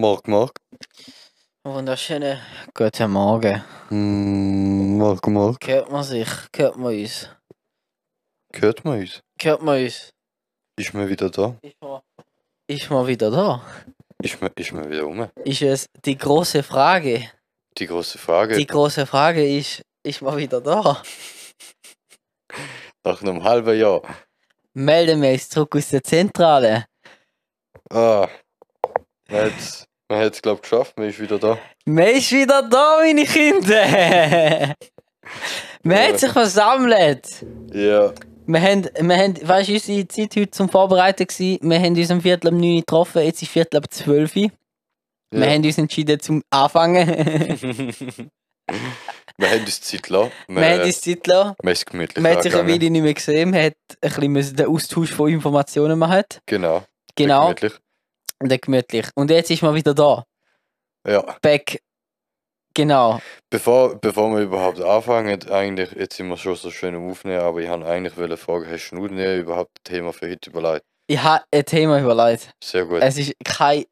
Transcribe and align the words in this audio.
Morgen, 0.00 0.30
morgen. 0.30 0.54
Wunderschönen 1.62 2.40
guten 2.72 3.10
Morgen. 3.10 3.62
Mm, 3.90 4.96
morgen, 4.96 5.34
morgen. 5.34 5.58
Hört 5.66 5.90
man 5.90 6.02
sich? 6.02 6.26
Hört 6.56 6.76
man 6.78 6.94
uns? 6.94 7.28
Hört 8.50 8.82
man 8.82 9.00
uns? 9.00 9.20
Hört 9.38 9.60
man 9.60 9.84
uns? 9.84 10.10
Ist 10.78 10.94
man 10.94 11.06
wieder 11.06 11.28
da? 11.28 11.54
Ist 11.60 11.76
man, 11.82 12.00
ist 12.66 12.90
man 12.90 13.06
wieder 13.06 13.30
da? 13.30 13.62
Ist 14.22 14.40
man, 14.40 14.50
ist 14.56 14.72
man 14.72 14.90
wieder 14.90 15.02
rum? 15.02 15.28
Ist 15.44 15.60
es 15.60 15.86
die 16.02 16.16
große 16.16 16.62
Frage? 16.62 17.30
Die 17.76 17.86
große 17.86 18.16
Frage. 18.16 18.56
Die 18.56 18.66
große 18.66 19.04
Frage 19.04 19.46
ist, 19.58 19.82
ist 20.02 20.22
man 20.22 20.38
wieder 20.38 20.62
da? 20.62 21.02
Nach 23.04 23.20
einem 23.20 23.44
halben 23.44 23.78
Jahr. 23.78 24.00
Melden 24.72 25.20
wir 25.20 25.32
uns 25.32 25.50
zurück 25.50 25.76
aus 25.76 25.90
der 25.90 26.02
Zentrale. 26.02 26.86
Ah. 27.90 28.26
Man 30.10 30.18
hat 30.18 30.22
man 30.22 30.26
hat's, 30.26 30.42
glaub 30.42 30.62
geschafft, 30.62 30.98
man 30.98 31.08
ist 31.08 31.20
wieder 31.20 31.38
da. 31.38 31.56
Man 31.84 32.08
ist 32.08 32.32
wieder 32.32 32.68
da, 32.68 32.98
meine 33.00 33.24
Kinder! 33.24 34.74
Man 35.84 35.96
Ja. 35.96 36.08
hat 36.08 36.18
sich 36.18 36.32
versammelt. 36.32 37.28
Ja. 37.72 38.12
Wir 38.44 38.60
haben, 38.60 38.88
wir 39.00 39.16
haben, 39.16 39.48
weißt 39.48 39.68
du, 39.68 39.74
unsere 39.74 40.08
Zeit 40.08 40.34
heute 40.34 40.50
zum 40.50 40.68
Vorbereiten 40.68 41.28
war, 41.28 41.70
wir 41.70 41.78
haben 41.78 41.96
uns 41.96 42.10
um 42.10 42.20
Viertel 42.20 42.48
ab 42.48 42.54
9 42.54 42.64
Uhr 42.64 42.80
getroffen, 42.80 43.22
jetzt 43.22 43.40
ist 43.40 43.52
Viertel 43.52 43.76
ab 43.76 43.84
12 43.88 44.34
Uhr. 44.34 44.50
Wir 45.30 45.46
ja. 45.46 45.52
haben 45.52 45.64
uns 45.64 45.78
entschieden 45.78 46.18
zum 46.18 46.42
Anfangen. 46.50 47.06
wir 49.38 49.48
haben 49.48 49.60
uns 49.60 49.80
Zeit 49.80 50.02
gelassen. 50.02 50.32
wir 50.48 50.70
haben 50.70 50.82
uns 50.82 51.00
Zeit 51.02 51.22
gelassen. 51.22 51.54
man 51.62 51.72
ist 51.72 51.86
gemütlich 51.86 52.20
Man 52.20 52.32
hat 52.36 52.42
sich 52.42 52.56
eine. 52.56 52.68
Weile 52.68 52.90
nicht 52.90 53.02
mehr 53.02 53.14
gesehen, 53.14 53.50
man 53.50 53.62
hat 53.62 53.76
ein 54.00 54.32
bisschen 54.32 54.56
den 54.56 54.66
Austausch 54.66 55.12
von 55.12 55.30
Informationen 55.30 55.96
machen. 56.00 56.24
Genau. 56.46 56.82
Genau, 57.14 57.42
Gemütlich. 57.54 57.74
Und 58.42 58.50
dann 58.50 58.58
gemütlich. 58.60 59.06
Und 59.14 59.30
jetzt 59.30 59.50
ist 59.50 59.62
man 59.62 59.74
wieder 59.74 59.94
da. 59.94 60.24
Ja. 61.06 61.36
Back. 61.42 61.80
Genau. 62.74 63.20
Bevor, 63.50 63.96
bevor 63.96 64.30
wir 64.30 64.42
überhaupt 64.42 64.80
anfangen, 64.80 65.42
eigentlich, 65.50 65.90
jetzt 65.92 66.16
sind 66.16 66.28
wir 66.28 66.36
schon 66.36 66.54
so 66.54 66.70
schön 66.70 66.94
am 66.94 67.10
Aufnehmen, 67.10 67.40
aber 67.40 67.60
ich 67.60 67.68
habe 67.68 67.84
eigentlich 67.84 68.16
wollen 68.16 68.36
fragen, 68.36 68.70
hast 68.70 68.90
du 68.90 69.08
dir 69.08 69.38
überhaupt 69.38 69.70
ein 69.80 69.84
Thema 69.84 70.12
für 70.12 70.30
heute 70.30 70.50
überlegt? 70.50 70.84
Ich 71.08 71.20
habe 71.20 71.44
ein 71.52 71.64
Thema 71.64 72.00
überlegt. 72.00 72.52
Sehr 72.62 72.84
gut. 72.84 73.02
Es 73.02 73.18
ist 73.18 73.34
kein 73.44 73.84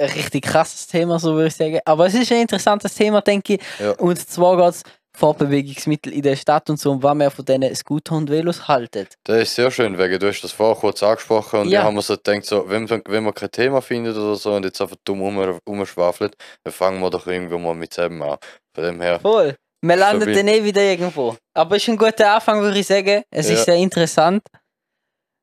ein 0.00 0.10
richtig 0.10 0.44
krasses 0.44 0.86
Thema, 0.86 1.18
so 1.18 1.34
würde 1.34 1.48
ich 1.48 1.56
sagen. 1.56 1.80
Aber 1.84 2.06
es 2.06 2.14
ist 2.14 2.30
ein 2.32 2.42
interessantes 2.42 2.94
Thema, 2.94 3.20
denke 3.20 3.54
ich. 3.54 3.60
Ja. 3.78 3.92
Und 3.92 4.18
zwar 4.18 4.56
geht 4.56 4.74
es 4.74 4.82
Fortbewegungsmittel 5.18 6.12
in 6.12 6.22
der 6.22 6.36
Stadt 6.36 6.70
und 6.70 6.78
so, 6.78 6.92
und 6.92 7.02
was 7.02 7.14
wir 7.16 7.30
von 7.30 7.44
diesen 7.44 7.74
Scooter 7.74 8.14
und 8.16 8.30
Velos 8.30 8.68
halten. 8.68 9.06
Das 9.24 9.42
ist 9.42 9.54
sehr 9.56 9.70
schön, 9.70 9.98
wegen 9.98 10.18
du 10.18 10.28
hast 10.28 10.42
das 10.42 10.52
vorher 10.52 10.76
kurz 10.76 11.02
angesprochen 11.02 11.60
und 11.60 11.68
Ja. 11.68 11.80
dann 11.80 11.88
haben 11.88 11.94
wir 11.96 12.02
so 12.02 12.16
gedacht, 12.16 12.44
so, 12.44 12.68
wenn, 12.68 12.84
man- 12.84 13.02
wenn 13.08 13.24
man 13.24 13.34
kein 13.34 13.50
Thema 13.50 13.80
findet 13.82 14.16
oder 14.16 14.36
so 14.36 14.52
und 14.54 14.64
jetzt 14.64 14.80
einfach 14.80 14.96
dumm 15.04 15.20
rumschwafelt, 15.66 16.36
dann 16.64 16.72
fangen 16.72 17.00
wir 17.00 17.10
doch 17.10 17.26
irgendwo 17.26 17.58
mal 17.58 17.74
mit 17.74 17.92
selber 17.92 18.32
an. 18.32 18.38
Von 18.74 18.84
dem 18.84 19.00
her, 19.00 19.20
Voll. 19.20 19.56
Wir 19.80 19.94
landen 19.96 20.32
dann 20.34 20.48
eh 20.48 20.64
wieder 20.64 20.82
irgendwo. 20.82 21.36
Aber 21.54 21.76
es 21.76 21.82
ist 21.82 21.88
ein 21.88 21.96
guter 21.96 22.34
Anfang, 22.34 22.60
würde 22.62 22.78
ich 22.80 22.86
sagen. 22.86 23.22
Es 23.30 23.48
Ja. 23.48 23.54
ist 23.54 23.64
sehr 23.64 23.76
interessant. 23.76 24.42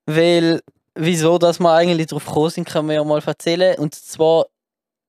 Weil, 0.07 0.61
wieso, 0.93 1.37
dass 1.37 1.59
wir 1.59 1.71
eigentlich 1.71 2.07
drauf 2.07 2.25
gekommen 2.25 2.49
sind, 2.49 2.67
können 2.67 2.89
wir 2.89 2.95
ja 2.95 3.03
mal 3.03 3.21
erzählen. 3.25 3.77
Und 3.79 3.95
zwar 3.95 4.45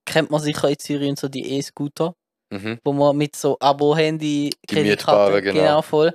kennt 0.06 0.30
man 0.30 0.40
sicher 0.40 0.68
in 0.70 1.08
und 1.10 1.18
so 1.18 1.28
die 1.28 1.56
E-Scooter, 1.56 2.14
mhm. 2.50 2.78
wo 2.84 2.92
man 2.92 3.16
mit 3.16 3.36
so 3.36 3.56
Abo-Handy, 3.58 4.50
mietbaren, 4.70 5.42
genau. 5.42 5.60
genau 5.60 5.82
voll. 5.82 6.14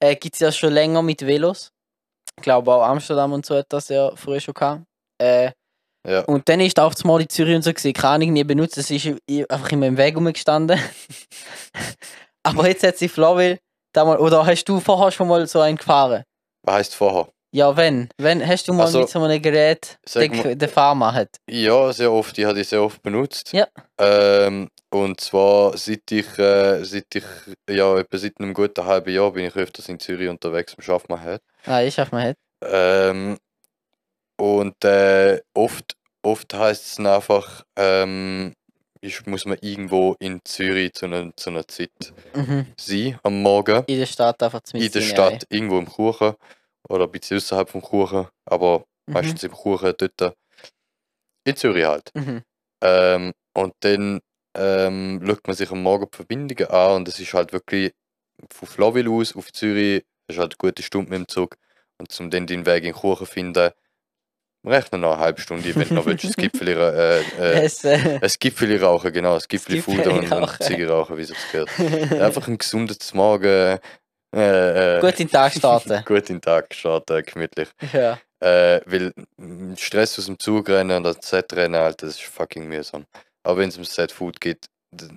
Äh, 0.00 0.16
Gibt 0.16 0.34
es 0.34 0.40
ja 0.40 0.52
schon 0.52 0.72
länger 0.72 1.02
mit 1.02 1.26
Velos. 1.26 1.72
Ich 2.36 2.42
glaube 2.42 2.72
auch 2.72 2.82
Amsterdam 2.82 3.32
und 3.32 3.44
so 3.44 3.56
hat 3.56 3.66
das 3.70 3.88
ja 3.88 4.14
früher 4.14 4.40
schon 4.40 4.54
gehabt. 4.54 4.82
Äh, 5.20 5.50
ja. 6.06 6.20
und 6.22 6.48
dann 6.48 6.60
ist 6.60 6.78
auch 6.78 6.94
mal 7.04 7.20
in 7.20 7.28
Zürich 7.28 7.56
und 7.56 7.62
so 7.62 7.72
gesehen, 7.72 7.92
keine 7.92 8.14
Ahnung, 8.14 8.32
nie 8.32 8.44
benutzt. 8.44 8.78
Es 8.78 8.90
ist 8.90 9.06
einfach 9.48 9.72
immer 9.72 9.86
im 9.86 9.96
Weg 9.96 10.16
rumgestanden. 10.16 10.78
Aber 12.44 12.68
jetzt 12.68 12.84
hat 12.84 12.96
sie 12.96 13.08
Flawil 13.08 13.58
damals, 13.92 14.20
oder 14.20 14.46
hast 14.46 14.64
du 14.64 14.80
vorher 14.80 15.10
schon 15.10 15.28
mal 15.28 15.46
so 15.46 15.60
einen 15.60 15.76
gefahren? 15.76 16.22
Was 16.62 16.74
heisst 16.74 16.94
vorher? 16.94 17.28
Ja, 17.50 17.76
wenn. 17.76 18.10
Wenn 18.18 18.46
hast 18.46 18.68
du 18.68 18.74
mal 18.74 18.84
Also, 18.84 19.00
mit 19.00 19.08
so 19.08 19.22
einem 19.22 19.40
Gerät 19.40 19.98
den, 20.14 20.68
Fahrmann 20.68 21.14
hat? 21.14 21.30
Ja, 21.48 21.92
sehr 21.92 22.12
oft, 22.12 22.36
ich 22.36 22.44
habe 22.44 22.54
die 22.54 22.64
sehr 22.64 22.82
oft 22.82 23.02
benutzt. 23.02 23.52
Ja. 23.52 23.66
Ähm, 23.98 24.68
und 24.90 25.20
zwar 25.20 25.76
seit 25.76 26.10
ich, 26.12 26.38
äh, 26.38 26.84
seit 26.84 27.14
ich, 27.14 27.24
ja, 27.68 27.98
etwa 27.98 28.18
seit 28.18 28.38
einem 28.38 28.52
guten 28.52 28.84
halben 28.84 29.12
Jahr 29.12 29.32
bin 29.32 29.46
ich 29.46 29.56
öfters 29.56 29.88
in 29.88 29.98
Zürich 29.98 30.28
unterwegs 30.28 30.74
am 30.76 30.82
Schaffmann 30.82 31.22
hat. 31.22 31.42
Ah, 31.64 31.82
ich 31.82 31.94
schaff 31.94 32.12
mal 32.12 32.28
hat. 32.28 32.36
Ähm, 32.62 33.38
und 34.36 34.84
äh, 34.84 35.40
oft, 35.54 35.96
oft 36.22 36.52
heißt 36.52 36.84
es 36.86 36.94
dann 36.96 37.06
einfach, 37.06 37.64
ähm, 37.76 38.52
ich 39.00 39.24
muss 39.26 39.46
man 39.46 39.58
irgendwo 39.60 40.16
in 40.20 40.40
Zürich 40.44 40.92
zu 40.94 41.06
einer, 41.06 41.34
zu 41.36 41.50
einer 41.50 41.66
Zeit 41.66 41.90
Mhm. 42.34 42.66
sein 42.76 43.18
am 43.22 43.42
Morgen. 43.42 43.84
In 43.86 43.98
der 43.98 44.06
Stadt 44.06 44.42
einfach 44.42 44.60
zu 44.62 44.76
In 44.76 44.90
der 44.90 45.00
Stadt, 45.00 45.46
irgendwo 45.48 45.78
im 45.78 45.86
Kuchen 45.86 46.34
oder 46.88 47.04
ein 47.04 47.10
bisschen 47.10 47.36
außerhalb 47.38 47.68
vom 47.68 47.82
Kuchen, 47.82 48.28
aber 48.44 48.84
Mhm. 49.06 49.14
meistens 49.14 49.42
im 49.42 49.52
Kuchen 49.52 49.94
dort. 49.96 50.36
In 51.44 51.56
Zürich 51.56 51.86
halt. 51.86 52.10
Mhm. 52.14 52.42
Ähm, 52.82 53.32
und 53.54 53.72
dann 53.80 54.20
ähm, 54.54 55.22
schaut 55.26 55.46
man 55.46 55.56
sich 55.56 55.70
am 55.70 55.82
Morgen 55.82 56.06
die 56.12 56.16
Verbindungen 56.16 56.66
an 56.70 56.96
und 56.96 57.08
es 57.08 57.18
ist 57.18 57.32
halt 57.32 57.52
wirklich 57.52 57.92
von 58.50 58.68
Flawil 58.68 59.08
aus 59.08 59.34
auf 59.34 59.52
Zürich, 59.52 60.04
das 60.26 60.36
ist 60.36 60.40
halt 60.40 60.52
eine 60.52 60.58
gute 60.70 60.82
Stunde 60.82 61.10
mit 61.10 61.18
dem 61.20 61.28
Zug. 61.28 61.56
Und 61.98 62.12
zum 62.12 62.30
dann 62.30 62.46
den 62.46 62.66
Weg 62.66 62.84
in 62.84 62.92
den 62.92 62.94
Kuchen 62.94 63.26
finden, 63.26 63.70
rechnen 64.64 65.00
noch 65.00 65.12
eine 65.14 65.20
halbe 65.20 65.40
Stunde, 65.40 65.74
wenn 65.74 65.88
du 65.88 65.94
noch 65.94 66.06
willst, 66.06 66.24
das 66.24 66.36
Gipfel, 66.36 66.68
äh, 66.68 67.20
äh, 67.20 67.22
Es, 67.64 67.82
äh, 67.84 68.20
ein 68.22 68.80
rauchen, 68.82 69.12
genau, 69.12 69.34
das 69.34 69.48
Gipfel 69.48 69.76
Gipfeli 69.76 69.98
Fuder 70.02 70.12
und, 70.12 70.30
und. 70.30 70.62
Ziege 70.62 70.88
rauchen, 70.88 71.16
wie 71.16 71.22
es 71.22 71.32
gehört. 71.50 71.70
Einfach 72.20 72.46
ein 72.46 72.58
gesundes 72.58 73.14
Morgen. 73.14 73.78
Äh, 74.34 74.98
äh, 74.98 75.00
gut 75.00 75.12
in 75.12 75.26
den 75.26 75.30
Tag 75.30 75.52
starten. 75.52 76.04
gut 76.06 76.28
in 76.30 76.36
den 76.36 76.40
Tag 76.40 76.74
starten, 76.74 77.22
gemütlich. 77.24 77.68
ja. 77.92 78.18
Äh, 78.40 78.80
weil 78.86 79.12
Stress 79.76 80.18
aus 80.18 80.26
dem 80.26 80.38
Zug 80.38 80.68
rennen 80.68 80.96
und 80.96 81.06
ans 81.06 81.28
Set 81.28 81.52
rennen, 81.54 81.74
Alter, 81.74 82.06
das 82.06 82.16
ist 82.16 82.22
fucking 82.22 82.68
mühsam. 82.68 83.06
Aber 83.42 83.58
wenn 83.58 83.68
es 83.70 83.78
um 83.78 83.84
Set 83.84 84.12
Food 84.12 84.40
geht, 84.40 84.66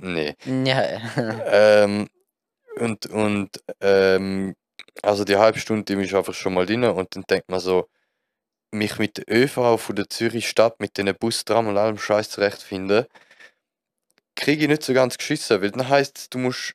nee. 0.02 0.36
Ja. 0.46 1.02
Ähm, 1.46 2.08
und 2.78 3.06
und 3.08 3.50
ähm, 3.82 4.56
also 5.04 5.24
die 5.24 5.36
halbe 5.38 5.60
Stunde, 5.60 5.84
die 5.84 6.02
ist 6.02 6.14
einfach 6.14 6.34
schon 6.34 6.54
mal 6.54 6.66
drin 6.66 6.84
und 6.84 7.16
dann 7.16 7.24
denkt 7.30 7.50
man 7.50 7.60
so, 7.60 7.88
mich 8.72 8.98
mit 9.00 9.18
der 9.18 9.26
ÖV 9.30 9.78
von 9.78 9.96
der 9.96 10.10
Zürich 10.10 10.48
Stadt 10.48 10.80
mit 10.80 10.98
den 10.98 11.14
Bus, 11.16 11.44
Tram 11.46 11.68
und 11.68 11.78
allem 11.78 11.98
Scheiß 11.98 12.30
zurechtfinden, 12.30 13.06
kriege 14.36 14.64
ich 14.64 14.70
nicht 14.70 14.84
so 14.84 14.94
ganz 14.94 15.18
geschissen, 15.18 15.62
weil 15.62 15.72
dann 15.72 15.90
heißt 15.90 16.34
du 16.34 16.40
musst 16.40 16.74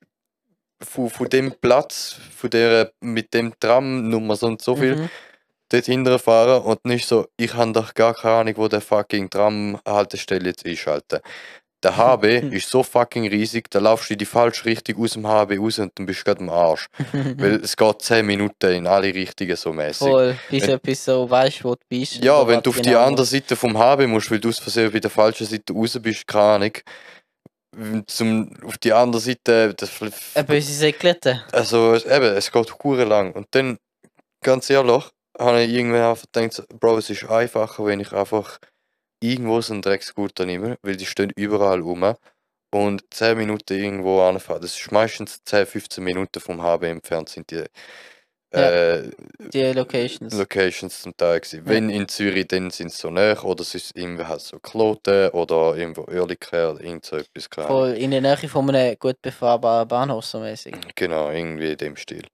von, 0.82 1.10
von 1.10 1.28
dem 1.28 1.52
Platz, 1.60 2.16
von 2.36 2.50
der 2.50 2.92
mit 3.00 3.32
dem 3.34 3.52
Tram 3.58 4.08
Nummer 4.08 4.36
so 4.36 4.46
und 4.46 4.60
so 4.62 4.76
viel 4.76 4.96
Mhm. 4.96 5.10
dort 5.70 5.84
hinterher 5.86 6.18
fahren 6.18 6.62
und 6.62 6.84
nicht 6.84 7.06
so, 7.08 7.26
ich 7.36 7.54
habe 7.54 7.72
doch 7.72 7.94
gar 7.94 8.14
keine 8.14 8.34
Ahnung, 8.34 8.54
wo 8.56 8.68
der 8.68 8.80
fucking 8.80 9.28
Tram-Haltestelle 9.30 10.46
jetzt 10.50 10.64
ist, 10.64 10.86
Alter. 10.86 11.20
Der 11.82 11.96
HB 11.96 12.24
ist 12.52 12.70
so 12.70 12.82
fucking 12.82 13.28
riesig, 13.28 13.70
da 13.70 13.78
laufst 13.80 14.08
du 14.08 14.14
in 14.14 14.18
die 14.18 14.24
falsche 14.24 14.64
Richtung 14.64 15.02
aus 15.02 15.12
dem 15.12 15.26
HB 15.26 15.58
raus 15.58 15.78
und 15.78 15.92
dann 15.96 16.06
bist 16.06 16.20
du 16.20 16.24
gerade 16.24 16.40
am 16.40 16.48
Arsch. 16.50 16.86
Weil 17.36 17.56
es 17.56 17.76
geht 17.76 18.02
10 18.02 18.24
Minuten 18.26 18.70
in 18.72 18.86
alle 18.86 19.12
Richtungen 19.14 19.56
so 19.56 19.72
mäßig. 19.72 19.98
Voll, 20.08 20.36
bis 20.82 21.04
du 21.04 21.12
so 21.12 21.28
weißt, 21.30 21.64
wo 21.64 21.74
du 21.74 21.80
bist. 21.88 22.24
Ja, 22.24 22.46
wenn 22.46 22.62
du 22.62 22.70
auf 22.70 22.76
die 22.80 22.88
genau- 22.88 23.04
andere 23.04 23.26
Seite 23.26 23.56
vom 23.56 23.76
HB 23.76 24.06
musst, 24.06 24.30
weil 24.30 24.40
du 24.40 24.48
aus 24.48 24.58
Versehen 24.58 24.90
bei 24.90 25.00
der 25.00 25.10
falschen 25.10 25.46
Seite 25.46 25.72
raus 25.72 25.98
bist, 26.00 26.26
keine 26.26 26.44
Ahnung. 26.44 26.72
Zum, 28.06 28.50
auf 28.64 28.78
die 28.78 28.92
andere 28.92 29.20
Seite, 29.20 29.74
das, 29.74 29.90
Eine 30.34 30.44
böse 30.44 30.72
Säcklete. 30.72 31.44
Also 31.52 31.92
es- 31.94 32.04
eben, 32.06 32.34
es 32.36 32.50
geht 32.50 32.72
hure 32.82 33.04
lang. 33.04 33.32
Und 33.32 33.48
dann, 33.50 33.78
ganz 34.42 34.70
ehrlich, 34.70 35.04
habe 35.38 35.62
ich 35.62 35.70
irgendwann 35.72 36.10
einfach 36.10 36.24
gedacht, 36.32 36.66
Bro, 36.80 36.98
es 36.98 37.10
ist 37.10 37.24
einfacher, 37.28 37.84
wenn 37.84 38.00
ich 38.00 38.12
einfach 38.12 38.58
irgendwo 39.22 39.60
so 39.60 39.72
einen 39.74 39.82
Dreckscooter 39.82 40.46
nehme, 40.46 40.78
weil 40.82 40.96
die 40.96 41.06
stehen 41.06 41.32
überall 41.36 41.80
rum 41.80 42.14
und 42.72 43.02
10 43.12 43.36
Minuten 43.36 43.74
irgendwo 43.74 44.22
anfahren. 44.22 44.62
Das 44.62 44.78
ist 44.78 44.92
meistens 44.92 45.42
10, 45.44 45.66
15 45.66 46.02
Minuten 46.04 46.40
vom 46.40 46.62
HB 46.62 46.84
entfernt 46.84 47.28
sind 47.28 47.50
die 47.50 47.64
äh, 48.50 49.10
Die 49.52 49.72
Locations. 49.72 50.32
Locations 50.34 51.02
zum 51.02 51.16
Teil 51.16 51.40
gewesen. 51.40 51.62
Wenn 51.64 51.90
in 51.90 52.08
Zürich, 52.08 52.46
dann 52.48 52.70
sind 52.70 52.92
sie 52.92 52.98
so 52.98 53.10
näher 53.10 53.44
oder 53.44 53.62
es 53.62 53.74
ist 53.74 53.96
irgendwie 53.96 54.24
halt 54.24 54.40
so 54.40 54.58
Kloten 54.58 55.30
oder 55.30 55.76
irgendwo 55.76 56.02
Oerlikon 56.02 56.76
oder 56.76 56.80
irgend 56.80 57.04
so 57.04 57.16
etwas. 57.16 57.48
Ahnung. 57.56 57.68
Voll 57.68 57.92
in 57.94 58.10
der 58.10 58.20
Nähe 58.20 58.48
von 58.48 58.68
einem 58.70 58.96
gut 58.98 59.20
befahrbaren 59.20 59.88
Bahnhof 59.88 60.24
so 60.24 60.40
mäßig. 60.40 60.74
Genau, 60.94 61.30
irgendwie 61.30 61.72
in 61.72 61.76
dem 61.76 61.96
Stil. 61.96 62.26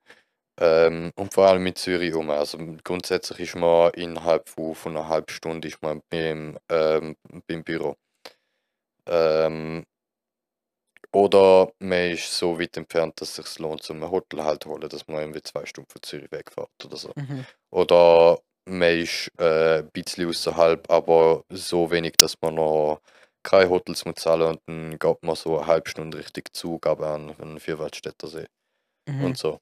Ähm, 0.60 1.12
und 1.16 1.32
vor 1.32 1.48
allem 1.48 1.62
mit 1.62 1.78
Zürich 1.78 2.14
um. 2.14 2.30
Also 2.30 2.58
grundsätzlich 2.84 3.40
ist 3.40 3.56
man 3.56 3.90
innerhalb 3.94 4.48
von, 4.48 4.74
von 4.74 4.96
einer 4.96 5.08
halben 5.08 5.30
Stunde 5.30 5.68
ist 5.68 5.82
man 5.82 6.02
beim, 6.10 6.58
ähm, 6.68 7.16
beim 7.46 7.64
Büro. 7.64 7.96
Ähm, 9.06 9.84
oder 11.14 11.72
man 11.80 12.10
ist 12.12 12.36
so 12.36 12.58
weit 12.58 12.76
entfernt, 12.76 13.20
dass 13.20 13.38
es 13.38 13.46
sich 13.46 13.58
lohnt, 13.58 13.82
zum 13.82 14.08
Hotel 14.10 14.42
halt 14.44 14.66
holen, 14.66 14.88
dass 14.88 15.06
man 15.08 15.20
irgendwie 15.20 15.42
zwei 15.42 15.66
Stunden 15.66 15.90
von 15.90 16.02
Zürich 16.02 16.32
wegfährt 16.32 16.70
oder 16.84 16.96
so. 16.96 17.12
Mhm. 17.16 17.46
Oder 17.70 18.40
man 18.66 18.98
ist 18.98 19.30
äh, 19.38 19.80
ein 19.80 19.90
bisschen 19.92 20.28
außerhalb, 20.28 20.90
aber 20.90 21.44
so 21.50 21.90
wenig, 21.90 22.14
dass 22.18 22.36
man 22.40 22.54
noch 22.56 23.00
keine 23.42 23.70
Hotels 23.70 24.04
muss 24.04 24.16
zahlen 24.16 24.42
und 24.42 24.60
dann 24.66 24.98
geht 24.98 25.22
man 25.22 25.34
so 25.36 25.58
eine 25.58 25.66
halbe 25.66 25.90
Stunde 25.90 26.18
richtig 26.18 26.54
Zug 26.54 26.86
aber 26.86 27.08
an 27.08 27.34
den 27.38 27.58
Vierwaldstätter 27.60 28.28
See 28.28 28.46
Mhm. 29.08 29.24
und 29.24 29.36
so. 29.38 29.60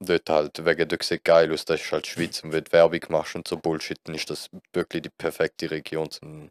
Dort 0.00 0.28
halt, 0.30 0.64
wegen 0.66 0.88
dort 0.88 1.02
sieht 1.04 1.24
geil 1.24 1.52
aus, 1.52 1.64
das 1.64 1.80
ist 1.80 1.92
halt 1.92 2.06
Schweiz 2.06 2.42
und 2.44 2.52
wenn 2.52 2.64
du 2.64 2.72
Werbung 2.72 3.00
machst 3.08 3.36
und 3.36 3.48
so 3.48 3.56
Bullshit, 3.56 3.98
dann 4.04 4.14
ist 4.16 4.30
das 4.30 4.48
wirklich 4.74 5.02
die 5.02 5.10
perfekte 5.10 5.70
Region 5.70 6.10
zum 6.10 6.50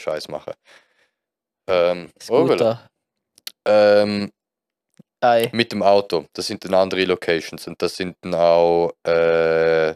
Scheiß 0.00 0.28
machen. 0.28 0.54
Ähm. 1.68 2.10
Scooter. 2.20 2.89
Ähm, 3.66 4.30
Ei. 5.20 5.50
mit 5.52 5.72
dem 5.72 5.82
Auto, 5.82 6.26
das 6.32 6.46
sind 6.46 6.64
dann 6.64 6.74
andere 6.74 7.04
Locations 7.04 7.66
und 7.66 7.80
das 7.82 7.96
sind 7.96 8.16
dann 8.22 8.34
auch 8.34 8.92
äh, 9.04 9.94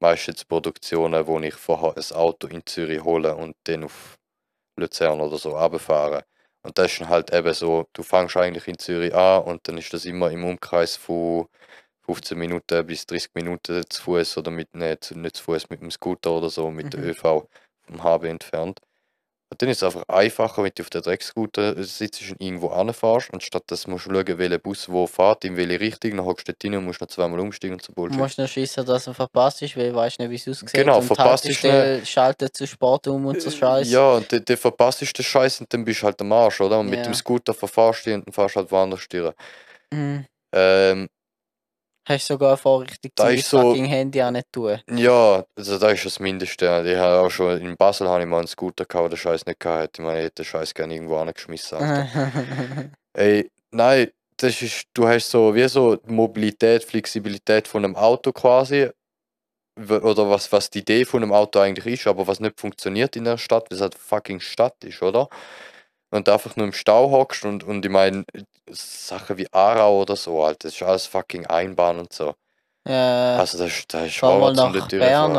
meistens 0.00 0.44
Produktionen, 0.44 1.26
wo 1.26 1.38
ich 1.40 1.54
vorher 1.54 1.94
ein 1.96 2.16
Auto 2.16 2.46
in 2.48 2.62
Zürich 2.66 3.02
hole 3.02 3.34
und 3.36 3.54
dann 3.64 3.84
auf 3.84 4.16
Luzern 4.78 5.20
oder 5.20 5.38
so 5.38 5.50
runterfahre. 5.58 6.24
Und 6.64 6.78
das 6.78 6.92
ist 6.92 7.00
dann 7.02 7.08
halt 7.10 7.32
eben 7.34 7.54
so, 7.54 7.86
du 7.94 8.02
fängst 8.02 8.36
eigentlich 8.36 8.68
in 8.68 8.78
Zürich 8.78 9.14
an 9.14 9.44
und 9.44 9.68
dann 9.68 9.78
ist 9.78 9.92
das 9.94 10.04
immer 10.06 10.30
im 10.30 10.44
Umkreis 10.44 10.96
von 10.96 11.46
15 12.06 12.38
Minuten 12.38 12.86
bis 12.86 13.06
30 13.06 13.32
Minuten 13.34 13.84
zu 13.90 14.02
Fuß 14.02 14.38
oder 14.38 14.50
mit, 14.50 14.74
nicht, 14.74 15.12
nicht 15.16 15.36
zu 15.36 15.44
Fuß 15.44 15.70
mit 15.70 15.82
dem 15.82 15.90
Scooter 15.90 16.32
oder 16.32 16.50
so, 16.50 16.70
mit 16.70 16.92
der 16.94 17.00
Mhm. 17.00 17.10
ÖV 17.10 17.48
vom 17.86 18.02
HB 18.04 18.24
entfernt. 18.30 18.80
Und 19.50 19.62
dann 19.62 19.68
ist 19.68 19.82
es 19.82 19.82
einfach 19.84 20.02
einfacher, 20.08 20.64
wenn 20.64 20.72
du 20.74 20.82
auf 20.82 20.90
der 20.90 21.02
Dreckscooter 21.02 21.80
sitzt 21.84 22.22
und 22.30 22.40
irgendwo 22.40 22.68
anfährst, 22.70 23.32
anstatt 23.32 23.62
dass 23.68 23.82
du 23.82 23.90
musst 23.90 24.04
schauen, 24.04 24.26
welcher 24.38 24.58
Bus 24.58 24.88
wo 24.88 25.06
fährt, 25.06 25.44
in 25.44 25.56
welche 25.56 25.78
Richtung, 25.78 26.16
dann 26.16 26.24
hockst 26.26 26.48
du 26.48 26.52
dort 26.52 26.64
rein 26.64 26.78
und 26.78 26.84
musst 26.86 27.00
noch 27.00 27.08
zweimal 27.08 27.38
umsteigen 27.38 27.74
und 27.74 27.82
so 27.82 27.92
Du 27.92 27.94
Bullshit. 27.94 28.18
musst 28.18 28.38
noch 28.38 28.48
schießen, 28.48 28.84
dass 28.84 29.06
er 29.06 29.14
verpasst 29.14 29.62
ist, 29.62 29.76
weil 29.76 29.90
du 29.90 29.96
weißt 29.96 30.18
nicht, 30.18 30.30
wie 30.30 30.34
es 30.34 30.48
aussieht. 30.48 30.72
Genau, 30.72 30.98
und 30.98 31.04
verpasst 31.04 31.48
ist 31.48 31.62
Haltestelle 31.62 32.04
schaltet 32.06 32.56
zu 32.56 32.66
Sport 32.66 33.06
um 33.06 33.26
und 33.26 33.40
so 33.40 33.50
Scheiß. 33.50 33.90
Ja, 33.90 34.14
und 34.14 34.32
dann 34.32 34.56
verpasst 34.56 35.02
du 35.02 35.06
den 35.06 35.24
Scheiß 35.24 35.60
und 35.60 35.72
dann 35.72 35.84
bist 35.84 36.02
du 36.02 36.06
halt 36.06 36.20
am 36.20 36.32
Arsch, 36.32 36.60
oder? 36.60 36.80
Und 36.80 36.86
mit 36.88 36.98
Ja. 36.98 37.04
dem 37.04 37.14
Scooter 37.14 37.54
verfahrst 37.54 38.06
du 38.06 38.14
und 38.14 38.26
dann 38.26 38.32
fährst 38.32 38.56
du 38.56 38.60
halt 38.60 38.72
woanders 38.72 39.00
stehen. 39.00 39.32
Mhm. 39.92 40.24
Ähm, 40.52 41.08
Hast 42.06 42.26
sogar 42.26 42.50
eine 42.50 42.56
Vorrichtung 42.58 43.10
Da 43.14 43.30
zu 43.30 43.38
so- 43.38 43.60
fucking 43.60 43.86
Handy 43.86 44.22
auch 44.22 44.30
nicht 44.30 44.52
tun. 44.52 44.78
ja, 44.90 45.44
also 45.56 45.78
das 45.78 45.92
ist 45.94 46.04
das 46.04 46.20
Mindeste. 46.20 46.66
Ich 46.86 46.96
habe 46.98 47.20
auch 47.26 47.30
schon 47.30 47.58
in 47.60 47.76
Basel 47.76 48.08
habe 48.08 48.22
ich 48.22 48.28
mal 48.28 48.38
einen 48.38 48.46
Scooter 48.46 48.84
gehabt, 48.84 49.10
der 49.12 49.16
Scheiß 49.16 49.46
nicht 49.46 49.58
gehabt. 49.60 49.98
Ich 49.98 50.04
meine, 50.04 50.18
ich 50.18 50.24
hätte 50.26 50.42
den 50.42 50.44
Scheiß 50.44 50.74
gerne 50.74 50.94
irgendwo 50.94 51.16
angeschmissen. 51.16 51.78
Ey, 53.14 53.50
nein, 53.70 54.10
das 54.36 54.60
ist, 54.60 54.84
du 54.92 55.06
hast 55.08 55.30
so 55.30 55.54
wie 55.54 55.66
so 55.68 55.96
Mobilität, 56.06 56.84
Flexibilität 56.84 57.68
von 57.68 57.84
einem 57.84 57.96
Auto 57.96 58.32
quasi. 58.32 58.90
Oder 59.76 60.30
was, 60.30 60.52
was 60.52 60.70
die 60.70 60.80
Idee 60.80 61.04
von 61.04 61.22
einem 61.22 61.32
Auto 61.32 61.58
eigentlich 61.58 61.86
ist, 62.00 62.06
aber 62.06 62.26
was 62.28 62.38
nicht 62.38 62.60
funktioniert 62.60 63.16
in 63.16 63.24
der 63.24 63.38
Stadt, 63.38 63.70
weil 63.70 63.76
es 63.76 63.82
halt 63.82 63.96
fucking 63.96 64.38
Stadt 64.40 64.84
ist, 64.84 65.02
oder? 65.02 65.28
Und 66.10 66.28
du 66.28 66.32
einfach 66.32 66.54
nur 66.54 66.66
im 66.66 66.72
Stau 66.72 67.10
hockst 67.10 67.44
und, 67.44 67.64
und 67.64 67.84
ich 67.84 67.90
meine, 67.90 68.24
Sachen 68.70 69.36
wie 69.38 69.52
Aarau 69.52 70.02
oder 70.02 70.16
so, 70.16 70.44
halt, 70.44 70.64
das 70.64 70.74
ist 70.74 70.82
alles 70.82 71.06
fucking 71.06 71.46
Einbahn 71.46 71.98
und 71.98 72.12
so. 72.12 72.34
ja, 72.86 73.38
Also 73.38 73.58
ist- 73.64 73.92
das 73.94 74.06
ist 74.08 74.22
Horror 74.22 74.54
zum 74.54 74.72
nach 74.72 74.88
dort 74.88 74.88
Bern. 74.98 75.32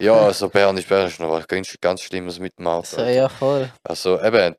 Ja, 0.00 0.14
also 0.14 0.48
Bern 0.48 0.76
ist, 0.76 0.88
Bern 0.88 1.08
ist 1.08 1.18
noch 1.18 1.30
was 1.30 1.48
ganz, 1.48 1.74
ganz 1.80 2.02
Schlimmes 2.02 2.38
mit 2.38 2.56
dem 2.58 2.68
Auto. 2.68 2.86
so, 2.86 2.96
Alter. 2.98 3.10
ja, 3.12 3.28
voll. 3.28 3.68
Also 3.82 4.22
eben, 4.22 4.54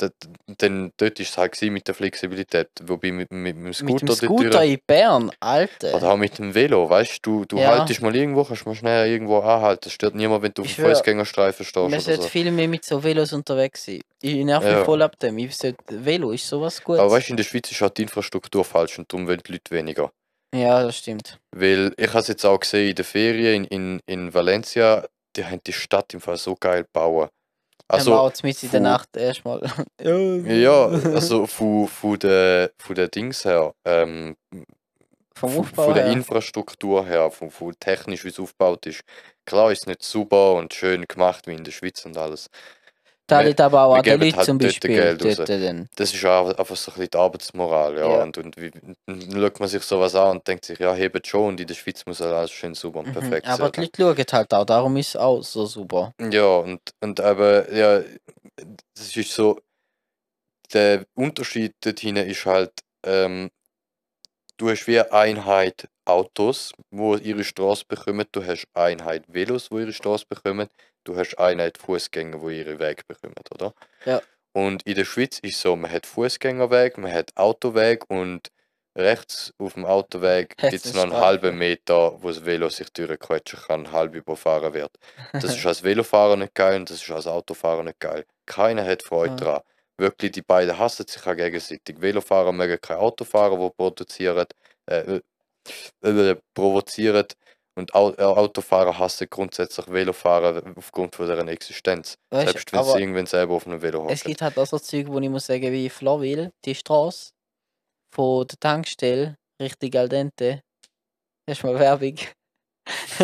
dann, 0.57 0.91
dort 0.97 1.19
ist 1.19 1.30
es 1.30 1.38
halt 1.38 1.62
mit 1.62 1.88
der 1.88 1.95
Flexibilität, 1.95 2.68
wobei 2.83 3.12
mit, 3.13 3.31
mit, 3.31 3.56
mit 3.56 3.68
dem 3.68 3.74
Scooter, 3.74 3.94
Mit 3.94 4.01
dem 4.01 4.15
Scooter 4.27 4.63
in 4.65 4.80
Bern, 4.86 5.31
Alter. 5.39 5.95
oder 5.95 6.12
auch 6.12 6.18
mit 6.18 6.38
dem 6.39 6.53
Velo, 6.53 6.89
weißt 6.89 7.19
du, 7.25 7.45
du 7.45 7.57
Ja. 7.57 7.77
haltest 7.80 8.01
mal 8.01 8.13
irgendwo, 8.13 8.44
kannst 8.44 8.65
mal 8.65 8.75
schnell 8.75 9.09
irgendwo 9.09 9.39
anhalten, 9.39 9.83
es 9.88 9.94
stört 9.94 10.13
niemand, 10.15 10.44
wenn 10.44 10.51
du 10.53 10.62
auf 10.63 10.68
Ich 10.68 10.75
dem 10.75 10.83
schwör, 10.83 10.95
Fußgängerstreifen 10.95 11.65
stehst 11.65 11.89
Man 11.89 12.00
sollte 12.01 12.24
so. 12.24 12.27
viel 12.27 12.51
mehr 12.51 12.68
mit 12.68 12.83
so 12.83 13.01
Velos 13.01 13.31
unterwegs 13.31 13.86
sein. 13.86 14.01
Ich 14.21 14.44
nerv 14.44 14.62
mich 14.63 14.74
Ja. 14.74 14.83
voll 14.83 15.01
ab 15.01 15.18
dem. 15.19 15.38
Ich 15.38 15.56
sollte, 15.56 15.77
Velo 15.88 16.31
ist 16.31 16.45
sowas 16.45 16.83
Gutes. 16.83 17.00
Aber 17.00 17.12
weißt 17.12 17.30
du, 17.30 17.33
in 17.33 17.38
der 17.38 17.45
Schweiz 17.45 17.71
ist 17.71 17.80
halt 17.80 17.97
die 17.97 18.01
Infrastruktur 18.01 18.65
falsch 18.65 19.00
und 19.00 19.09
darum 19.13 19.25
wollen 19.25 19.41
die 19.47 19.53
Leute 19.53 19.71
weniger. 19.71 20.12
ja, 20.53 20.83
das 20.83 20.97
stimmt. 20.97 21.39
Weil 21.56 21.94
ich 21.95 22.09
habe 22.09 22.19
es 22.19 22.27
jetzt 22.27 22.45
auch 22.45 22.59
gesehen 22.59 22.89
in 22.89 22.95
der 22.95 23.06
Ferien 23.06 23.63
in, 23.63 24.00
in, 24.07 24.25
in 24.25 24.33
Valencia, 24.33 25.07
die 25.36 25.46
haben 25.46 25.62
die 25.66 25.74
Stadt 25.74 26.14
im 26.14 26.22
Fall 26.22 26.38
so 26.38 26.56
geil 26.56 26.84
gebaut. 26.84 27.31
Also, 27.88 28.14
Also, 28.14 28.28
jetzt 28.28 28.44
mit 28.44 28.64
in 28.64 28.72
der 28.72 28.81
Nacht 28.81 29.18
erstmal. 29.18 29.62
ja, 30.02 30.86
also 30.86 31.48
von, 31.48 31.88
von, 31.88 32.20
der, 32.20 32.72
von 32.78 32.96
der 32.96 33.08
Dings 33.08 33.46
her, 33.46 33.74
ähm, 33.86 34.36
Vom 35.36 35.50
von, 35.52 35.60
Aufbau 35.62 35.86
von 35.86 35.94
der 35.96 36.06
her. 36.06 36.14
Infrastruktur 36.14 37.06
her, 37.06 37.31
von, 37.31 37.50
von 37.50 37.74
technisch, 37.80 38.24
wie 38.26 38.30
es 38.30 38.40
aufgebaut 38.40 38.86
ist. 38.86 39.02
Klar 39.46 39.72
ist 39.72 39.81
es 39.84 39.88
nicht 39.88 40.04
super 40.04 40.54
und 40.54 40.74
schön 40.74 41.06
gemacht 41.08 41.48
wie 41.48 41.56
in 41.56 41.64
der 41.64 41.72
Schweiz 41.72 42.06
und 42.06 42.18
alles. 42.18 42.50
Da 43.30 43.42
liegt 43.42 43.62
aber 43.62 43.84
auch 43.84 44.02
geben 44.04 44.22
Leuten 44.22 44.38
halt 44.38 44.46
zum 44.46 44.60
dort 44.60 44.74
Beispiel. 44.74 45.18
Dort 45.18 45.50
dann. 45.50 45.88
Das 45.96 46.14
ist 46.14 46.26
auch 46.26 46.50
einfach 46.50 46.76
so 46.76 46.92
ein 46.92 46.96
bisschen 46.96 47.10
die 47.12 47.18
Arbeitsmoral, 47.18 47.98
ja. 47.98 48.08
Ja. 48.08 48.24
Und, 48.24 48.38
und 48.38 48.58
wie, 48.58 48.72
dann 48.72 48.96
schaut 49.31 49.60
man 49.60 49.70
sich 49.70 49.84
sowas 49.84 50.16
an 50.16 50.38
und 50.38 50.48
denkt 50.48 50.66
sich, 50.66 50.80
ja, 50.80 50.94
hebt 50.94 51.28
schon 51.28 51.48
und 51.50 51.60
in 51.62 51.68
der 51.68 51.76
Schweiz 51.76 52.06
muss 52.06 52.20
halt 52.20 52.34
alles 52.34 52.52
schön 52.52 52.74
sauber 52.74 53.00
und 53.00 53.08
Mhm. 53.08 53.14
perfekt 53.14 53.48
Aber 53.48 53.70
sein. 53.70 53.90
die 53.96 54.02
Leute 54.02 54.22
schauen 54.22 54.40
halt 54.40 54.54
auch, 54.54 54.66
darum 54.66 54.98
ist 54.98 55.10
es 55.10 55.16
auch 55.16 55.42
so 55.42 55.66
super. 55.66 56.14
Ja, 56.31 56.58
und, 56.58 56.81
und 57.02 57.20
aber, 57.20 57.72
ja, 57.74 58.02
das 58.96 59.16
ist 59.16 59.32
so, 59.32 59.60
der 60.74 61.06
Unterschied 61.16 61.75
dort 61.82 62.00
hinten 62.00 62.28
ist 62.28 62.46
halt, 62.46 62.72
ähm, 63.06 63.50
du 64.58 64.70
hast 64.70 64.88
wie 64.88 65.00
eine 65.00 65.12
Einheit 65.12 65.88
Autos, 66.06 66.74
wo 66.92 67.16
ihre 67.16 67.44
Straße 67.44 67.86
bekommen, 67.88 68.25
du 68.32 68.44
hast 68.46 68.68
Einheit 68.74 69.24
Velos, 69.28 69.72
wo 69.72 69.80
ihre 69.80 69.94
Straße 69.94 70.25
bekommen, 70.28 70.68
du 71.10 71.18
hast 71.18 71.36
Einheit 71.40 71.78
Fußgänger, 71.80 72.42
wo 72.42 72.50
ihre 72.50 72.80
Weg 72.80 73.08
bekommen, 73.08 73.34
oder? 73.54 73.74
Ja. 74.06 74.22
Und 74.54 74.84
in 74.84 74.96
der 74.96 75.06
Schweiz 75.06 75.40
ist 75.40 75.60
so, 75.62 75.76
man 75.76 75.92
hat 75.92 76.06
Fußgängerweg, 76.06 76.98
man 76.98 77.12
hat 77.12 77.36
Autoweg 77.36 78.04
und 78.10 78.50
rechts 78.98 79.54
auf 79.58 79.74
dem 79.74 79.86
Autoweg 79.86 80.56
gibt 80.58 80.86
es 80.86 80.94
noch 80.94 81.04
einen 81.04 81.14
halben 81.14 81.58
Meter, 81.58 82.22
wo 82.22 82.28
das 82.30 82.46
Velo 82.46 82.70
sich 82.70 82.92
durchquetschen 82.92 83.60
kann, 83.60 83.92
halb 83.92 84.14
überfahren 84.16 84.74
wird. 84.74 84.92
Das 85.34 85.56
ist 85.56 85.66
als 85.66 85.84
Velofahrer 85.84 86.36
nicht 86.38 86.54
geil 86.56 86.80
und 86.80 86.90
das 86.90 87.02
ist 87.02 87.10
als 87.12 87.28
Autofahrer 87.28 87.84
nicht 87.84 88.00
geil. 88.00 88.26
Keiner 88.46 88.86
hat 88.86 89.04
Freude 89.04 89.32
Ja. 89.32 89.36
daran. 89.38 89.62
Wirklich, 89.98 90.32
die 90.32 90.42
beiden 90.42 90.78
hassen 90.78 91.06
sich 91.08 91.26
auch 91.28 91.36
gegenseitig. 91.36 92.00
Velofahrer 92.00 92.52
mögen 92.54 92.80
keine 92.82 93.00
Autofahrer, 93.02 93.58
die 93.58 93.70
produzieren, 93.76 94.46
äh, 94.86 95.20
äh, 96.02 96.36
provozieren. 96.54 97.26
Und 97.80 97.92
äh, 97.96 98.24
Autofahrer 98.24 98.98
hassen 99.00 99.28
grundsätzlich 99.30 99.88
Velofahrer 99.90 100.62
aufgrund 100.76 101.16
von 101.16 101.28
deren 101.28 101.48
Existenz. 101.48 102.18
Weißt, 102.30 102.52
Selbst 102.52 102.74
wenn 102.74 102.84
sie 102.84 103.00
irgendwann 103.00 103.25
selber 103.25 103.56
auf 103.56 103.65
einem 103.65 103.82
Velo 103.82 104.06
es 104.10 104.20
hocken. 104.22 104.27
gibt 104.32 104.42
halt 104.42 104.58
auch 104.58 104.65
so 104.68 104.77
Zeug, 104.80 105.08
wo 105.08 105.20
ich 105.20 105.30
muss 105.30 105.46
sagen, 105.46 105.72
wie 105.72 105.89
Flawil, 105.89 106.51
die 106.65 106.75
Straße 106.75 107.32
von 108.13 108.46
der 108.48 108.60
Tankstelle 108.60 109.36
Richtung 109.62 109.94
Al 109.96 110.10
dente. 110.10 110.62
Das 111.48 111.58
ist 111.58 111.63
mal 111.63 111.77
Werbung. 111.80 112.15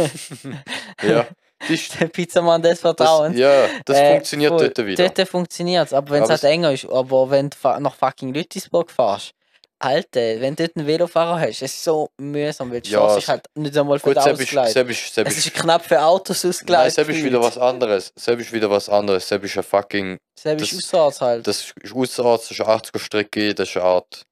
Ja, 1.01 1.27
das, 1.68 1.89
Der 2.00 2.08
Pizzamann 2.08 2.62
des 2.62 2.72
das, 2.74 2.79
Vertrauens. 2.82 3.38
ja, 3.38 3.68
das 3.86 3.98
Äh, 3.98 4.12
funktioniert 4.13 4.51
voll. 4.51 4.70
dort 4.70 4.86
wieder. 4.88 5.10
Dort 5.10 5.27
funktioniert 5.29 5.88
es, 5.88 5.94
aber 5.94 6.12
wenn 6.12 6.24
es 6.24 6.29
halt 6.29 6.39
es- 6.44 6.50
enger 6.50 6.72
ist, 6.72 6.86
aber 6.86 7.29
wenn 7.29 7.50
du 7.50 7.58
nach 7.79 7.96
fucking 7.96 8.34
Lütisburg 8.34 8.91
fährst, 8.91 9.32
Alter, 9.79 10.39
wenn 10.41 10.55
du 10.55 10.63
dort 10.63 10.77
einen 10.77 10.88
Velofahrer 10.88 11.39
hast, 11.39 11.62
ist 11.62 11.74
es 11.75 11.84
so 11.84 12.10
mühsam, 12.17 12.72
weil 12.72 12.82
die 12.82 12.91
Ja, 12.91 13.12
es- 13.12 13.24
ist 13.24 13.27
halt 13.29 13.46
nicht 13.55 13.77
einmal 13.77 14.00
für 14.00 14.13
Gut, 14.13 14.25
den 14.25 14.34
Ausgleich. 14.34 14.72
Seb 14.74 14.89
ist, 14.89 15.13
Seb 15.13 15.27
Es 15.27 15.38
ist, 15.38 15.53
knapp 15.53 15.86
für 15.86 16.01
Autos 16.01 16.44
nein, 16.44 16.50
ausgleich. 16.51 16.94
Seb 16.94 17.10
ist 17.10 17.24
wieder 17.24 17.41
was 17.41 17.58
anderes. 17.58 18.12
Seb 18.15 18.39
ist 18.39 18.53
wieder 18.53 18.70
was 18.70 18.88
anderes. 18.89 19.27
Seb 19.27 19.44
ist 19.44 19.58
ein 19.58 19.63
fucking, 19.63 20.17
Seb 20.39 20.62
ist 20.62 20.72
das- 20.72 20.94
Aussatz 20.94 21.22
halt. 21.22 21.48
das 21.48 21.74
ist 21.84 21.94
Aussaat, 21.94 22.41
das 22.41 22.51
ist 22.51 22.62
eine 22.62 22.70
80er-Strecke, 22.70 23.53
das 23.53 23.70
ist 23.70 23.75
eine 23.77 23.86
Art, 23.86 24.24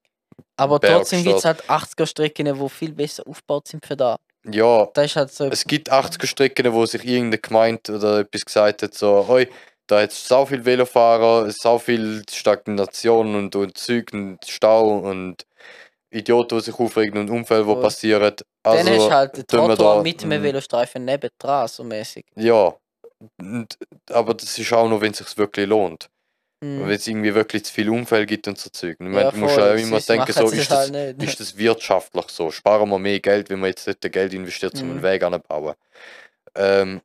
aber 0.58 0.80
trotzdem 0.80 1.24
gibt 1.24 1.38
es 1.40 1.46
halt 1.46 1.70
80er-Strecken, 1.70 2.46
die 2.60 2.70
viel 2.70 2.94
besser 2.94 3.24
aufgebaut 3.28 3.68
sind 3.68 3.86
für 3.86 3.98
da. 3.98 4.16
ja, 4.50 4.86
Da 4.94 5.04
ist 5.04 5.16
halt 5.16 5.32
so. 5.32 5.46
Es 5.50 5.66
gibt 5.66 5.92
80er-Strecken, 5.92 6.72
wo 6.74 6.86
sich 6.86 7.04
irgendeine 7.06 7.38
Gemeinde 7.40 7.96
oder 7.96 8.20
etwas 8.20 8.46
gesagt 8.46 8.82
hat, 8.84 8.94
so, 8.94 9.26
oi, 9.30 9.48
da 9.94 10.02
hat 10.02 10.12
es 10.12 10.28
so 10.28 10.46
viel 10.46 10.66
Velofahrer, 10.66 11.50
so 11.52 11.78
viel 11.80 12.24
Stagnation 12.30 13.36
und, 13.36 13.56
und 13.56 13.78
Zeug 13.78 14.12
und 14.14 14.40
Stau 14.46 14.98
und 15.00 15.46
Idioten, 16.12 16.58
die 16.58 16.64
sich 16.66 16.80
aufregen 16.80 17.20
und 17.20 17.30
Unfälle, 17.30 17.66
die 17.66 17.76
passieren. 17.76 18.34
dann 18.64 18.88
Also, 18.88 19.10
du 19.10 19.12
halt 19.12 19.38
den 19.38 19.48
tun 19.48 19.68
wir 19.68 19.76
Trottoir 19.76 19.98
da, 19.98 20.04
mit 20.04 20.24
einem 20.24 20.42
mm, 20.42 20.44
Velostreifen 20.44 21.06
nebendran, 21.06 21.68
so 21.68 21.84
mäßig. 21.84 22.26
ja. 22.36 22.74
Und, 23.40 23.78
aber 24.12 24.34
das 24.34 24.58
ist 24.58 24.74
auch 24.74 24.90
nur, 24.90 25.00
wenn 25.02 25.12
es 25.12 25.20
sich 25.20 25.38
wirklich 25.38 25.68
lohnt. 25.68 26.10
Mhm. 26.62 26.80
Wenn 26.82 26.90
es 26.92 27.08
irgendwie 27.08 27.34
wirklich 27.36 27.66
zu 27.66 27.74
viel 27.74 27.90
Unfälle 27.90 28.26
gibt 28.26 28.48
und 28.48 28.58
so 28.58 28.70
Zeug. 28.70 28.98
Ich 29.00 29.00
meine, 29.00 29.22
Ja, 29.22 29.32
du 29.32 29.38
musst 29.38 29.56
voll, 29.56 29.64
ja 29.64 29.74
immer 29.76 30.00
denken, 30.00 30.32
so, 30.34 30.46
ist 30.48 30.54
es 30.54 30.68
das, 30.68 30.92
halt 30.92 31.24
ist 31.24 31.40
das 31.40 31.58
wirtschaftlich 31.58 32.26
so? 32.30 32.52
Sparen 32.52 32.90
wir 32.90 33.00
mehr 33.00 33.20
Geld, 33.20 33.50
wenn 33.50 33.60
wir 33.60 33.68
jetzt 33.68 33.88
dort 33.88 34.02
Geld 34.12 34.34
investiert, 34.34 34.76
um 34.82 34.86
Mhm. 34.88 34.92
einen 34.92 35.04
Weg 35.04 35.24
anzubauen? 35.24 35.76
Ähm, 36.56 37.02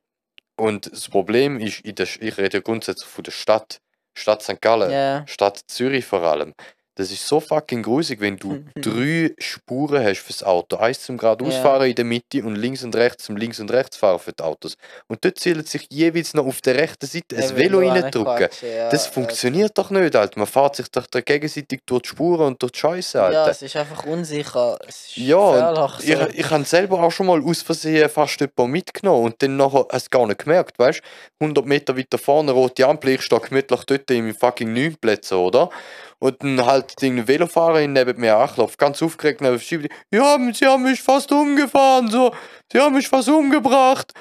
und 0.59 0.91
das 0.91 1.09
Problem 1.09 1.59
ist, 1.59 1.81
in 1.81 1.95
der, 1.95 2.07
ich 2.19 2.37
rede 2.37 2.61
grundsätzlich 2.61 3.09
von 3.09 3.23
der 3.23 3.31
Stadt, 3.31 3.79
Stadt 4.13 4.43
St. 4.43 4.61
Gallen, 4.61 4.91
Ja, 4.91 5.27
Stadt 5.27 5.61
Zürich 5.67 6.05
vor 6.05 6.21
allem. 6.23 6.53
Das 6.99 7.11
ist 7.11 7.25
so 7.25 7.39
fucking 7.39 7.81
grusig, 7.81 8.19
wenn 8.19 8.35
du 8.35 8.61
drei 8.75 9.33
Spuren 9.37 10.03
hast 10.03 10.19
fürs 10.19 10.43
Auto. 10.43 10.75
Eins 10.75 11.01
zum 11.01 11.17
geradeausfahren 11.17 11.87
in 11.87 11.95
der 11.95 12.03
Mitte 12.03 12.43
und 12.43 12.57
links 12.57 12.83
und 12.83 12.93
rechts 12.93 13.23
zum 13.23 13.37
links 13.37 13.61
und 13.61 13.71
rechts 13.71 13.95
fahren 13.95 14.19
für 14.19 14.33
die 14.33 14.43
Autos. 14.43 14.75
Und 15.07 15.23
dort 15.23 15.39
zielt 15.39 15.65
sich 15.69 15.87
jeweils 15.89 16.33
noch 16.33 16.45
auf 16.45 16.59
der 16.59 16.75
rechten 16.75 17.05
Seite 17.05 17.37
ein 17.37 17.55
Velo 17.55 17.79
reindrücken. 17.79 18.49
ja, 18.61 18.89
Das 18.89 19.05
ja. 19.05 19.11
funktioniert 19.13 19.77
doch 19.77 19.91
nicht, 19.91 20.13
Alter. 20.13 20.37
Man 20.39 20.47
fährt 20.47 20.75
sich 20.75 20.91
doch 20.91 21.07
da 21.07 21.21
gegenseitig 21.21 21.83
durch 21.85 22.01
die 22.01 22.09
Spuren 22.09 22.47
und 22.47 22.61
durch 22.61 22.73
die 22.73 22.79
Scheiße, 22.79 23.23
Alter. 23.23 23.33
Ja, 23.45 23.49
es 23.49 23.61
ist 23.61 23.77
einfach 23.77 24.05
unsicher. 24.05 24.77
Es 24.85 25.07
ist 25.07 25.15
Ja. 25.15 25.89
So. 25.99 26.03
ich, 26.03 26.39
ich 26.39 26.49
habe 26.51 26.65
selber 26.65 27.01
auch 27.01 27.11
schon 27.11 27.27
mal 27.27 27.41
aus 27.41 27.61
Versehen 27.61 28.09
fast 28.09 28.41
jemanden 28.41 28.71
mitgenommen 28.71 29.23
und 29.23 29.41
dann 29.41 29.55
nachher 29.55 29.85
hast 29.89 30.13
du 30.13 30.17
gar 30.17 30.27
nicht 30.27 30.43
gemerkt, 30.43 30.77
weißt 30.77 30.99
du? 31.39 31.45
100 31.45 31.65
Meter 31.65 31.97
weiter 31.97 32.17
vorne, 32.17 32.51
rote 32.51 32.85
Ampel, 32.85 33.11
ich 33.11 33.21
stehe 33.21 33.39
gemütlich 33.39 33.85
dort 33.85 34.11
im 34.11 34.35
fucking 34.35 34.73
9 34.73 34.97
Plätzen, 34.97 35.37
oder? 35.37 35.69
Und 36.19 36.43
dann 36.43 36.65
halt 36.65 37.01
die 37.01 37.27
Velofahrerin 37.27 37.93
neben 37.93 38.19
mir 38.19 38.35
anklopft, 38.35 38.77
ganz 38.77 39.01
aufgeregt 39.01 39.41
neben 39.41 39.59
Schiebe, 39.59 39.87
ja, 40.11 40.37
sie 40.53 40.65
haben 40.65 40.83
mich 40.83 41.01
fast 41.01 41.31
umgefahren, 41.31 42.09
so, 42.09 42.33
sie 42.71 42.79
haben 42.79 42.95
mich 42.95 43.07
fast 43.07 43.29
umgebracht. 43.29 44.11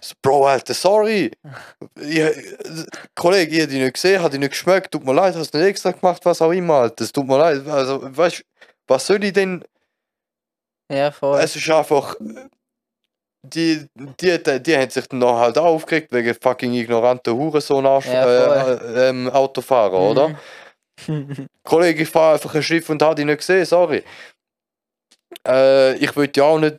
So, 0.00 0.14
Bro, 0.22 0.46
Alter, 0.46 0.74
sorry. 0.74 1.30
Ich, 2.00 2.22
Kollege, 3.14 3.54
ich 3.54 3.62
hab 3.62 3.68
dich 3.70 3.80
nicht 3.80 3.94
gesehen, 3.94 4.22
hat 4.22 4.32
dich 4.32 4.40
nicht 4.40 4.50
geschmeckt, 4.50 4.92
tut 4.92 5.04
mir 5.04 5.14
leid, 5.14 5.34
hast 5.34 5.54
nicht 5.54 5.64
extra 5.64 5.90
gemacht, 5.90 6.24
was 6.24 6.40
auch 6.42 6.52
immer, 6.52 6.74
Alter. 6.74 7.04
Es 7.04 7.12
tut 7.12 7.26
mir 7.26 7.38
leid. 7.38 7.66
Also, 7.66 8.00
weißt 8.16 8.40
du, 8.40 8.42
was 8.86 9.06
soll 9.06 9.24
ich 9.24 9.32
denn 9.32 9.64
ja, 10.90 11.10
voll. 11.10 11.40
es 11.40 11.56
ist 11.56 11.70
einfach. 11.70 12.16
Die, 13.46 13.86
die, 13.94 14.42
die, 14.42 14.62
die 14.62 14.76
haben 14.76 14.90
sich 14.90 15.06
dann 15.06 15.18
noch 15.18 15.38
halt 15.38 15.58
aufgeregt 15.58 16.12
wegen 16.12 16.34
fucking 16.34 16.72
ignoranten 16.72 17.34
Hurensohn 17.34 17.84
Ja, 17.84 18.00
äh, 18.00 18.72
äh, 18.72 19.08
ähm, 19.10 19.28
Autofahrer, 19.28 20.00
oder? 20.00 20.38
Kollege, 21.64 22.02
ich 22.02 22.08
fahre 22.08 22.34
einfach 22.34 22.54
ein 22.54 22.62
Schiff 22.62 22.88
und 22.90 23.02
habe 23.02 23.14
dich 23.16 23.24
nicht 23.24 23.38
gesehen, 23.38 23.64
sorry. 23.64 24.02
Äh, 25.46 25.96
ich 25.96 26.14
will 26.16 26.30
ja 26.34 26.44
auch 26.44 26.58
nicht. 26.58 26.78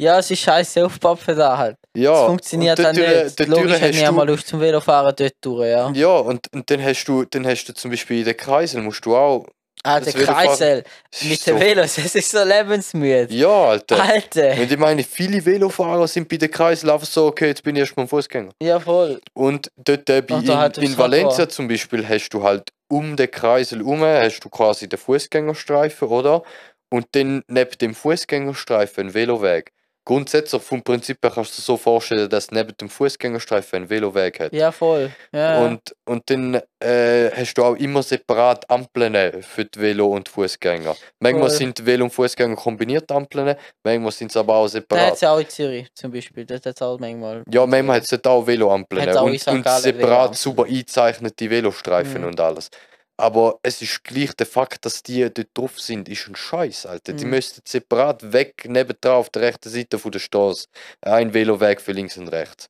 Ja, 0.00 0.18
es 0.18 0.30
ist 0.30 0.40
scheiße 0.40 0.88
für 0.90 1.34
da 1.34 1.56
halt. 1.56 1.76
Ja, 1.96 2.12
Es 2.22 2.26
funktioniert 2.26 2.78
dann 2.78 2.96
nicht. 2.96 3.38
Logisch 3.46 3.62
durch 3.62 3.72
hat 3.74 3.82
hast 3.82 3.94
mir 4.00 4.06
du- 4.08 4.12
mal 4.12 4.26
Lust 4.26 4.48
zum 4.48 4.60
Velofahren 4.60 5.14
dort 5.16 5.34
durch, 5.40 5.68
ja. 5.68 5.90
Ja, 5.94 6.16
und, 6.18 6.52
und 6.52 6.68
dann 6.68 6.82
hast 6.82 7.04
du 7.04 7.24
dann 7.24 7.46
hast 7.46 7.64
du 7.66 7.74
zum 7.74 7.90
Beispiel 7.92 8.18
in 8.18 8.24
den 8.24 8.36
Kreisel 8.36 8.82
musst 8.82 9.06
du 9.06 9.14
auch. 9.16 9.46
Ah, 9.86 10.00
das 10.00 10.14
der 10.14 10.24
Kreisel 10.24 10.82
mit 11.22 11.38
so- 11.40 11.52
den 11.52 11.60
Velos, 11.60 11.96
es 12.04 12.14
ist 12.14 12.30
so 12.30 12.42
lebensmüde. 12.42 13.32
Ja, 13.32 13.66
Alter. 13.66 14.02
Alter. 14.02 14.52
Und 14.60 14.72
ich 14.72 14.78
meine, 14.78 15.04
viele 15.04 15.44
Velofahrer 15.44 16.08
sind 16.08 16.28
bei 16.28 16.38
den 16.38 16.50
Kreisel 16.50 16.90
einfach 16.90 17.06
so, 17.06 17.26
okay, 17.26 17.48
jetzt 17.48 17.62
bin 17.62 17.76
ich 17.76 17.80
erstmal 17.80 18.08
Fußgänger. 18.08 18.50
Ja, 18.62 18.80
voll. 18.80 19.20
Und 19.34 19.70
dort 19.76 20.10
äh, 20.10 20.22
bei, 20.22 20.40
halt 20.40 20.78
in, 20.78 20.84
in 20.84 20.98
Valencia 20.98 21.28
Trottoir. 21.30 21.48
zum 21.50 21.68
Beispiel 21.68 22.08
hast 22.08 22.30
du 22.30 22.42
halt 22.42 22.68
um 22.88 23.16
den 23.16 23.30
Kreisel 23.30 23.80
herum, 23.80 24.02
hast 24.02 24.40
du 24.40 24.48
quasi 24.50 24.88
den 24.88 24.98
Fußgängerstreifen, 24.98 26.08
oder? 26.08 26.42
Und 26.90 27.06
dann 27.12 27.42
neben 27.48 27.78
dem 27.78 27.94
Fußgängerstreifen 27.94 29.08
ein 29.08 29.14
Veloweg. 29.14 29.72
Grundsätzlich 30.06 30.60
vom 30.62 30.82
Prinzip 30.82 31.18
her 31.22 31.32
kannst 31.34 31.52
du 31.52 31.56
dir 31.56 31.64
so 31.64 31.76
vorstellen, 31.78 32.28
dass 32.28 32.50
neben 32.50 32.76
dem 32.76 32.90
Fußgängerstreifen 32.90 33.84
ein 33.84 33.90
Veloweg 33.90 34.38
hat. 34.38 34.52
Ja, 34.52 34.70
voll. 34.70 35.10
Ja. 35.32 35.64
Und, 35.64 35.80
und 36.04 36.28
dann 36.28 36.60
äh, 36.80 37.30
hast 37.34 37.54
du 37.54 37.64
auch 37.64 37.74
immer 37.76 38.02
separat 38.02 38.68
Ampeln 38.68 39.42
für 39.42 39.64
die 39.64 39.80
Velo- 39.80 40.08
und 40.12 40.28
Fußgänger. 40.28 40.94
Manchmal 41.20 41.48
Voll. 41.48 41.56
sind 41.58 41.86
Velo- 41.86 42.04
und 42.04 42.10
Fußgänger 42.10 42.54
kombiniert 42.56 43.10
Ampeln, 43.10 43.56
manchmal 43.82 44.12
sind 44.12 44.30
es 44.30 44.36
aber 44.36 44.54
auch 44.56 44.62
da 44.62 44.64
hat 44.66 44.70
separat. 44.72 45.12
es 45.14 45.20
ja 45.22 45.32
auch 45.32 45.38
in 45.38 45.48
Zürich 45.48 45.88
zum 45.94 46.12
Beispiel. 46.12 46.44
Das 46.44 46.58
hat 46.66 46.76
es 46.76 46.82
auch 46.82 46.98
manchmal. 46.98 47.42
Ja, 47.50 47.64
manchmal 47.64 47.96
hat 47.96 48.04
es 48.12 48.24
auch 48.26 48.46
Veloampeln 48.46 49.00
Hat's 49.00 49.16
und, 49.16 49.48
und 49.48 49.68
separat 49.80 50.36
super 50.36 50.64
eingezeichnete 50.64 51.48
Velostreifen 51.48 52.20
Mhm. 52.20 52.26
und 52.28 52.40
alles. 52.40 52.70
Aber 53.16 53.60
es 53.62 53.80
ist 53.80 54.02
gleich 54.02 54.34
der 54.34 54.46
Fakt, 54.46 54.84
dass 54.84 55.02
die 55.02 55.22
dort 55.32 55.48
drauf 55.54 55.80
sind, 55.80 56.08
ist 56.08 56.26
ein 56.26 56.34
Scheiß, 56.34 56.86
Alter. 56.86 57.12
Die 57.12 57.24
Mhm. 57.24 57.30
müssten 57.30 57.62
separat 57.64 58.32
weg, 58.32 58.64
nebendran 58.66 59.16
auf 59.16 59.30
der 59.30 59.42
rechten 59.42 59.68
Seite 59.70 59.98
von 60.00 60.10
der 60.10 60.18
Straße. 60.18 60.66
Ein 61.00 61.32
Veloweg 61.32 61.80
für 61.80 61.92
links 61.92 62.16
und 62.16 62.28
rechts. 62.28 62.68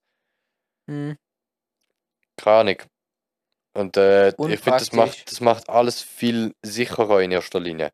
Hm. 0.86 1.16
Keine 2.36 2.56
Ahnung. 2.56 2.76
Und 3.76 3.96
äh, 3.96 4.28
ich 4.28 4.60
finde, 4.60 4.78
das 4.78 4.92
macht, 4.92 5.30
das 5.30 5.40
macht 5.40 5.68
alles 5.68 6.02
viel 6.02 6.54
sicherer 6.62 7.22
in 7.22 7.32
erster 7.32 7.58
Linie. 7.60 7.90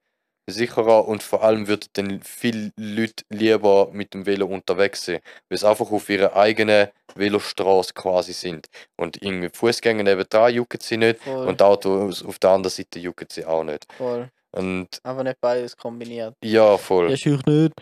Sicherer 0.49 1.07
und 1.07 1.23
vor 1.23 1.43
allem 1.45 1.69
würden 1.69 1.89
dann 1.93 2.21
viele 2.23 2.73
Leute 2.77 3.25
lieber 3.31 3.89
mit 3.93 4.15
dem 4.15 4.27
Velo 4.27 4.47
unterwegs 4.47 5.05
sein, 5.05 5.21
weil 5.49 5.59
sie 5.59 5.69
einfach 5.69 5.91
auf 5.91 6.09
ihrer 6.09 6.35
eigenen 6.37 6.89
Velostraße 7.15 7.93
quasi 7.95 8.33
sind. 8.33 8.67
Und 8.97 9.23
irgendwie 9.23 9.51
Fußgänger 9.53 10.03
nebendran 10.03 10.53
jucken 10.55 10.81
sie 10.81 10.97
nicht 10.97 11.21
Voll. 11.21 11.47
und 11.47 11.63
Autos 11.63 12.25
auf 12.25 12.39
der 12.39 12.51
anderen 12.51 12.71
Seite 12.75 12.99
jucken 12.99 13.29
sie 13.31 13.45
auch 13.45 13.65
nicht. 13.65 13.87
voll. 13.97 14.29
Und 14.53 14.89
Aber 15.05 15.23
nicht 15.23 15.41
beides 15.41 15.77
kombiniert. 15.77 16.35
ja, 16.43 16.77
voll. 16.77 17.11
Ja, 17.11 17.17
schüch 17.17 17.45
nicht. 17.47 17.73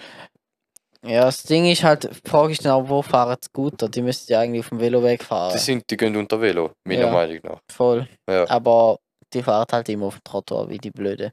Ja, 1.07 1.23
das 1.27 1.45
Ding 1.45 1.65
ist 1.65 1.85
halt, 1.85 2.11
Frage 2.27 2.53
ist 2.53 2.65
dann 2.65 2.73
auch, 2.73 2.89
wo 2.89 3.01
fahren 3.03 3.37
die 3.41 3.47
Scooter? 3.47 3.89
Die 3.89 4.03
müssten 4.03 4.33
ja 4.33 4.41
eigentlich 4.41 4.61
auf 4.65 4.69
dem 4.71 4.81
Veloweg 4.81 5.23
fahren. 5.23 5.53
Die, 5.55 5.59
sind, 5.59 5.89
die 5.89 5.97
gehen 5.97 6.15
unter 6.17 6.41
Velo, 6.41 6.73
meiner 6.85 7.03
Ja. 7.07 7.13
Meinung 7.13 7.39
nach. 7.45 7.61
Voll. 7.73 8.07
Ja. 8.29 8.47
Aber 8.51 8.99
die 9.33 9.43
fahren 9.43 9.65
halt 9.71 9.89
immer 9.89 10.07
auf 10.07 10.17
dem 10.17 10.25
Trottoir, 10.25 10.69
wie 10.69 10.79
die 10.79 10.91
Blöde. 10.91 11.33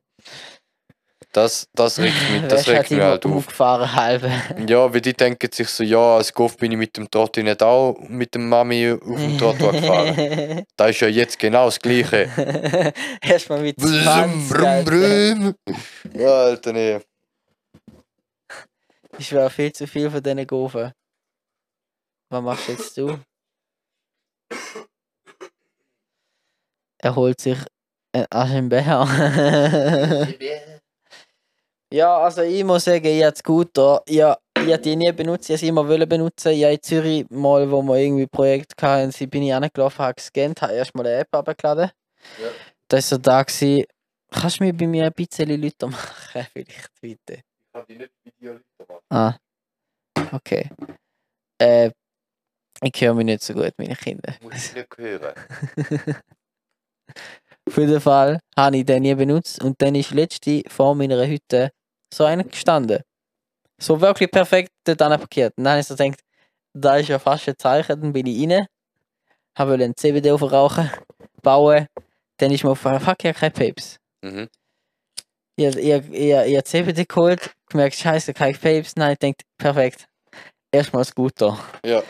Das, 1.36 1.68
das 1.74 2.00
regt 2.00 2.16
mich, 2.32 2.44
das 2.48 2.66
halt 2.66 2.78
regt 2.78 2.92
mich 2.92 3.02
halt 3.02 3.26
auf. 3.26 3.32
aufgefahren 3.34 3.94
halbe. 3.94 4.32
Ja, 4.70 4.94
weil 4.94 5.02
die 5.02 5.12
denken 5.12 5.52
sich 5.52 5.68
so, 5.68 5.84
ja, 5.84 6.16
als 6.16 6.34
Golf 6.34 6.56
bin 6.56 6.72
ich 6.72 6.78
mit 6.78 6.96
dem 6.96 7.12
Trotto 7.12 7.44
nicht 7.44 7.62
auch 7.62 7.98
mit 8.08 8.34
dem 8.36 8.48
Mami 8.48 8.92
auf 8.94 9.20
dem 9.20 9.38
Trottoir 9.38 9.74
gefahren. 9.74 10.66
Das 10.78 10.92
ist 10.92 11.02
ja 11.02 11.10
jetzt 11.10 11.38
genau 11.38 11.66
das 11.66 11.78
Gleiche. 11.78 12.30
Erstmal 13.22 13.60
mit 13.60 13.76
Brum, 13.76 14.48
20. 14.48 14.50
brum. 14.86 15.56
Ja, 16.14 16.30
Alter, 16.30 16.72
nee. 16.72 17.02
Ich 19.18 19.34
wäre 19.34 19.50
viel 19.50 19.74
zu 19.74 19.88
viel 19.88 20.10
von 20.10 20.24
diesen 20.24 20.48
Gofen. 20.48 20.94
Was 22.30 22.42
machst 22.44 22.70
jetzt 22.70 22.96
du? 22.96 23.20
Er 27.00 27.14
holt 27.14 27.42
sich 27.42 27.58
einen 28.14 28.26
Aschenbecher. 28.30 29.06
Ja, 31.96 32.18
also 32.18 32.42
ich 32.42 32.64
muss 32.66 32.84
sagen, 32.84 33.06
ich 33.06 33.24
habe 33.24 33.38
Scooter, 33.38 34.04
ja, 34.10 34.38
ich 34.58 34.74
habe 34.74 34.80
die 34.80 34.98
nie 34.98 35.12
benutzt, 35.14 35.50
ich 35.50 35.62
sie 35.62 35.70
immer 35.70 35.88
wollen 35.88 36.10
benutzen. 36.10 36.52
Ich 36.52 36.64
habe 36.64 36.74
in 36.74 36.82
Zürich 36.82 37.26
mal, 37.30 37.72
wo 37.72 37.82
wir 37.84 37.96
irgendwie 37.98 38.28
Projekt 38.28 38.82
hatten, 38.82 39.12
sie 39.12 39.28
bin 39.28 39.44
ich 39.44 39.54
angelaufen, 39.54 40.00
habe 40.00 40.16
gescannt, 40.16 40.62
habe 40.62 40.74
erstmal 40.74 41.08
eine 41.08 41.20
App 41.20 41.34
abgeladen. 41.34 41.92
Ja. 42.42 42.50
Da 42.90 42.98
ist 42.98 43.08
so 43.08 43.18
da 43.18 43.44
gewesen, 43.44 43.86
kannst 44.30 44.60
du 44.60 44.66
mir 44.66 44.74
bei 44.74 44.88
mir 44.88 45.06
ein 45.06 45.14
bisschen 45.14 45.50
Leute 45.50 45.88
machen, 45.88 46.46
vielleicht 46.54 46.90
bitte. 47.00 47.34
Ich 47.34 47.44
hab 47.74 47.88
die 47.88 47.98
nicht 47.98 48.12
mit 48.26 48.34
dir 48.42 48.62
gemacht. 48.78 49.04
Ah. 49.10 49.36
Okay. 50.34 50.70
Äh, 51.60 51.92
ich 52.82 53.02
höre 53.02 53.14
mich 53.14 53.26
nicht 53.26 53.44
so 53.44 53.54
gut, 53.54 53.72
meine 53.78 53.96
Kinder. 53.96 54.36
Muss 54.42 54.68
ich 54.68 54.76
nicht 54.76 54.98
hören. 54.98 55.34
Auf 57.68 57.78
jeden 57.78 58.02
Fall 58.02 58.40
habe 58.58 58.78
ich 58.78 58.86
den 58.86 59.04
nie 59.04 59.16
benutzt 59.16 59.64
und 59.64 59.82
dann 59.82 59.96
ist 59.96 60.12
letzte 60.12 60.62
vor 60.68 60.94
meiner 60.94 61.26
Hütte 61.26 61.72
so 62.16 62.24
einer 62.24 62.44
gestanden. 62.44 63.02
So 63.78 64.00
wirklich 64.00 64.32
perfekt 64.32 64.72
dort 64.86 65.00
parkiert. 65.00 65.54
Und 65.58 65.66
dann 65.66 65.74
habe 65.74 65.82
ich 65.82 65.88
so 65.88 65.96
gedacht, 65.96 66.20
da 66.74 66.98
ist 66.98 67.10
ja 67.10 67.20
fast 67.20 67.48
ein 67.48 67.58
Zeichen, 67.58 68.02
dann 68.02 68.14
bin 68.14 68.26
ich 68.26 68.50
rein, 68.50 68.66
habe 69.58 69.74
einen 69.74 69.96
CBD 69.96 70.32
aufrauchen, 70.32 70.90
bauen, 71.42 71.88
dann 72.38 72.52
ist 72.52 72.64
mir 72.64 72.72
auf 72.72 72.80
fuck 72.80 73.24
ja 73.24 73.34
kein 73.34 73.52
Papes. 73.52 73.98
Mhm. 74.22 74.48
Ich, 75.58 75.76
ich, 75.78 76.12
ich, 76.12 76.32
ich, 76.32 76.64
CBD 76.66 77.06
geholt, 77.06 77.52
gemerkt, 77.70 77.96
scheiße, 77.96 78.34
kein 78.34 78.54
Papes. 78.54 78.96
Nein, 78.96 79.14
ich 79.14 79.20
denke, 79.20 79.44
perfekt. 79.58 80.08
Erstmal 80.72 81.06
Scooter. 81.06 81.58
Ja, 81.86 82.04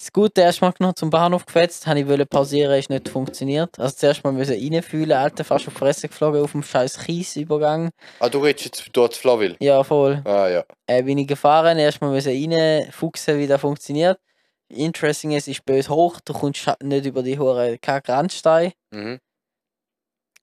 Scooter 0.00 0.42
erstmal 0.42 0.74
noch 0.78 0.92
zum 0.94 1.08
Bahnhof 1.08 1.46
gefetzt, 1.46 1.86
habe 1.86 2.00
ich 2.00 2.06
wollte 2.08 2.26
pausieren, 2.26 2.78
ist 2.78 2.90
nicht 2.90 3.08
funktioniert. 3.08 3.78
Also 3.78 3.96
zuerst 3.96 4.22
mal 4.24 4.32
müssen 4.32 4.52
reinfühlen, 4.54 5.12
Alter, 5.12 5.42
fast 5.42 5.66
auf 5.68 5.72
die 5.74 5.78
Fresse 5.78 6.08
geflogen 6.08 6.42
auf 6.42 6.52
dem 6.52 6.62
scheiß 6.62 6.98
Kiesübergang. 6.98 7.90
ah, 8.20 8.28
du 8.28 8.40
redest 8.40 8.64
jetzt 8.66 8.88
dort 8.92 9.14
Flawil. 9.14 9.56
Ja, 9.58 9.82
voll. 9.84 10.20
Ah, 10.26 10.48
ja. 10.48 10.64
Äh, 10.86 11.02
bin 11.02 11.16
ich 11.18 11.26
gefahren, 11.26 11.78
erstmal 11.78 12.10
müssen 12.10 12.28
reinfuchsen, 12.52 13.38
wie 13.38 13.46
das 13.46 13.60
funktioniert. 13.60 14.20
Interesting 14.68 15.30
ist, 15.32 15.48
ist 15.48 15.64
böse 15.64 15.88
hoch, 15.88 16.20
du 16.24 16.32
kommst 16.34 16.60
scha- 16.60 16.82
nicht 16.84 17.06
über 17.06 17.22
die 17.22 17.38
hohe 17.38 17.78
Kack-Randstein. 17.78 18.72
Mhm. 18.90 19.18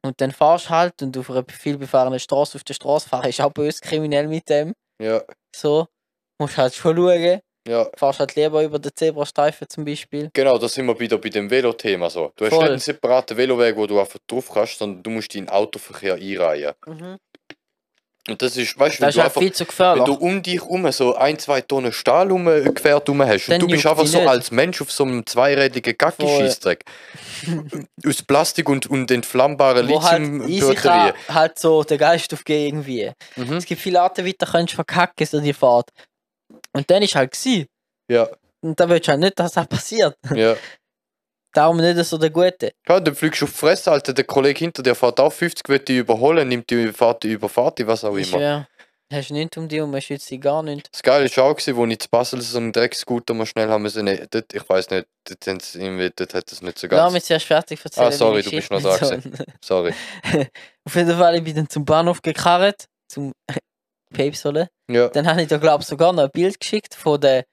Und 0.06 0.20
dann 0.20 0.32
fahrst 0.32 0.70
halt 0.70 1.02
und 1.02 1.18
auf 1.18 1.30
einer 1.30 1.46
viel 1.48 1.78
befahrenen 1.78 2.20
Straße 2.20 2.58
auf 2.58 2.64
der 2.64 2.74
Straße 2.74 3.08
fahren 3.08 3.30
ist 3.30 3.40
auch 3.40 3.52
böse 3.54 3.80
kriminell 3.82 4.28
mit 4.28 4.50
dem. 4.50 4.74
Ja, 5.00 5.22
So, 5.56 5.88
musst 6.40 6.58
halt 6.58 6.74
schon 6.74 6.98
schauen. 6.98 7.40
Ja. 7.68 7.88
Fahrst 7.96 8.20
halt 8.20 8.36
lieber 8.36 8.64
über 8.64 8.80
den 8.80 8.92
Zebrastreifen 8.96 9.68
zum 9.70 9.86
Beispiel. 9.86 10.30
Genau, 10.34 10.58
da 10.58 10.68
sind 10.68 10.86
wir 10.86 11.00
wieder 11.00 11.18
bei 11.18 11.30
dem 11.30 11.50
Velo-Thema 11.50 12.10
so. 12.10 12.32
Du 12.36 12.46
hast 12.46 12.52
Voll. 12.54 12.64
nicht 12.64 12.72
einen 12.72 12.80
separaten 12.80 13.38
Veloweg, 13.38 13.76
wo 13.78 13.88
du 13.88 14.00
einfach 14.00 14.20
drauf 14.28 14.50
kannst, 14.54 14.80
sondern 14.80 15.02
du 15.04 15.10
musst 15.10 15.34
dich 15.34 15.40
in 15.40 15.46
den 15.46 15.54
Autoverkehr 15.54 16.16
einreihen. 16.16 16.74
Mhm. 16.86 17.18
Und 18.30 18.42
das 18.42 18.56
ist, 18.56 18.80
weißt 18.80 19.00
du, 19.00 19.02
wenn 19.02 19.08
Das 19.08 19.10
ist 19.10 19.16
du 19.18 19.22
halt 19.22 19.30
einfach, 19.32 19.42
viel 19.42 19.52
zu 19.52 19.64
wenn 19.64 19.68
gefährlich. 19.68 20.04
du 20.06 20.14
um 20.14 20.42
dich 20.42 20.54
herum 20.56 20.90
so 20.94 21.14
ein, 21.16 21.38
zwei 21.40 21.60
Tonnen 21.60 21.92
Stahl 21.92 22.32
umgefährt 22.32 23.10
rum 23.10 23.22
hast 23.22 23.48
Dann 23.48 23.56
und 23.56 23.64
du 23.64 23.68
bist 23.68 23.86
einfach 23.86 24.06
so 24.08 24.20
nicht. 24.20 24.30
als 24.30 24.50
Mensch 24.50 24.82
auf 24.82 24.92
so 24.94 25.04
einem 25.04 25.26
zweirädigen 25.26 25.94
scheißdreck 26.00 26.86
aus 28.08 28.24
Plastik 28.24 28.70
und, 28.70 28.88
und 28.88 29.12
entflammbaren 29.12 29.90
wo 29.90 30.02
halt 30.02 30.22
Lithium-Batterien. 30.22 31.14
halt 31.28 31.60
so 31.60 31.84
den 31.84 31.98
Geist 31.98 32.34
aufgehen 32.34 32.68
irgendwie. 32.78 33.12
Mhm. 33.36 33.54
Es 33.58 33.66
gibt 33.66 33.82
viele 33.82 34.02
Arten, 34.02 34.24
wie 34.24 34.32
du 34.32 34.46
kannst 34.46 34.74
verkacken, 34.74 35.28
so 35.28 35.42
die 35.42 35.52
Fahrt. 35.52 35.90
Und 36.74 36.90
dann 36.90 37.04
ist 37.04 37.16
halt 37.16 37.32
gsi. 37.32 37.68
Ja, 38.10 38.28
Und 38.62 38.80
da 38.80 38.90
willst 38.90 39.08
du 39.08 39.12
halt 39.12 39.22
nicht, 39.22 39.40
dass 39.40 39.54
das 39.54 39.68
passiert. 39.68 40.18
ja. 40.36 40.56
Darum 41.54 41.78
nicht 41.78 42.04
so 42.06 42.18
der 42.18 42.32
Gute. 42.32 42.74
Ja, 42.88 43.00
dann 43.00 43.16
fliegst 43.16 43.42
du 43.42 43.46
auf 43.46 43.52
die 43.52 43.58
Fresse, 43.58 43.92
Alter. 43.92 44.14
Der 44.14 44.26
Kollege 44.26 44.58
hinter 44.58 44.82
dir 44.82 44.96
fährt 44.96 45.20
auch 45.20 45.32
50, 45.32 45.70
will 45.70 45.80
dich 45.80 46.00
überholen, 46.00 46.48
nimmt 46.48 46.70
die 46.70 46.92
Fahrt, 46.92 47.24
die 47.24 47.34
Überfahrt, 47.34 47.78
die 47.78 47.86
was 47.86 48.04
auch 48.04 48.16
immer. 48.16 48.26
schwör, 48.26 48.68
hast 49.14 49.30
nichts 49.32 49.56
um 49.58 49.68
dich 49.68 49.80
und 49.82 49.92
man 49.92 50.02
schützt 50.02 50.32
dich 50.32 50.42
gar 50.42 50.64
nicht. 50.64 50.90
Das 50.92 51.04
Geile 51.04 51.30
war 51.38 51.44
auch, 51.44 51.56
gewesen, 51.56 51.76
wo 51.76 51.86
ich 51.86 52.00
zu 52.00 52.10
Basel 52.10 52.42
so 52.42 52.58
einen 52.58 52.72
Dreckscooter 52.72 53.36
mal 53.36 53.46
schnell 53.46 53.70
haben 53.70 53.84
müssen. 53.84 54.06
Nee, 54.06 54.26
dort, 54.32 54.52
ich 54.52 54.68
weiß 54.68 54.90
nicht, 54.90 55.08
dort, 55.26 55.76
irgendwie, 55.76 56.12
dort 56.16 56.34
hat 56.34 56.52
das 56.52 56.62
nicht 56.64 56.80
so 56.80 56.88
ganz. 56.88 57.14
mich 57.14 57.24
zuerst 57.24 57.46
fertig 57.46 57.80
erzählen. 57.84 58.08
Ah, 58.08 58.12
sorry, 58.12 58.42
du 58.42 58.50
bist 58.50 58.72
noch 58.72 58.82
da 58.82 58.98
Sorry. 59.64 59.94
Auf 60.86 60.96
jeden 60.96 61.18
Fall, 61.18 61.36
ich 61.36 61.44
bin 61.44 61.56
dann 61.56 61.70
zum 61.70 61.86
Bahnhof 61.86 62.22
gekarrt, 62.24 62.86
zum 63.08 63.32
Papes. 64.14 64.44
Ja. 64.90 65.10
Dann 65.10 65.28
habe 65.28 65.42
ich 65.42 65.48
da, 65.48 65.58
glaube 65.58 65.82
ich, 65.82 65.88
sogar 65.88 66.14
noch 66.14 66.24
ein 66.24 66.32
Bild 66.32 66.60
geschickt 66.60 66.96
von 66.96 67.20
der 67.20 67.44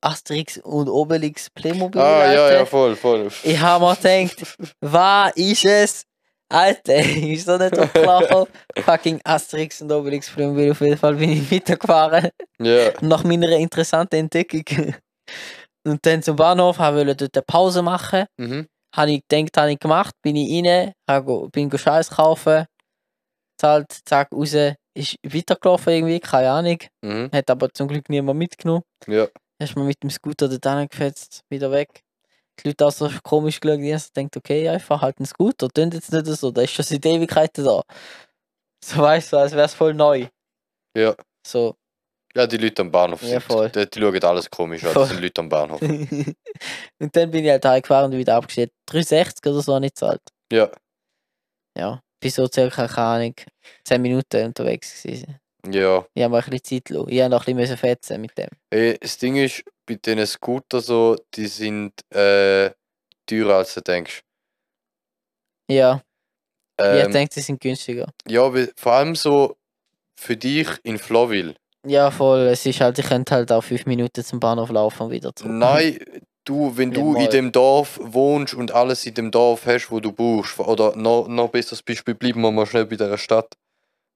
Asterix 0.00 0.58
und 0.58 0.88
Obelix 0.88 1.50
Playmobil. 1.50 2.00
Ah, 2.00 2.32
ja, 2.32 2.44
Alter. 2.44 2.58
ja, 2.58 2.66
voll, 2.66 2.94
voll. 2.96 3.28
Ich 3.42 3.58
habe 3.60 3.84
mir 3.84 3.96
gedacht, 3.96 4.56
was 4.80 5.32
ist 5.36 5.64
es? 5.64 6.04
Alter, 6.50 6.96
ist 6.96 7.44
so 7.46 7.58
nicht 7.58 7.78
aufgelaufen. 7.78 8.46
Fucking 8.78 9.20
Asterix 9.24 9.82
und 9.82 9.92
Obelix 9.92 10.30
Playmobil. 10.30 10.70
Auf 10.70 10.80
jeden 10.80 10.96
Fall 10.96 11.14
bin 11.16 11.30
ich 11.30 11.50
weitergefahren. 11.52 12.30
Ja, 12.60 12.90
Nach 13.00 13.22
meiner 13.24 13.50
interessanten 13.50 14.16
Entdeckung. 14.20 14.64
Und 15.84 16.04
dann 16.06 16.22
zum 16.22 16.36
Bahnhof, 16.36 16.78
ich 17.10 17.16
dort 17.16 17.36
eine 17.36 17.42
Pause 17.42 17.82
machen. 17.82 18.24
mhm. 18.38 18.66
Habe 18.96 19.10
ich 19.12 19.22
gedacht, 19.28 19.56
habe 19.58 19.72
ich 19.72 19.78
gemacht. 19.78 20.14
Bin 20.22 20.34
ich 20.36 20.48
rein, 20.48 20.92
bin 21.52 21.70
Scheiß 21.76 22.10
kaufen. 22.10 22.64
Zahlt, 23.58 23.92
zack, 24.04 24.32
raus. 24.32 24.54
Ist 24.94 25.16
weitergelaufen 25.24 25.92
irgendwie, 25.92 26.20
keine 26.20 26.50
Ahnung. 26.50 26.78
Mhm. 27.02 27.30
Hat 27.32 27.50
aber 27.50 27.68
zum 27.72 27.88
Glück 27.88 28.08
niemand 28.08 28.38
mitgenommen. 28.38 28.82
Ja, 29.06 29.28
Erstmal 29.60 29.84
mit 29.86 30.02
dem 30.02 30.10
Scooter 30.10 30.48
dort 30.48 30.66
angefetzt, 30.66 31.42
wieder 31.50 31.70
weg. 31.72 32.02
Die 32.60 32.68
Leute 32.68 32.86
auch 32.86 32.92
so 32.92 33.08
komisch 33.22 33.60
geschaut, 33.60 33.78
die 33.80 33.92
haben 33.94 34.02
gedacht, 34.14 34.36
okay, 34.36 34.68
einfach 34.68 35.00
halt 35.02 35.18
einen 35.18 35.26
Scooter, 35.26 35.68
tönt 35.68 35.94
jetzt 35.94 36.12
nicht 36.12 36.26
so, 36.26 36.50
der 36.50 36.64
ist 36.64 36.72
schon 36.72 36.84
seit 36.84 37.04
Ewigkeiten 37.06 37.64
da. 37.64 37.82
So 38.84 38.98
weißt 39.02 39.32
du, 39.32 39.36
als 39.38 39.52
wäre 39.52 39.66
es 39.66 39.74
voll 39.74 39.94
neu. 39.94 40.26
ja. 40.96 41.14
So. 41.46 41.76
Ja, 42.34 42.46
die 42.46 42.56
Leute 42.58 42.82
am 42.82 42.90
Bahnhof 42.90 43.22
Ja, 43.22 43.28
sind. 43.28 43.42
voll. 43.44 43.70
Die, 43.70 43.88
die 43.88 44.00
schauen 44.00 44.22
alles 44.24 44.50
komisch 44.50 44.84
an, 44.84 44.94
das 44.94 45.08
sind 45.08 45.20
Leute 45.22 45.40
am 45.40 45.48
Bahnhof. 45.48 45.80
und 47.00 47.16
dann 47.16 47.30
bin 47.30 47.44
ich 47.44 47.50
halt 47.50 47.64
heimgefahren 47.64 48.12
und 48.12 48.18
wieder 48.18 48.34
abgestellt. 48.36 48.70
360 48.86 49.46
oder 49.46 49.62
so 49.62 49.74
habe 49.74 49.86
ich 49.86 49.92
gezahlt. 49.92 50.20
Ja, 50.52 50.70
Ja. 51.76 52.00
Bis 52.20 52.34
so 52.34 52.48
circa, 52.52 52.86
keine 52.88 53.06
Ahnung, 53.06 53.34
10 53.84 54.02
Minuten 54.02 54.46
unterwegs 54.46 55.02
gewesen. 55.02 55.38
ja. 55.70 56.04
Ich 56.14 56.22
habe 56.22 56.32
mir 56.34 56.38
ein 56.44 56.50
bisschen 56.50 56.64
Zeit 56.64 56.84
gelassen. 56.86 57.08
Ich 57.10 57.20
habe 57.20 57.30
noch 57.30 57.46
ein 57.46 57.56
bisschen 57.56 57.76
fetzen 57.76 58.20
mit 58.20 58.36
dem. 58.36 58.48
Ey, 58.70 58.98
das 58.98 59.18
Ding 59.18 59.36
ist, 59.36 59.62
bei 59.86 59.94
diesen 59.94 60.26
Scooter 60.26 60.80
so, 60.80 61.16
die 61.34 61.46
sind 61.46 61.92
äh, 62.14 62.70
teurer 63.26 63.56
als 63.58 63.74
du 63.74 63.80
denkst. 63.82 64.22
Ja, 65.70 66.02
ich 66.80 66.84
Ähm, 66.84 67.12
denke, 67.12 67.34
sie 67.34 67.40
sind 67.40 67.60
günstiger. 67.60 68.06
ja, 68.26 68.50
vor 68.76 68.92
allem 68.92 69.14
so 69.14 69.56
für 70.18 70.36
dich 70.36 70.68
in 70.84 70.98
Flowville. 70.98 71.54
Ja, 71.86 72.10
voll. 72.10 72.40
Es 72.48 72.66
ist 72.66 72.80
halt, 72.80 72.98
ich 72.98 73.06
könnte 73.06 73.34
halt 73.34 73.52
auch 73.52 73.62
5 73.62 73.86
Minuten 73.86 74.24
zum 74.24 74.40
Bahnhof 74.40 74.70
laufen 74.70 75.04
und 75.04 75.10
wieder 75.10 75.34
zurück. 75.34 75.52
Nein, 75.52 75.98
du, 76.48 76.76
wenn 76.76 76.92
Ja, 76.92 77.00
du 77.00 77.12
mal. 77.12 77.24
in 77.24 77.30
dem 77.30 77.52
Dorf 77.52 77.98
wohnst 78.02 78.54
und 78.54 78.72
alles 78.72 79.06
in 79.06 79.14
dem 79.14 79.30
Dorf 79.30 79.66
hast, 79.66 79.90
wo 79.90 80.00
du 80.00 80.12
brauchst, 80.12 80.58
oder 80.58 80.96
noch, 80.96 81.28
noch 81.28 81.50
besseres 81.50 81.82
Beispiel, 81.82 82.14
bleiben 82.14 82.40
wir 82.40 82.50
mal 82.50 82.66
schnell 82.66 82.86
bei 82.86 82.96
der 82.96 83.16
Stadt. 83.18 83.56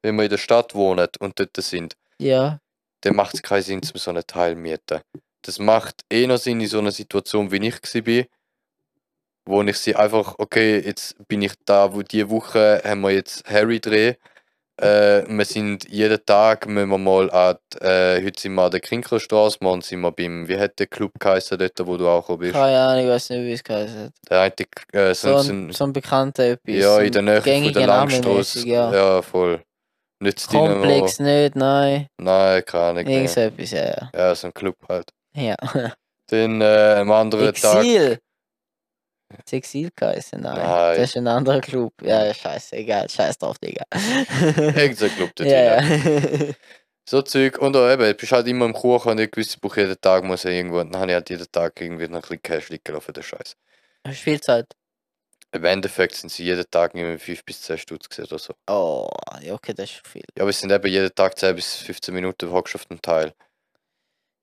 Wenn 0.02 0.16
wir 0.16 0.24
in 0.24 0.30
der 0.30 0.38
Stadt 0.38 0.74
wohnen 0.74 1.08
und 1.20 1.38
dort 1.38 1.56
sind, 1.56 1.96
Ja, 2.18 2.58
dann 3.02 3.16
macht 3.16 3.34
es 3.34 3.42
keinen 3.42 3.62
Sinn, 3.62 3.82
zum 3.82 3.96
so 3.98 4.10
einen 4.10 4.26
Teil 4.26 4.54
mieten. 4.56 5.00
Das 5.42 5.58
macht 5.58 6.02
eher 6.08 6.38
Sinn 6.38 6.60
in 6.60 6.68
so 6.68 6.78
einer 6.78 6.92
Situation, 6.92 7.50
wie 7.50 7.66
ich 7.66 7.74
war, 7.82 8.24
wo 9.44 9.62
ich 9.62 9.76
sie 9.78 9.96
einfach, 9.96 10.36
okay, 10.38 10.80
jetzt 10.80 11.16
bin 11.28 11.42
ich 11.42 11.52
da, 11.64 11.92
wo 11.94 12.02
die 12.02 12.28
Woche 12.30 12.80
haben 12.84 13.00
wir 13.00 13.10
jetzt 13.10 13.44
Harry 13.48 13.80
Dreh. 13.80 14.14
Äh, 14.80 15.24
wir 15.28 15.44
sind 15.44 15.86
jeden 15.90 16.24
Tag, 16.24 16.66
müssen 16.66 16.88
wir 16.88 16.98
mal 16.98 17.30
an, 17.30 17.56
die, 17.74 17.78
äh, 17.84 18.24
heute 18.24 18.40
sind 18.40 18.54
wir 18.54 18.62
an 18.62 18.70
der 18.70 18.80
Krinklerstraße, 18.80 19.58
morgen 19.60 19.82
sind 19.82 20.00
wir 20.00 20.10
beim, 20.12 20.48
wie 20.48 20.58
hat 20.58 20.78
der 20.78 20.86
Club 20.86 21.12
geheißen 21.20 21.58
dort, 21.58 21.86
wo 21.86 21.96
du 21.98 22.08
auch 22.08 22.28
auch 22.28 22.36
bist? 22.38 22.54
keine 22.54 22.78
Ahnung, 22.78 23.04
ich 23.04 23.10
weiß 23.10 23.30
nicht, 23.30 23.42
wie 23.42 23.52
es 23.52 23.62
geheißen 23.62 24.04
hat. 24.04 24.12
Der 24.30 24.40
eine, 24.40 24.54
äh, 25.10 25.14
So 25.14 25.38
so, 25.38 25.52
ein, 25.52 25.72
so, 25.72 25.84
ein 25.84 25.92
bekannter 25.92 26.44
etwas. 26.44 26.74
ja, 26.74 26.98
in 27.00 27.12
der 27.12 27.22
Nähe 27.22 27.42
von 27.42 27.72
der 27.72 28.06
mäßig, 28.34 28.64
Ja. 28.64 28.92
Ja. 28.92 29.22
voll. 29.22 29.62
Nicht 30.20 30.38
das 30.38 30.46
Dynamo. 30.48 30.68
Komplex 30.74 31.18
nicht, 31.18 31.56
nein. 31.56 32.06
Nein, 32.18 32.64
keine 32.64 32.84
Ahnung. 32.84 33.06
Irgend 33.06 33.30
so 33.30 33.40
etwas, 33.40 33.70
ja. 33.72 33.84
ja. 33.84 34.10
Ja, 34.14 34.34
so 34.34 34.46
ein 34.46 34.54
Club 34.54 34.76
halt. 34.88 35.10
Ja. 35.34 35.56
Dann 36.30 36.60
äh, 36.60 36.94
am 37.00 37.10
anderen 37.10 37.52
Tag. 37.52 37.84
Exil! 37.84 38.12
Hat 38.12 38.20
Exil 39.50 39.90
geheißen? 39.94 40.40
Nein. 40.40 40.56
Nein. 40.56 40.96
Das 40.96 41.10
ist 41.10 41.16
ein 41.16 41.26
anderer 41.26 41.60
Club. 41.60 41.92
Ja, 42.02 42.32
scheiße, 42.32 42.76
egal. 42.76 43.08
Scheiß 43.08 43.38
drauf, 43.38 43.58
Digga. 43.58 43.84
Irgend 44.56 44.98
so 44.98 45.06
ein 45.06 45.16
Club 45.16 45.30
dort 45.34 45.48
ja, 45.48 45.80
ja. 45.82 46.54
So 47.08 47.20
Zeug. 47.22 47.58
Und 47.58 47.76
auch 47.76 47.90
eben, 47.90 48.02
du 48.02 48.14
bist 48.14 48.32
halt 48.32 48.46
immer 48.46 48.64
im 48.64 48.72
Kuchen 48.72 49.10
und 49.10 49.20
ich 49.20 49.30
gewisse 49.30 49.58
Buch 49.58 49.76
jeden 49.76 50.00
Tag 50.00 50.24
muss 50.24 50.44
ich 50.44 50.52
irgendwo. 50.52 50.80
Und 50.80 50.92
dann 50.92 51.02
habe 51.02 51.10
ich 51.10 51.14
halt 51.14 51.30
jeden 51.30 51.50
Tag 51.50 51.80
irgendwie 51.80 52.08
noch 52.08 52.18
ein 52.18 52.20
bisschen 52.20 52.42
Cash 52.42 52.68
liegen 52.68 53.00
für 53.00 53.12
den 53.12 53.22
Scheiß. 53.22 53.56
Hast 54.06 54.18
du 54.20 54.22
viel 54.22 54.40
Zeit? 54.40 54.66
Im 55.54 55.64
Endeffekt 55.64 56.14
sind 56.14 56.30
sie 56.30 56.44
jeden 56.44 56.64
Tag 56.70 56.94
irgendwie 56.94 57.18
5 57.18 57.44
bis 57.44 57.60
10 57.60 57.76
Stutz 57.76 58.08
gewesen 58.08 58.28
oder 58.28 58.38
so. 58.38 58.54
Oh, 58.68 59.10
ja, 59.42 59.52
okay, 59.52 59.74
das 59.74 59.90
ist 59.90 59.96
schon 59.96 60.10
viel. 60.10 60.24
Ja, 60.36 60.42
aber 60.42 60.50
es 60.50 60.60
sind 60.60 60.72
eben 60.72 60.86
jeden 60.86 61.14
Tag 61.14 61.38
10 61.38 61.54
bis 61.54 61.74
15 61.76 62.14
Minuten 62.14 62.50
hockst 62.50 62.74
auf 62.74 62.86
den 62.86 63.02
Teil. 63.02 63.34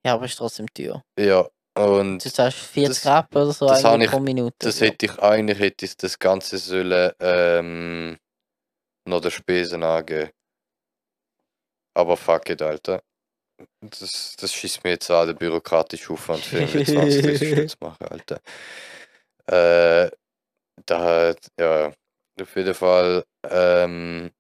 Ja, 0.06 0.14
aber 0.14 0.26
ist 0.26 0.36
trotzdem 0.38 0.68
teuer. 0.72 1.04
Ja, 1.18 1.48
und 1.86 2.24
Du 2.26 2.32
zahlst 2.32 2.58
40 2.60 2.88
Das- 2.88 3.06
Rappen 3.06 3.38
oder 3.42 3.52
so 3.54 3.68
das 3.68 3.84
ich- 3.84 4.10
pro 4.12 4.20
Minute. 4.20 4.56
das 4.60 4.80
ja. 4.80 4.88
hätte 4.88 5.06
ich 5.08 5.20
eigentlich 5.20 5.60
hätte 5.60 5.86
ich 5.86 5.96
das 5.98 6.18
Ganze 6.20 6.58
sollen 6.58 7.12
ähm, 7.20 8.18
noch 9.08 9.22
der 9.22 9.32
Spesen 9.32 9.84
angeben. 9.84 10.32
Aber 11.96 12.16
fuck 12.18 12.50
it, 12.50 12.62
Alter. 12.62 13.02
Das, 13.82 14.36
das 14.40 14.54
schießt 14.54 14.84
mir 14.84 14.92
jetzt 14.92 15.12
an, 15.12 15.28
der 15.28 15.34
bürokratische 15.34 16.14
Aufwand 16.14 16.44
für 16.46 16.60
irgendwie 16.60 16.86
20 16.86 17.22
30 17.24 17.52
Stutz 17.52 17.76
machen, 17.82 18.08
Alter. 18.08 18.40
Äh, 19.48 20.10
da, 20.86 21.34
ja, 21.60 21.92
auf 22.42 22.56
jeden 22.56 22.74
Fall, 22.74 23.26
ähm, 23.50 24.32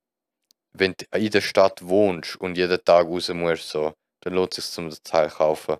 wenn 0.73 0.93
du 0.93 1.05
in 1.19 1.31
der 1.31 1.41
Stadt 1.41 1.81
wohnst 1.85 2.37
und 2.37 2.57
jeden 2.57 2.81
Tag 2.85 3.07
raus 3.07 3.27
musst, 3.29 3.69
so, 3.69 3.93
dann 4.21 4.33
lohnt 4.35 4.57
es 4.57 4.65
sich 4.65 4.73
zum 4.73 4.89
das 4.89 5.01
Teil 5.01 5.29
kaufen. 5.29 5.77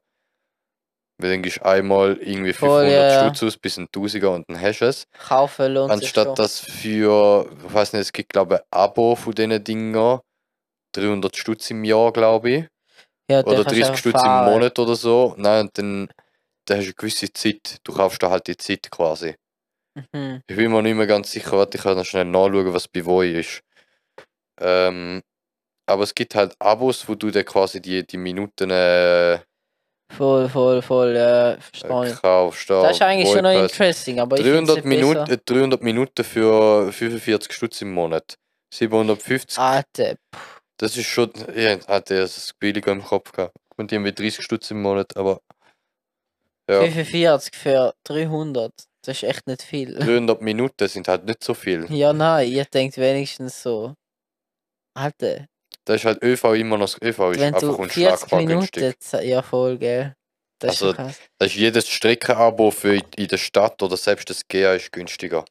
Weil 1.22 1.42
du 1.42 1.66
einmal 1.66 2.18
irgendwie 2.22 2.54
Voll, 2.54 2.86
500 2.86 2.92
ja, 2.92 3.08
ja. 3.08 3.36
Stutz 3.36 3.44
aus 3.44 3.58
bis 3.58 3.78
ein 3.78 3.88
Tausiger 3.92 4.32
und 4.32 4.46
dann 4.48 4.60
hast 4.60 4.80
du 4.80 4.86
es. 4.86 5.06
Kaufen 5.12 5.74
lohnt. 5.74 5.92
Anstatt 5.92 6.40
das 6.40 6.60
für, 6.60 7.46
ich 7.68 7.74
weiß 7.74 7.94
nicht, 7.94 8.04
es 8.04 8.14
gibt 8.14 8.32
glaube 8.32 8.56
ich 8.56 8.62
ein 8.62 8.66
Abo 8.72 9.16
von 9.16 9.36
diesen 9.36 9.62
Dingen, 9.64 10.22
300 10.94 11.36
Stutz 11.36 11.70
im 11.72 11.84
Jahr, 11.84 12.14
glaube 12.14 12.50
ich. 12.50 12.66
ja, 13.30 13.42
Oder 13.42 13.64
kannst 13.64 13.72
du 13.72 13.76
30 13.76 13.84
einfach 13.84 13.98
Stutz 13.98 14.24
im. 14.24 14.46
Monat 14.46 14.80
oder 14.80 14.96
so. 14.96 15.36
Nein, 15.38 15.62
und 15.62 15.78
dann, 15.78 16.08
dann 16.66 16.78
hast 16.78 16.86
du 16.86 16.90
eine 16.90 16.94
gewisse 16.94 17.34
Zeit. 17.34 17.78
Du 17.84 17.94
kaufst 17.94 18.24
da 18.24 18.30
halt 18.30 18.48
die 18.48 18.58
Zeit 18.58 18.90
quasi. 18.90 19.36
Mhm. 20.14 20.42
Ich 20.48 20.56
bin 20.56 20.72
mir 20.72 20.82
nicht 20.82 20.96
mehr 20.96 21.08
ganz 21.08 21.32
sicher, 21.32 21.52
warte, 21.52 21.78
ich 21.78 21.84
kann 21.84 21.98
noch 21.98 22.06
schnell 22.06 22.26
nachschauen, 22.26 22.74
was 22.74 22.88
bei 22.88 23.04
Voi 23.06 23.40
ist. 23.40 23.62
Ähm, 24.62 25.22
aber 25.86 26.04
es 26.04 26.14
gibt 26.16 26.36
halt 26.36 26.56
Abos, 26.60 27.08
wo 27.10 27.16
du 27.16 27.32
dann 27.32 27.46
quasi 27.46 27.82
die, 27.82 28.06
die 28.06 28.18
Minuten 28.18 28.70
äh, 28.70 29.40
Voll, 30.12 30.50
voll, 30.50 30.82
voll, 30.82 31.16
ja, 31.16 31.58
verstehe 31.60 32.08
ich. 32.12 32.22
kaufst. 32.22 32.70
Da, 32.70 32.82
Das 32.82 32.92
ist 32.98 33.02
eigentlich 33.04 33.30
schon 33.32 33.44
noch 33.44 33.52
interesting, 33.62 34.20
aber 34.20 34.38
ich 34.38 34.44
find's 34.44 34.68
300 34.74 34.76
nicht 34.78 34.86
Minuten, 34.86 35.26
besser. 35.26 35.34
äh, 35.34 35.38
300 35.46 35.82
Minuten 35.84 36.24
für 36.24 36.92
45 36.92 37.54
Stutz 37.54 37.82
im 37.82 37.92
Monat. 37.94 38.36
750, 38.74 39.58
Alter, 39.58 40.16
das 40.78 40.96
ist 40.98 41.06
schon, 41.08 41.32
ich 41.56 41.88
hatte 41.88 42.20
das 42.22 42.54
billiger 42.60 42.92
im 42.92 43.04
Kopf 43.04 43.32
gehabt. 43.32 43.56
Und 43.78 43.90
die 43.92 43.96
haben 43.96 44.06
wie 44.06 44.14
30 44.14 44.44
Stutz 44.44 44.70
im 44.72 44.82
Monat, 44.82 45.16
aber 45.16 45.40
ja, 46.70 46.82
45 46.82 47.56
für 47.56 47.94
300, 48.04 48.72
das 49.04 49.18
ist 49.18 49.24
echt 49.24 49.48
nicht 49.48 49.62
viel. 49.64 49.96
300 49.96 50.42
Minuten 50.42 50.88
sind 50.88 51.08
halt 51.08 51.26
nicht 51.26 51.44
so 51.44 51.54
viel. 51.54 51.86
Ja, 51.92 52.14
nein, 52.14 52.52
ihr 52.52 52.66
denkt 52.66 52.98
wenigstens 52.98 53.62
so. 53.64 53.94
Alter, 54.96 55.46
Da 55.90 55.96
ist 55.96 56.06
halt 56.06 56.22
ÖV 56.22 56.54
immer 56.54 56.78
noch, 56.78 56.86
das 56.86 57.02
ÖV 57.02 57.32
ist 57.32 57.40
wenn 57.40 57.56
einfach 57.56 57.62
du 57.62 57.74
40 57.74 57.80
unschlagbar 57.80 58.40
Minuten, 58.42 58.80
günstig. 58.80 59.24
ja 59.24 59.42
voll, 59.42 59.76
gell. 59.80 60.14
Das 60.60 60.76
ist 60.76 60.84
Also, 60.84 60.94
schon 60.96 61.06
krass. 61.06 61.20
Das 61.40 61.48
ist 61.48 61.56
jedes 61.56 61.90
Streckenabo 61.90 62.70
für 62.70 63.00
in 63.18 63.28
der 63.28 63.38
Stadt 63.38 63.82
oder 63.82 63.98
selbst 63.98 64.30
das 64.30 64.48
GA 64.48 64.74
ist 64.76 64.92
günstiger. 64.92 65.46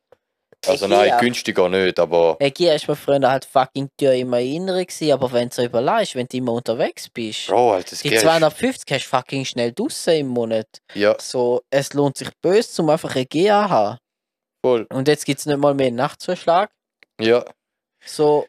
Also 0.64 0.87
Ikea. 0.87 0.96
nein, 0.96 1.20
günstiger 1.20 1.68
nicht, 1.68 1.98
aber 1.98 2.37
Ikea 2.40 2.74
ist 2.74 2.87
mir 2.87 2.94
früher 2.94 3.29
halt 3.29 3.46
fucking 3.46 3.88
teuer 3.98 4.12
immer 4.14 4.38
inner 4.38 4.85
gewesen, 4.85 5.11
aber 5.11 5.33
wenn 5.33 5.48
du 5.48 5.57
so 5.57 5.62
überlegst, 5.64 6.14
wenn 6.14 6.27
du 6.29 6.37
immer 6.37 6.53
unterwegs 6.53 7.09
bist, 7.09 7.48
Bro, 7.48 7.72
Alter, 7.72 7.90
das 7.90 8.03
die 8.03 8.11
geht. 8.11 8.20
250 8.20 8.85
hast 8.94 9.05
du 9.07 9.09
fucking 9.09 9.44
schnell 9.44 9.72
draussen 9.72 10.14
im 10.14 10.29
Monat. 10.29 10.68
Ja, 10.94 11.16
So, 11.20 11.62
es 11.70 11.94
lohnt 11.94 12.16
sich 12.16 12.29
böse, 12.40 12.70
zum 12.70 12.90
einfach 12.90 13.16
Ikea 13.16 13.64
zu 13.66 13.70
haben. 13.70 13.98
voll. 14.64 14.87
Und 14.92 15.09
jetzt 15.09 15.27
gibt 15.27 15.40
es 15.40 15.46
nicht 15.46 15.59
mal 15.59 15.74
mehr 15.74 15.88
einen 15.88 15.96
Nachtzuschlag. 15.96 16.70
Ja. 17.20 17.44
So, 18.05 18.46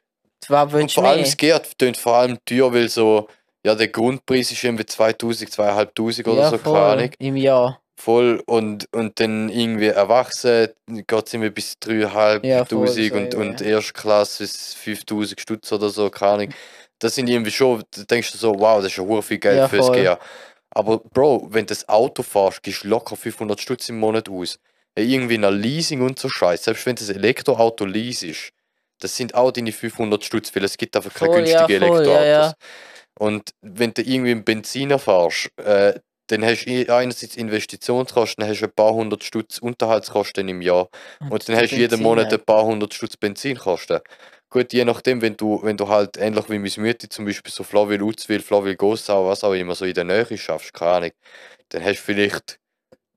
willst 0.47 0.95
du 0.95 1.01
vor 1.01 1.09
allem, 1.09 1.21
es 1.21 1.37
geht, 1.37 1.77
tönt 1.77 1.97
vor 1.97 2.15
allem 2.15 2.37
teuer, 2.45 2.73
weil 2.73 2.89
so, 2.89 3.27
ja, 3.65 3.75
der 3.75 3.89
Grundpreis 3.89 4.51
ist 4.51 4.63
irgendwie 4.63 4.85
2000, 4.85 5.51
2500 5.51 6.27
oder 6.27 6.41
ja, 6.41 6.49
so, 6.49 6.57
voll, 6.57 6.73
keine 6.73 6.85
Ahnung. 6.85 7.11
im 7.19 7.35
Jahr. 7.35 7.81
Voll. 7.97 8.41
Und, 8.45 8.87
und 8.93 9.19
dann 9.19 9.49
irgendwie 9.49 9.87
erwachsen 9.87 10.69
geht 10.87 11.27
es 11.27 11.33
immer 11.33 11.49
bis 11.49 11.73
3'500 11.83 12.45
Ja, 12.45 12.63
voll, 12.63 12.87
so, 12.87 13.15
und, 13.15 13.33
ja, 13.33 13.39
und. 13.39 13.61
Erstklasse 13.61 14.45
ist 14.45 14.75
5000 14.77 15.39
Stutz 15.41 15.71
oder 15.73 15.89
so, 15.89 16.09
keine 16.09 16.31
Ahnung. 16.31 16.53
Das 16.99 17.15
sind 17.15 17.29
irgendwie 17.29 17.51
schon, 17.51 17.83
da 17.91 18.03
denkst 18.03 18.31
du 18.31 18.37
so, 18.37 18.53
wow, 18.57 18.81
das 18.81 18.91
ist 18.93 18.97
ja 18.97 19.21
viel 19.21 19.37
Geld 19.37 19.57
Ja, 19.57 19.67
fürs 19.67 19.87
voll. 19.87 19.97
Gehen. 19.97 20.15
Aber 20.71 20.99
Bro, 20.99 21.47
wenn 21.51 21.65
du 21.65 21.73
das 21.73 21.89
Auto 21.89 22.23
fährst, 22.23 22.63
gehst 22.63 22.83
du 22.83 22.87
locker 22.87 23.15
500 23.15 23.59
Stutz 23.59 23.89
im 23.89 23.99
Monat 23.99 24.29
aus. 24.29 24.59
Irgendwie 24.95 25.37
nach 25.37 25.51
Leasing 25.51 26.01
und 26.01 26.19
so 26.19 26.29
Scheiß. 26.29 26.63
Selbst 26.63 26.85
wenn 26.85 26.95
das 26.95 27.09
Elektroauto 27.09 27.85
leasest, 27.85 28.51
das 28.99 29.15
sind 29.15 29.35
auch 29.35 29.51
deine 29.51 29.71
500 29.71 30.23
Stutz, 30.23 30.55
weil 30.55 30.63
es 30.63 30.77
gibt 30.77 30.95
einfach 30.95 31.13
keine 31.13 31.29
Voll, 31.31 31.47
ja, 31.47 31.67
günstigen 31.67 31.79
voll, 31.79 32.05
ja, 32.05 32.23
Elektroautos. 32.23 32.51
ja. 32.51 32.53
Und 33.19 33.49
wenn 33.61 33.93
du 33.93 34.01
irgendwie 34.01 34.31
einen 34.31 34.43
Benziner 34.45 34.99
fährst, 34.99 35.49
äh, 35.57 35.99
dann 36.27 36.45
hast 36.45 36.65
du 36.65 36.69
i- 36.71 36.89
einerseits 36.89 37.35
Investitionskosten, 37.37 38.41
dann 38.41 38.49
hast 38.51 38.61
du 38.61 38.65
ein 38.65 38.71
paar 38.75 38.93
hundert 38.93 39.23
Stutz 39.23 39.57
Unterhaltskosten 39.59 40.47
im 40.47 40.61
Jahr. 40.61 40.89
Und 41.29 41.47
dann 41.49 41.55
hast 41.57 41.71
du 41.71 41.75
jeden 41.75 42.01
Monat 42.01 42.31
ja. 42.31 42.37
ein 42.37 42.45
paar 42.45 42.63
hundert 42.65 42.93
Stutz 42.93 43.17
Benzinkosten. 43.17 43.99
Gut, 44.49 44.73
je 44.73 44.83
nachdem, 44.85 45.21
wenn 45.21 45.37
du, 45.37 45.61
wenn 45.63 45.77
du 45.77 45.87
halt 45.87 46.17
ähnlich 46.17 46.49
wie 46.49 46.59
meine 46.59 46.87
Mutti 46.87 47.07
zum 47.09 47.25
Beispiel 47.25 47.51
so 47.51 47.63
Flawil, 47.63 48.01
Uzwil, 48.01 48.41
Flawil, 48.41 48.75
Gossau, 48.75 49.27
was 49.27 49.43
auch 49.43 49.53
immer, 49.53 49.75
so 49.75 49.85
in 49.85 49.93
der 49.93 50.05
Nähe 50.05 50.37
schaffst, 50.37 50.73
keine 50.73 50.91
Ahnung, 50.91 51.11
dann 51.69 51.83
hast 51.83 51.99
du 51.99 52.03
vielleicht 52.03 52.59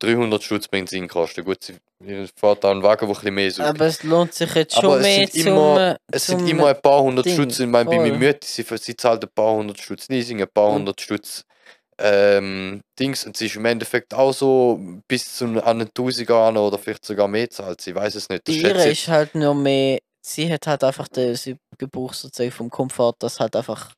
300 0.02 0.42
Stutz 0.42 0.68
Benzinkosten. 0.68 1.44
Gut, 1.44 1.62
sie 1.64 1.74
fährt 2.36 2.64
auch 2.64 2.70
einen 2.70 2.82
Wagen, 2.82 3.06
der 3.06 3.08
ein 3.08 3.14
bisschen 3.14 3.34
mehr 3.34 3.50
sucht. 3.50 3.66
Aber 3.68 3.86
es 3.86 4.02
lohnt 4.02 4.34
sich 4.34 4.54
jetzt 4.54 4.76
Aber 4.76 4.82
schon 4.88 4.98
es 4.98 5.02
mehr 5.02 5.26
sind 5.28 5.44
zum, 5.44 5.52
immer- 5.52 5.96
Es 6.10 6.26
sind 6.26 6.48
immer 6.48 6.66
ein 6.68 6.80
paar 6.80 7.02
hundert 7.02 7.26
Ding, 7.26 7.34
Stutz. 7.34 7.60
Ich 7.60 7.66
meine, 7.66 7.88
bei 7.88 7.96
meiner. 7.98 8.18
Mutter, 8.18 8.38
sie, 8.42 8.64
sie 8.80 8.96
zahlt 8.96 9.22
ein 9.24 9.30
paar 9.34 9.54
hundert 9.54 9.80
Stutz 9.80 10.08
Leasing, 10.08 10.40
ein 10.42 10.48
paar 10.48 10.68
Und- 10.68 10.74
hundert 10.74 11.00
Stutz 11.00 11.44
ähm, 11.98 12.80
Dings. 12.98 13.24
Und 13.26 13.36
sie 13.36 13.46
ist 13.46 13.56
im 13.56 13.64
Endeffekt 13.64 14.12
auch 14.14 14.32
so 14.32 14.80
bis 15.08 15.36
zu 15.36 15.44
einem 15.44 15.92
Tausiger 15.94 16.48
oder 16.60 16.78
vielleicht 16.78 17.04
sogar 17.04 17.28
mehr 17.28 17.48
zahlt. 17.50 17.80
Sie 17.80 17.94
weiß 17.94 18.14
es 18.16 18.28
nicht. 18.28 18.48
Ihre 18.48 18.84
ich. 18.88 19.02
ist 19.04 19.08
halt 19.08 19.34
nur 19.34 19.54
mehr, 19.54 19.98
sie 20.24 20.52
hat 20.52 20.66
halt 20.66 20.82
einfach 20.84 21.08
den 21.08 21.36
Gebrauch 21.78 22.12
sozusagen 22.14 22.50
vom 22.50 22.70
Komfort, 22.70 23.14
dass 23.20 23.38
halt 23.40 23.54
einfach 23.56 23.92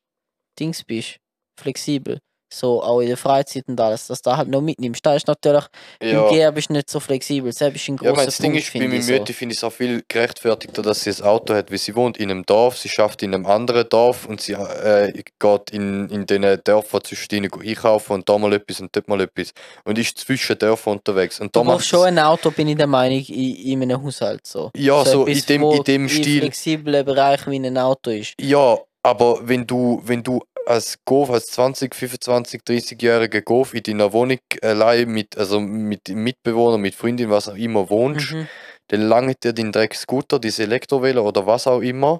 Dings 0.59 0.83
bist, 0.83 1.17
flexibel. 1.59 2.19
So 2.53 2.81
auch 2.83 2.99
in 3.01 3.07
der 3.07 3.17
Freizeit 3.17 3.63
und 3.67 3.79
alles, 3.81 4.07
dass 4.07 4.21
du 4.21 4.29
da 4.29 4.37
halt 4.37 4.47
noch 4.49 4.61
mitnimmst. 4.61 5.05
Da 5.05 5.15
ist 5.15 5.27
natürlich, 5.27 5.65
im 5.99 6.09
Ja. 6.09 6.29
Gehen 6.29 6.53
bist 6.53 6.69
du 6.69 6.73
nicht 6.73 6.89
so 6.89 6.99
flexibel, 6.99 7.51
selbst 7.51 7.81
ist 7.81 7.89
ein 7.89 7.97
Ja, 8.01 8.11
großer 8.11 8.15
mein, 8.15 8.25
das 8.25 8.37
Ding 8.37 8.51
Punkt, 8.51 8.67
ist, 8.67 8.73
bei 8.73 8.87
meiner 8.87 9.01
so. 9.01 9.13
Mutter 9.13 9.33
finde 9.33 9.53
ich 9.53 9.59
es 9.59 9.63
auch 9.63 9.71
viel 9.73 10.03
gerechtfertigter, 10.07 10.81
dass 10.81 11.01
sie 11.01 11.09
ein 11.11 11.21
Auto 11.23 11.53
hat, 11.55 11.71
weil 11.71 11.77
sie 11.79 11.95
wohnt 11.95 12.17
in 12.17 12.29
einem 12.31 12.45
Dorf, 12.45 12.77
sie 12.77 12.87
schafft 12.89 13.23
in 13.23 13.33
einem 13.33 13.45
anderen 13.47 13.89
Dorf 13.89 14.25
und 14.25 14.41
sie 14.41 14.53
äh, 14.53 15.11
geht 15.39 15.69
in, 15.71 16.07
in 16.09 16.25
den 16.27 16.59
Dörfern 16.63 17.03
zwischen 17.03 17.27
denen 17.29 17.51
einkaufen 17.51 18.13
und 18.13 18.29
da 18.29 18.37
mal 18.37 18.53
etwas 18.53 18.79
und 18.79 18.95
dort 18.95 19.07
mal 19.07 19.19
etwas 19.21 19.51
und 19.83 19.97
ist 19.97 20.17
zwischen 20.19 20.57
Dörfern 20.57 20.93
unterwegs. 20.97 21.39
Und 21.39 21.55
da 21.55 21.61
Du 21.61 21.65
brauchst 21.67 21.87
schon 21.87 22.05
ein 22.05 22.19
Auto, 22.19 22.51
bin 22.51 22.67
ich 22.67 22.77
der 22.77 22.87
Meinung, 22.87 23.23
in, 23.27 23.55
in 23.55 23.81
einem 23.81 24.03
Haushalt 24.03 24.45
so. 24.45 24.71
Ja, 24.77 25.03
so 25.03 25.25
etwas, 25.27 25.41
in 25.49 25.61
dem- 25.61 25.71
in 25.71 25.83
dem 25.83 26.09
Stil. 26.09 26.41
flexiblen 26.41 27.03
Bereich 27.05 27.45
wie 27.47 27.55
ein 27.57 27.77
Auto 27.77 28.11
ist. 28.11 28.33
Ja, 28.39 28.77
aber 29.03 29.39
wenn 29.47 29.65
du, 29.67 30.01
wenn 30.05 30.23
du 30.23 30.41
als 30.65 30.97
Golf, 31.05 31.29
als 31.29 31.45
20, 31.47 31.93
25, 31.93 32.61
30-jähriger 32.61 33.41
Golf 33.41 33.73
in 33.73 33.83
deiner 33.83 34.11
Wohnung 34.13 34.39
allein 34.61 35.09
mit, 35.09 35.37
also 35.37 35.59
mit 35.59 36.09
Mitbewohnern, 36.09 36.81
mit 36.81 36.95
Freundin, 36.95 37.29
was 37.29 37.47
auch 37.49 37.55
immer 37.55 37.89
wohnst, 37.89 38.31
Mhm. 38.31 38.47
dann 38.87 39.01
langt 39.01 39.43
dir 39.43 39.53
dein 39.53 39.71
Dreck-Scooter, 39.71 40.39
dieses 40.39 40.59
Elektrovelo 40.59 41.27
oder 41.27 41.45
was 41.45 41.67
auch 41.67 41.81
immer. 41.81 42.19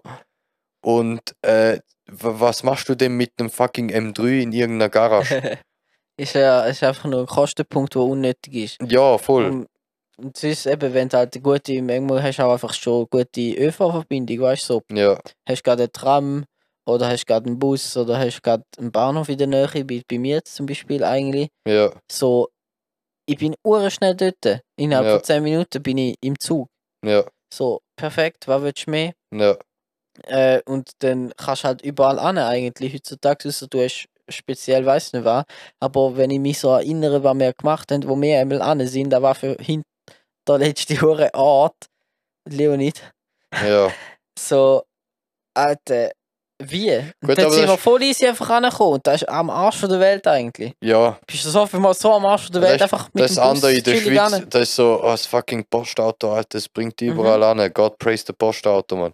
Und 0.84 1.22
äh, 1.42 1.80
was 2.08 2.64
machst 2.64 2.88
du 2.90 2.96
denn 2.96 3.18
mit 3.18 3.32
einem 3.40 3.50
fucking 3.50 3.90
M3 3.92 4.42
in 4.44 4.52
irgendeiner 4.52 4.90
Garage? 4.90 5.60
ist 6.18 6.34
ja 6.36 6.62
ist 6.66 6.84
einfach 6.84 7.06
nur 7.06 7.22
ein 7.22 7.26
Kostenpunkt, 7.26 7.96
der 7.96 8.02
unnötig 8.04 8.54
ist. 8.54 8.78
ja, 8.92 9.18
voll. 9.18 9.46
Und, 9.46 9.68
und 10.18 10.38
sonst 10.38 10.66
eben, 10.68 10.94
wenn 10.94 11.10
du 11.10 11.18
halt 11.18 11.42
gute, 11.44 11.82
manchmal 11.82 12.22
hast 12.24 12.38
du 12.38 12.44
auch 12.44 12.54
einfach 12.54 12.74
schon 12.74 13.08
gute 13.10 13.42
ÖV-Verbindung, 13.42 14.40
weißt 14.42 14.70
du, 14.70 14.74
so, 14.74 14.82
Ja, 14.92 15.20
hast 15.50 15.64
gerade 15.64 15.84
einen 15.84 15.92
Tram 15.92 16.46
oder 16.86 17.08
hast 17.10 17.26
gerade 17.26 17.48
einen 17.48 17.60
Bus 17.60 17.98
oder 17.98 18.18
hast 18.20 18.42
gerade 18.44 18.64
einen 18.78 18.92
Bahnhof 18.92 19.30
in 19.30 19.38
der 19.38 19.48
Nähe, 19.48 19.86
bei, 19.86 20.02
bei 20.08 20.20
mir 20.20 20.36
jetzt 20.38 20.56
zum 20.56 20.66
Beispiel 20.66 21.04
eigentlich. 21.04 21.50
ja, 21.68 21.92
So, 22.12 22.50
ich 23.28 23.38
bin 23.38 23.56
schnell 23.90 24.16
dort. 24.16 24.62
Innerhalb 24.78 25.08
Ja. 25.08 25.14
von 25.16 25.24
10 25.24 25.44
Minuten 25.44 25.82
bin 25.84 25.98
ich 25.98 26.16
im 26.22 26.40
Zug. 26.40 26.68
ja, 27.04 27.24
So, 27.52 27.80
perfekt, 27.96 28.48
was 28.48 28.62
willst 28.62 28.88
du 28.88 28.92
mehr? 28.92 29.14
ja, 29.34 29.58
Äh, 30.28 30.62
und 30.66 30.92
dann 31.00 31.34
kannst 31.36 31.64
du 31.64 31.68
halt 31.68 31.82
überall 31.82 32.20
an 32.20 32.38
eigentlich 32.38 32.94
heutzutage, 32.94 33.50
außer 33.50 33.68
du 33.68 33.84
hast 33.84 34.08
speziell 34.30 34.86
weiß 34.86 35.14
nicht 35.14 35.26
was. 35.26 35.44
Aber 35.82 36.16
wenn 36.16 36.32
ich 36.32 36.40
mich 36.40 36.60
so 36.60 36.70
erinnere, 36.70 37.24
was 37.24 37.38
wir 37.38 37.54
gemacht 37.54 37.92
haben, 37.92 38.08
wo 38.08 38.20
wir 38.22 38.40
einmal 38.40 38.62
an 38.62 38.86
sind, 38.88 39.10
da 39.10 39.22
war 39.22 39.36
für 39.36 39.56
hinter 39.60 39.84
letzte 40.58 40.96
Hure 41.02 41.34
Art, 41.34 41.88
Leonid, 42.48 43.02
ja. 43.52 43.92
so, 44.40 44.84
Alter, 45.54 46.12
wie? 46.64 47.02
Gut, 47.26 47.38
dann 47.38 47.52
sind 47.52 47.68
wir 47.68 47.78
voll 47.78 48.02
easy 48.04 48.26
einfach 48.28 48.50
angekommen. 48.50 48.94
Und 48.94 49.08
das 49.08 49.22
ist 49.24 49.30
am 49.30 49.50
Arsch 49.50 49.78
von 49.78 49.90
der 49.90 50.00
Welt 50.00 50.26
eigentlich. 50.28 50.74
ja. 50.82 51.18
Bist 51.28 51.46
du 51.46 51.50
so 51.50 51.68
mal 51.78 51.94
so 51.94 52.14
am 52.14 52.26
Arsch 52.26 52.44
von 52.44 52.54
der 52.54 52.62
Welt 52.62 52.82
Das, 52.82 52.94
einfach 52.94 53.10
mit 53.14 53.24
das 53.24 53.34
dem 53.36 53.44
andere 53.44 53.74
in 53.74 53.84
der 53.84 53.96
Schweiz, 53.98 54.34
ane. 54.34 54.46
das 54.50 54.62
ist 54.64 54.76
so, 54.76 55.00
oh, 55.04 55.08
das 55.12 55.26
fucking 55.26 55.66
Postauto, 55.70 56.34
Alter, 56.34 56.48
das 56.58 56.70
bringt 56.70 57.00
die 57.00 57.10
Mhm. 57.10 57.20
überall 57.20 57.44
an. 57.44 57.74
God 57.74 57.98
praise 57.98 58.24
the 58.26 58.34
Postauto, 58.34 58.96
Mann. 58.96 59.12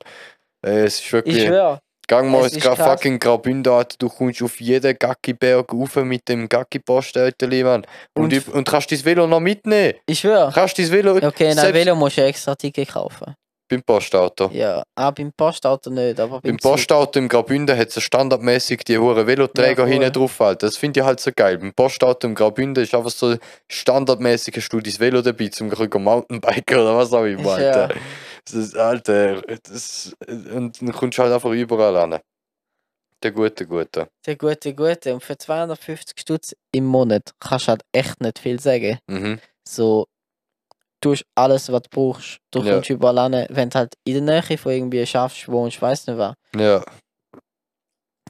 Äh, 0.65 0.83
es 0.83 0.95
ist 0.95 0.99
Ich 1.05 1.13
wirklich. 1.13 1.43
schwöre. 1.43 1.79
Gang 2.07 2.29
mal 2.29 2.45
ins 2.47 2.61
fucking 2.63 3.17
Graubünden, 3.19 3.71
Alter, 3.71 3.95
du 3.97 4.09
kommst 4.09 4.41
auf 4.41 4.59
jeden 4.59 4.97
Gackiberg 4.99 5.71
rauf 5.71 5.95
mit 5.95 6.27
dem 6.27 6.49
Gacki-Postauto, 6.49 7.47
Mann. 7.47 7.85
Und, 8.17 8.33
Und- 8.33 8.47
und, 8.49 8.67
kannst 8.69 8.91
dein 8.91 9.03
Velo 9.05 9.25
noch 9.27 9.39
mitnehmen. 9.39 9.93
Ich 10.05 10.19
schwöre. 10.19 10.51
Kannst 10.53 10.77
dein 10.77 10.91
Velo 10.91 11.15
Okay, 11.15 11.55
nein, 11.55 11.73
Velo 11.73 11.95
musst 11.95 12.17
du 12.17 12.23
extra 12.23 12.53
Ticket 12.55 12.89
kaufen. 12.89 13.33
Beim 13.71 13.83
Postauto. 13.83 14.49
Ja, 14.53 14.83
ah, 14.95 15.11
beim 15.11 15.31
Postauto 15.31 15.89
nicht, 15.89 16.19
aber 16.19 16.41
beim 16.41 16.51
Beim 16.51 16.57
Postauto 16.57 17.17
im 17.17 17.29
Graubünden 17.29 17.77
hat 17.77 17.87
es 17.87 18.03
standardmäßig 18.03 18.83
die 18.83 18.97
hohen 18.97 19.25
Veloträger 19.25 19.87
Ja, 19.87 19.93
hinten 19.93 20.11
drauf. 20.11 20.39
Alter. 20.41 20.67
Das 20.67 20.77
finde 20.77 20.99
ich 20.99 21.05
halt 21.05 21.19
so 21.21 21.31
geil. 21.33 21.57
Beim 21.57 21.73
Postauto 21.73 22.27
im 22.27 22.35
Graubünden 22.35 22.83
ist 22.83 22.93
einfach 22.93 23.09
so 23.09 23.37
standardmäßig 23.69 24.55
hast 24.57 24.69
du 24.69 24.81
dein 24.81 24.99
Velo 24.99 25.21
dabei 25.21 25.47
zum 25.47 25.69
können 25.69 26.03
Mountainbiken 26.03 26.77
oder 26.77 26.97
was 26.97 27.13
auch 27.13 27.23
immer. 27.23 27.59
Ja. 27.61 27.71
Alter. 27.71 27.95
Das 28.45 28.53
ist, 28.53 28.75
Alter, 28.75 29.41
das, 29.41 30.15
und 30.27 30.81
dann 30.81 30.91
kommst 30.91 31.17
du 31.17 31.23
halt 31.23 31.33
einfach 31.33 31.51
überall 31.51 31.95
an. 31.95 32.19
Der 33.23 33.31
gute, 33.31 33.67
gute. 33.67 34.09
Der 34.25 34.35
gute, 34.35 34.73
gute. 34.73 35.13
Und 35.13 35.23
für 35.23 35.37
250 35.37 36.19
Stutz 36.19 36.55
im 36.71 36.85
Monat 36.85 37.33
kannst 37.39 37.67
du 37.67 37.69
halt 37.69 37.83
echt 37.91 38.19
nicht 38.19 38.39
viel 38.39 38.59
sagen. 38.59 38.97
Mhm. 39.07 39.39
So, 39.67 40.07
du 41.01 41.11
hast 41.11 41.25
alles, 41.35 41.71
was 41.71 41.81
du 41.83 41.89
brauchst. 41.89 42.37
Du 42.51 42.61
Ja. 42.61 42.73
kommst 42.75 42.89
überall 42.89 43.17
an, 43.17 43.45
wenn 43.49 43.69
du 43.69 43.77
halt 43.77 43.93
in 44.05 44.25
der 44.25 44.41
Nähe 44.41 44.57
von 44.57 44.71
irgendwie 44.71 45.05
schaffst, 45.05 45.47
wohnst, 45.47 45.81
weiss 45.81 46.07
nicht 46.07 46.17
was. 46.17 46.35
Ja, 46.55 46.83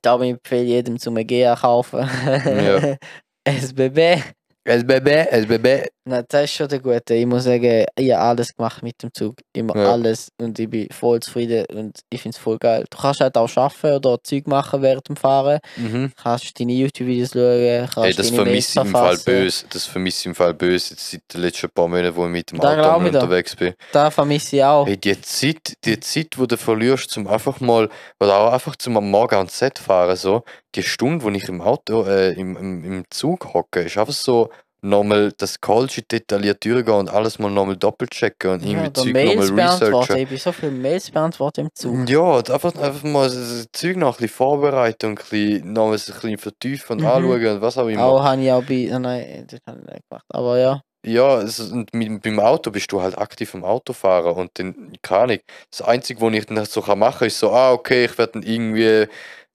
Darum 0.01 0.23
empfehle 0.23 0.63
ich 0.63 0.69
jedem 0.69 0.99
zum 0.99 1.15
GA 1.15 1.55
kaufen. 1.55 1.99
Ja. 1.99 2.95
SBB. 3.45 4.23
SBB, 4.65 5.07
SBB. 5.29 5.87
Nein, 6.03 6.25
das 6.29 6.45
ist 6.45 6.53
schon 6.53 6.67
der 6.67 6.79
Gute. 6.79 7.13
Ich 7.13 7.27
muss 7.27 7.43
sagen, 7.43 7.85
ich 7.95 8.11
habe 8.11 8.21
alles 8.23 8.55
gemacht 8.55 8.81
mit 8.81 9.03
dem 9.03 9.13
Zug. 9.13 9.35
Immer 9.53 9.75
Ja. 9.77 9.91
alles. 9.91 10.29
Und 10.39 10.57
ich 10.57 10.67
bin 10.67 10.87
voll 10.91 11.19
zufrieden 11.19 11.65
und 11.75 11.99
ich 12.09 12.21
finde 12.23 12.35
es 12.35 12.41
voll 12.41 12.57
geil. 12.57 12.85
Du 12.89 12.97
kannst 12.97 13.21
halt 13.21 13.37
auch 13.37 13.55
arbeiten 13.55 13.97
oder 13.97 14.17
Zeug 14.23 14.47
machen 14.47 14.81
während 14.81 15.07
dem 15.07 15.15
Fahren. 15.15 15.59
Mhm. 15.77 16.11
Kannst 16.15 16.59
deine 16.59 16.71
YouTube-Videos 16.73 17.33
schauen. 17.33 17.87
Kannst 17.93 17.97
Ey, 18.09 18.13
das 18.15 18.29
vermisse 18.31 18.79
ich 18.79 18.85
im 18.87 18.91
Fall 18.91 19.17
böse. 19.17 19.65
Das 19.69 19.85
vermisse 19.85 20.19
ich 20.21 20.25
im 20.25 20.35
Fall 20.35 20.53
böse. 20.55 20.95
Jetzt 20.95 21.11
seit 21.11 21.33
den 21.33 21.41
letzten 21.41 21.69
paar 21.69 21.87
Monaten, 21.87 22.15
wo 22.15 22.25
ich 22.25 22.31
mit 22.31 22.51
dem 22.51 22.59
Da 22.59 22.95
Auto 22.95 23.05
unterwegs 23.05 23.55
bin. 23.55 23.75
Da 23.91 24.09
vermisse 24.09 24.55
ich 24.55 24.63
auch. 24.63 24.87
Hey, 24.87 24.97
die 24.97 25.21
Zeit, 25.21 25.73
die 25.85 25.99
Zeit, 25.99 26.35
die 26.35 26.47
du 26.47 26.57
verlierst, 26.57 27.11
zum 27.11 27.27
einfach 27.27 27.59
mal, 27.59 27.89
oder 28.19 28.37
auch 28.37 28.53
einfach 28.53 28.75
zum 28.75 28.97
am 28.97 29.11
Morgen 29.11 29.35
ans 29.35 29.59
Set 29.59 29.77
fahren, 29.77 30.15
so, 30.15 30.43
die 30.73 30.81
Stunde, 30.81 31.23
wo 31.23 31.29
ich 31.29 31.47
im 31.47 31.61
Auto, 31.61 32.05
äh, 32.05 32.33
im, 32.33 32.57
im, 32.57 32.83
im 32.83 33.03
Zug 33.11 33.53
hocke, 33.53 33.81
ist 33.81 33.99
einfach 33.99 34.13
so, 34.13 34.49
nochmal 34.81 35.31
das 35.37 35.61
Callsheet 35.61 36.11
detailliert 36.11 36.65
durchgehen 36.65 36.93
und 36.95 37.09
alles 37.09 37.39
mal 37.39 37.51
nochmal 37.51 37.77
doppelt 37.77 38.11
checken 38.11 38.51
und 38.51 38.63
irgendwie 38.63 38.79
oder 38.87 38.93
Zeug 38.93 39.13
Mails 39.13 39.49
nochmal 39.51 39.65
researchen. 39.65 40.17
Ich 40.17 40.27
bin 40.27 40.37
so 40.37 40.51
viele 40.51 40.71
Mails 40.71 41.11
beantwortet 41.11 41.65
im 41.65 41.69
Zug. 41.73 42.09
Ja, 42.09 42.37
einfach, 42.37 42.75
einfach 42.75 43.03
mal 43.03 43.27
das 43.29 43.67
Zeug 43.71 43.97
noch 43.97 44.15
ein 44.17 44.21
bisschen 44.21 44.29
vorbereiten 44.29 45.11
und 45.11 45.19
ein 45.19 45.25
bisschen, 45.29 45.73
noch 45.73 45.85
ein 45.87 45.91
bisschen 45.91 46.37
vertiefen 46.37 46.93
und 46.97 47.01
Mhm. 47.03 47.07
anschauen 47.07 47.47
und 47.55 47.61
was 47.61 47.77
auch 47.77 47.87
immer. 47.87 48.03
Auch 48.03 48.23
habe 48.23 48.41
ich 48.41 48.51
auch 48.51 48.63
bei. 48.63 48.89
Nein, 48.91 49.47
das 49.47 49.59
habe 49.67 49.79
ich 49.81 49.93
nicht 49.93 50.09
gemacht. 50.09 50.25
Aber 50.29 50.57
ja. 50.57 50.81
Ja, 51.03 51.41
es, 51.41 51.59
und 51.59 51.91
mit, 51.95 52.21
beim 52.21 52.39
Auto 52.39 52.69
bist 52.69 52.91
du 52.91 53.01
halt 53.01 53.17
aktiv 53.17 53.55
am 53.55 53.63
Autofahren 53.63 54.35
und 54.35 54.51
dann, 54.59 54.93
keine 55.01 55.21
Ahnung, 55.23 55.37
das 55.71 55.81
Einzige, 55.81 56.21
was 56.21 56.33
ich 56.33 56.45
dann 56.45 56.63
so 56.65 56.81
machen 56.95 57.19
kann, 57.19 57.27
ist 57.27 57.39
so, 57.39 57.51
ah, 57.51 57.71
okay, 57.71 58.05
ich 58.05 58.15
werde 58.19 58.33
dann 58.33 58.43
irgendwie 58.43 59.07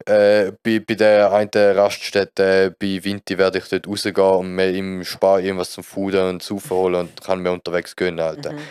äh, 0.06 0.52
bei, 0.62 0.80
bei 0.80 0.94
der 0.94 1.32
einen 1.32 1.76
Raststätte 1.76 2.74
bei 2.78 3.02
Vinti 3.02 3.36
werde 3.38 3.58
ich 3.58 3.68
dort 3.68 3.86
rausgehen 3.86 4.16
und 4.16 4.54
mir 4.54 4.70
im 4.70 5.04
Spar 5.04 5.40
irgendwas 5.40 5.72
zum 5.72 5.84
Fuden 5.84 6.28
und 6.28 6.42
Saufen 6.42 6.70
holen 6.76 6.94
und 6.94 7.20
kann 7.22 7.40
mir 7.40 7.52
unterwegs 7.52 7.94
gönnen, 7.94 8.20
Alter. 8.20 8.52
Mhm. 8.52 8.68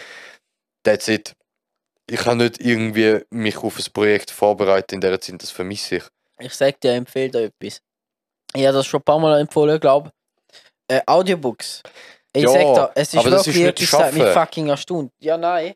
That's 0.83 1.07
it. 1.07 1.33
Ich 2.09 2.19
kann 2.19 2.37
nicht 2.37 2.59
irgendwie 2.59 3.21
mich 3.31 3.57
auf 3.57 3.77
ein 3.77 3.93
Projekt 3.93 4.31
vorbereiten 4.31 4.95
in 4.95 5.01
der 5.01 5.19
Zeit, 5.19 5.41
das 5.41 5.51
vermisse 5.51 5.97
ich. 5.97 6.03
Ich 6.39 6.53
sag 6.53 6.79
dir, 6.81 6.93
empfehle 6.93 7.31
dir 7.31 7.43
etwas. 7.45 7.81
Ich 8.53 8.65
habe 8.65 8.77
das 8.77 8.85
schon 8.85 8.99
ein 8.99 9.03
paar 9.03 9.19
Mal 9.19 9.39
empfohlen, 9.39 9.79
glaube 9.79 10.11
äh, 10.87 11.01
Audiobooks. 11.05 11.81
Ich 12.33 12.43
Ja, 12.43 12.49
sag 12.49 12.61
dir, 12.61 12.91
es 12.95 13.13
ist 13.13 13.19
aber 13.19 13.29
das 13.29 13.47
ist 13.47 13.55
wirklich 13.55 13.91
nicht 13.91 13.99
etwas, 14.01 14.13
Schaffen. 14.15 14.33
fucking 14.33 14.77
Stunde. 14.77 15.11
Ja, 15.19 15.37
nein. 15.37 15.73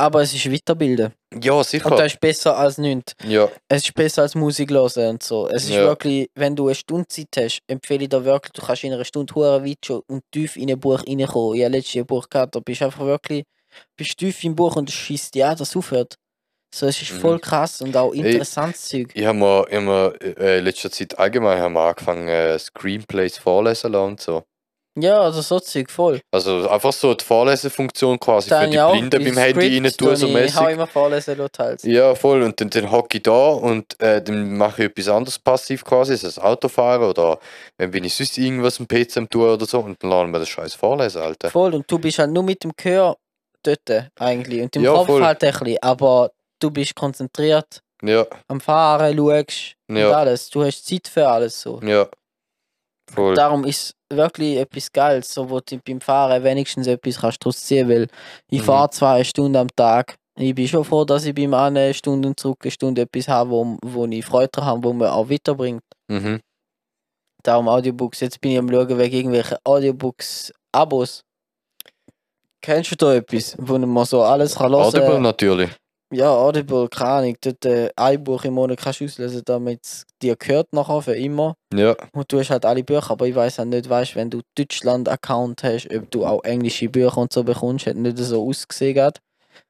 Aber 0.00 0.22
es 0.22 0.32
ist 0.34 0.50
weiterbilden. 0.50 1.12
Ja, 1.42 1.52
Und 1.52 1.58
das 1.60 1.70
sicher. 1.70 2.06
ist 2.06 2.18
besser 2.20 2.56
als 2.56 2.78
nichts. 2.78 3.12
Ja, 3.24 3.48
Es 3.68 3.84
ist 3.84 3.94
besser 3.94 4.22
als 4.22 4.34
Musik 4.34 4.70
hören 4.70 5.08
und 5.10 5.22
so. 5.22 5.46
Es 5.48 5.64
ist 5.64 5.70
Ja. 5.70 5.82
wirklich, 5.82 6.28
wenn 6.34 6.56
du 6.56 6.66
eine 6.68 6.74
Stunde 6.74 7.06
Zeit 7.06 7.28
hast, 7.36 7.60
empfehle 7.66 8.04
ich 8.04 8.08
dir 8.08 8.24
wirklich, 8.24 8.52
du 8.52 8.62
kannst 8.62 8.82
in 8.84 8.92
einer 8.94 9.04
Stunde 9.04 9.34
hure 9.34 9.64
weit 9.64 9.78
schon 9.84 10.02
und 10.08 10.22
tief 10.32 10.56
in 10.56 10.70
ein 10.70 10.80
Buch 10.80 11.00
reinkommen. 11.06 11.54
Ich 11.56 11.64
habe 11.64 11.72
letztes 11.76 11.94
Jahr 11.94 12.04
ein 12.04 12.06
Buch 12.06 12.28
gehabt, 12.28 12.54
da 12.54 12.60
bist 12.60 12.80
du 12.80 12.86
einfach 12.86 13.04
wirklich, 13.04 13.44
bist 13.96 14.16
tief 14.16 14.42
im 14.42 14.56
Buch 14.56 14.74
und 14.76 14.90
schießt 14.90 15.34
ja, 15.36 15.54
dass 15.54 15.68
es 15.68 15.76
aufhört. 15.76 16.14
So, 16.74 16.86
es 16.86 17.02
ist 17.02 17.12
Mhm. 17.12 17.18
voll 17.20 17.38
krass 17.40 17.82
und 17.82 17.96
auch 17.96 18.12
interessantes 18.12 18.88
Zeug. 18.88 19.10
ich 19.12 19.26
habe 19.26 19.36
mir 19.38 19.66
immer 19.70 20.12
äh, 20.22 20.58
in 20.60 20.64
letzter 20.64 20.90
Zeit 20.90 21.18
allgemein 21.18 21.60
haben 21.60 21.76
angefangen, 21.76 22.28
äh, 22.28 22.58
Screenplays 22.58 23.36
vorlesen 23.38 23.92
lassen 23.92 24.06
und 24.12 24.20
so. 24.20 24.44
Ja, 24.96 25.20
also 25.20 25.40
so 25.40 25.60
Zeug 25.60 25.88
voll. 25.90 26.20
Also 26.32 26.68
einfach 26.68 26.92
so 26.92 27.14
die 27.14 27.24
Vorlesefunktion 27.24 28.18
quasi 28.18 28.50
Da 28.50 28.62
für 28.62 28.68
die 28.70 28.80
auch 28.80 28.92
Blinden 28.92 29.24
beim 29.24 29.36
Handy 29.38 29.78
rein 29.78 29.84
tun, 29.92 30.16
so 30.16 30.26
tue 30.26 30.40
ich- 30.44 30.54
habe 30.54 30.64
mäßig. 30.66 30.74
immer 30.74 30.86
vorlesen 30.88 31.48
teils. 31.52 31.82
Ja, 31.84 32.14
voll. 32.16 32.42
Und 32.42 32.60
dann, 32.60 32.70
dann 32.70 32.90
hocke 32.90 33.18
ich 33.18 33.22
da 33.22 33.48
und 33.50 33.98
äh, 34.00 34.20
dann 34.20 34.56
mache 34.56 34.82
ich 34.84 34.90
etwas 34.90 35.08
anderes 35.08 35.38
passiv 35.38 35.84
quasi, 35.84 36.16
sei 36.16 36.26
es 36.28 36.38
Autofahren 36.40 37.08
oder 37.08 37.38
wenn 37.78 37.92
bin 37.92 38.02
ich 38.04 38.14
sonst 38.14 38.36
irgendwas 38.36 38.80
am 38.80 38.88
PC 38.88 39.16
am 39.18 39.28
tun 39.28 39.48
oder 39.48 39.64
so 39.64 39.78
und 39.78 40.02
dann 40.02 40.10
lernen 40.10 40.32
wir 40.32 40.40
das 40.40 40.48
scheiß 40.48 40.74
vorlesen, 40.74 41.22
Alter. 41.22 41.50
Voll, 41.50 41.72
und 41.74 41.90
du 41.90 41.98
bist 41.98 42.18
halt 42.18 42.30
nur 42.32 42.42
mit 42.42 42.64
dem 42.64 42.72
Gehör 42.76 43.16
dort 43.62 44.10
eigentlich. 44.18 44.60
Und 44.62 44.74
im 44.74 44.82
Ja, 44.82 44.92
Kopf 44.92 45.06
voll. 45.06 45.22
halt 45.24 45.42
ein 45.44 45.52
bisschen, 45.52 45.78
aber 45.82 46.32
du 46.58 46.70
bist 46.70 46.96
konzentriert 46.96 47.80
Ja, 48.02 48.26
am 48.48 48.60
Fahren, 48.60 49.16
schaust 49.16 49.76
und 49.88 49.96
ja, 49.98 50.10
alles. 50.10 50.50
Du 50.50 50.64
hast 50.64 50.84
Zeit 50.84 51.06
für 51.06 51.28
alles 51.28 51.60
so. 51.60 51.78
ja. 51.84 52.06
Voll. 53.14 53.34
Darum 53.34 53.64
ist 53.64 53.94
wirklich 54.10 54.56
etwas 54.56 54.92
Geiles, 54.92 55.32
so 55.32 55.48
wo 55.48 55.60
du 55.60 55.78
beim 55.78 56.00
Fahren 56.00 56.42
wenigstens 56.42 56.86
etwas 56.86 57.20
kannst 57.20 57.44
draus 57.44 57.60
ziehen, 57.64 57.88
weil 57.88 58.08
ich 58.50 58.60
Mhm. 58.60 58.64
fahre 58.64 58.90
zwei 58.90 59.24
Stunden 59.24 59.56
am 59.56 59.68
Tag. 59.74 60.16
Ich 60.36 60.54
bin 60.54 60.66
schon 60.68 60.84
froh, 60.84 61.04
dass 61.04 61.24
ich 61.24 61.34
beim 61.34 61.52
eine 61.54 61.92
Stunde 61.94 62.28
und 62.28 62.38
zurück 62.40 62.58
eine 62.62 62.70
Stunde 62.70 63.02
etwas 63.02 63.28
habe, 63.28 63.50
wo, 63.50 63.76
wo 63.82 64.06
ich 64.06 64.24
Freude 64.24 64.48
dran 64.48 64.64
habe, 64.64 64.84
wo 64.84 64.92
mir 64.92 65.12
auch 65.12 65.28
weiterbringt. 65.28 65.82
Mhm. 66.08 66.40
Darum 67.42 67.68
Audiobooks. 67.68 68.20
Jetzt 68.20 68.40
bin 68.40 68.52
ich 68.52 68.58
am 68.58 68.68
schauen 68.68 68.98
wegen 68.98 69.16
irgendwelchen 69.16 69.58
Audiobooks-Abos. 69.64 71.22
Kennst 72.62 72.90
du 72.92 72.96
da 72.96 73.14
etwas, 73.14 73.56
wo 73.58 73.78
man 73.78 74.04
so 74.04 74.22
alles 74.22 74.56
kann 74.56 74.70
hören 74.70 74.82
Audible 74.82 75.20
natürlich. 75.20 75.70
Ja, 76.12 76.34
Audible, 76.34 76.88
keine 76.88 77.10
Ahnung. 77.10 77.36
Dort 77.40 77.64
äh, 77.64 77.90
ein 77.96 78.22
Buch 78.24 78.44
im 78.44 78.54
Monat 78.54 78.80
kannst 78.80 79.00
du 79.00 79.04
auslesen, 79.04 79.42
damit 79.44 79.80
es 79.84 80.06
dir 80.20 80.34
gehört 80.36 80.72
nachher 80.72 81.02
für 81.02 81.14
immer. 81.16 81.54
Ja, 81.72 81.96
Und 82.12 82.32
du 82.32 82.40
hast 82.40 82.50
halt 82.50 82.64
alle 82.64 82.82
Bücher, 82.82 83.12
aber 83.12 83.28
ich 83.28 83.34
weiß 83.34 83.60
halt 83.60 83.68
nicht, 83.68 83.88
weißt, 83.88 84.16
wenn 84.16 84.28
du 84.30 84.40
Deutschland-Account 84.56 85.62
hast, 85.62 85.88
ob 85.94 86.10
du 86.10 86.26
auch 86.26 86.42
englische 86.42 86.88
Bücher 86.88 87.18
und 87.18 87.32
so 87.32 87.44
bekommst, 87.44 87.86
hat 87.86 87.96
nicht 87.96 88.18
so 88.18 88.46
ausgesehen. 88.48 89.12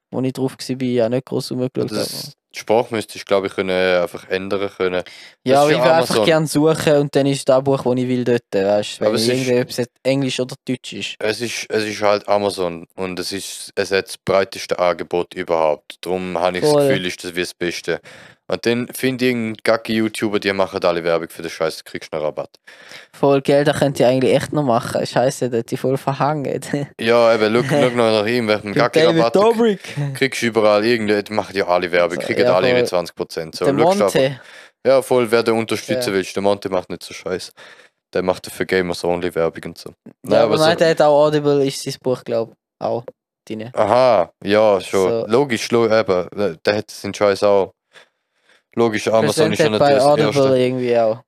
Wo 0.09 0.19
ich 0.21 0.33
drauf 0.33 0.55
war, 0.57 0.81
ja 0.81 1.09
nicht 1.09 1.25
groß 1.25 1.51
rumgeschaut. 1.51 1.77
aber- 1.77 1.89
das, 1.95 2.33
die 2.53 2.59
Sprache 2.59 2.93
müsste 2.93 3.17
ich 3.17 3.25
glaube 3.25 3.47
ich 3.47 3.53
können, 3.53 3.69
äh, 3.69 3.99
einfach 4.01 4.27
ändern 4.29 4.69
können. 4.75 5.03
Ja, 5.43 5.55
das 5.55 5.61
aber 5.63 5.71
ist 5.71 5.77
ich 5.77 5.83
will 5.83 5.91
einfach 5.91 6.25
gerne 6.25 6.47
suchen 6.47 6.93
und 6.97 7.15
dann 7.15 7.25
ist 7.25 7.47
das 7.47 7.63
Buch, 7.63 7.83
das 7.83 7.95
ich 7.95 8.07
will 8.07 8.23
dort, 8.23 8.43
weißt 8.53 8.99
du, 9.01 9.05
wenn 9.05 9.15
es 9.15 9.21
ist- 9.21 9.27
irgendwie 9.29 9.61
ob 9.61 9.69
es 9.69 9.77
jetzt 9.77 9.91
Englisch 10.03 10.39
oder 10.39 10.55
Deutsch 10.67 10.93
ist. 10.93 11.15
Es 11.19 11.41
ist, 11.41 11.65
es 11.69 11.83
ist 11.85 12.01
halt 12.01 12.27
Amazon 12.27 12.85
und 12.95 13.19
es 13.19 13.31
ist 13.31 13.71
es 13.75 13.91
hat 13.91 14.07
das 14.07 14.17
breiteste 14.17 14.77
Angebot 14.79 15.33
überhaupt. 15.33 15.95
Darum 16.01 16.37
habe 16.37 16.57
ich 16.57 16.63
das 16.63 16.71
Voll. 16.71 16.87
Gefühl, 16.89 17.05
ist 17.05 17.23
das 17.23 17.35
wie 17.35 17.41
das 17.41 17.53
Beste. 17.53 18.01
Und 18.51 18.65
dann 18.65 18.87
finde 18.89 19.25
ich 19.25 19.31
einen 19.33 19.55
gacki 19.63 19.93
YouTuber, 19.93 20.39
die 20.39 20.51
machen 20.51 20.83
alle 20.83 21.03
Werbung 21.05 21.29
für 21.29 21.41
den 21.41 21.49
Scheiß, 21.49 21.85
kriegst 21.85 22.11
du 22.11 22.17
einen 22.17 22.25
Rabatt. 22.25 22.49
Voll 23.13 23.41
Geld, 23.41 23.67
das 23.67 23.79
könnt 23.79 23.97
ihr 23.99 24.07
eigentlich 24.09 24.35
echt 24.35 24.51
noch 24.51 24.63
machen. 24.63 25.05
Scheiße, 25.05 25.49
dort 25.49 25.71
die 25.71 25.77
voll 25.77 25.97
verhangen. 25.97 26.59
Ja, 26.99 27.33
eben, 27.33 27.53
schau, 27.53 27.63
schau 27.69 27.89
noch 27.91 27.95
nach 28.11 28.25
irgendwelchen 28.25 28.73
gacki 28.73 28.99
Rabatt. 29.03 29.35
Dobrik. 29.35 29.79
Kriegst 30.15 30.41
du 30.41 30.47
überall 30.47 30.83
irgendwie, 30.85 31.23
die 31.23 31.31
machen 31.33 31.55
ja 31.55 31.65
alle 31.67 31.89
Werbung, 31.91 32.19
So, 32.19 32.25
kriegen 32.27 32.41
ja, 32.41 32.53
alle 32.55 32.85
voll. 32.85 32.99
20%. 32.99 33.55
So, 33.55 33.65
Der 33.65 33.73
Monte. 33.73 34.41
Ja, 34.85 35.01
voll, 35.01 35.31
wer 35.31 35.43
den 35.43 35.55
unterstützen 35.57 36.09
Ja. 36.09 36.13
willst. 36.15 36.35
Der 36.35 36.43
Monte 36.43 36.69
macht 36.69 36.89
nicht 36.89 37.03
so 37.03 37.13
Scheiß. 37.13 37.53
Der 38.13 38.21
macht 38.23 38.47
für 38.51 38.65
Gamers 38.65 39.03
Only 39.05 39.33
Werbung 39.33 39.63
und 39.67 39.77
so. 39.77 39.93
Ja, 40.27 40.43
aber 40.43 40.57
so- 40.57 40.65
nein, 40.65 40.77
der 40.77 40.89
hat 40.89 41.01
auch 41.01 41.27
Audible, 41.27 41.65
ist 41.65 41.83
sein 41.83 41.95
Buch, 42.03 42.21
glaube 42.25 42.51
ich. 42.51 42.85
Auch 42.85 43.05
drin. 43.47 43.69
Aha, 43.73 44.31
ja, 44.43 44.81
schon. 44.81 45.09
So. 45.09 45.25
Logisch, 45.27 45.71
lo 45.71 45.85
eben. 45.85 46.27
Der 46.65 46.75
hat 46.75 46.91
seinen 46.91 47.13
Scheiß 47.13 47.43
auch. 47.43 47.71
Logisch, 48.75 49.07
Amazon 49.09 49.51
ist 49.51 49.59
ja 49.59 49.69
Präsentiert 49.69 49.79
bei 49.79 49.93
natürlich 49.95 50.27
das 50.27 50.37
Audible 50.37 50.59
irgendwie 50.59 50.97
auch. 50.97 51.23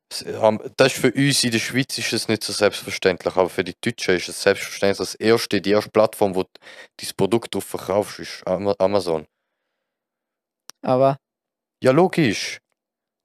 Das 0.77 0.93
ist 0.93 1.01
für 1.01 1.11
uns 1.11 1.43
in 1.43 1.51
der 1.51 1.59
Schweiz 1.59 1.97
ist 1.97 2.13
es 2.13 2.27
nicht 2.29 2.43
so 2.43 2.53
selbstverständlich, 2.53 3.35
aber 3.35 3.49
für 3.49 3.65
die 3.65 3.73
Deutschen 3.81 4.15
ist 4.15 4.29
es 4.29 4.41
selbstverständlich. 4.41 4.97
Das 4.97 5.15
erste, 5.15 5.59
die 5.59 5.71
erste 5.71 5.89
Plattform, 5.89 6.35
wo 6.35 6.43
du 6.43 6.49
dein 6.97 7.09
Produkt 7.17 7.53
drauf 7.53 7.65
verkaufst, 7.65 8.19
ist 8.19 8.47
Ama- 8.47 8.75
Amazon. 8.79 9.25
Aber 10.81 11.17
Ja, 11.83 11.91
logisch. 11.91 12.59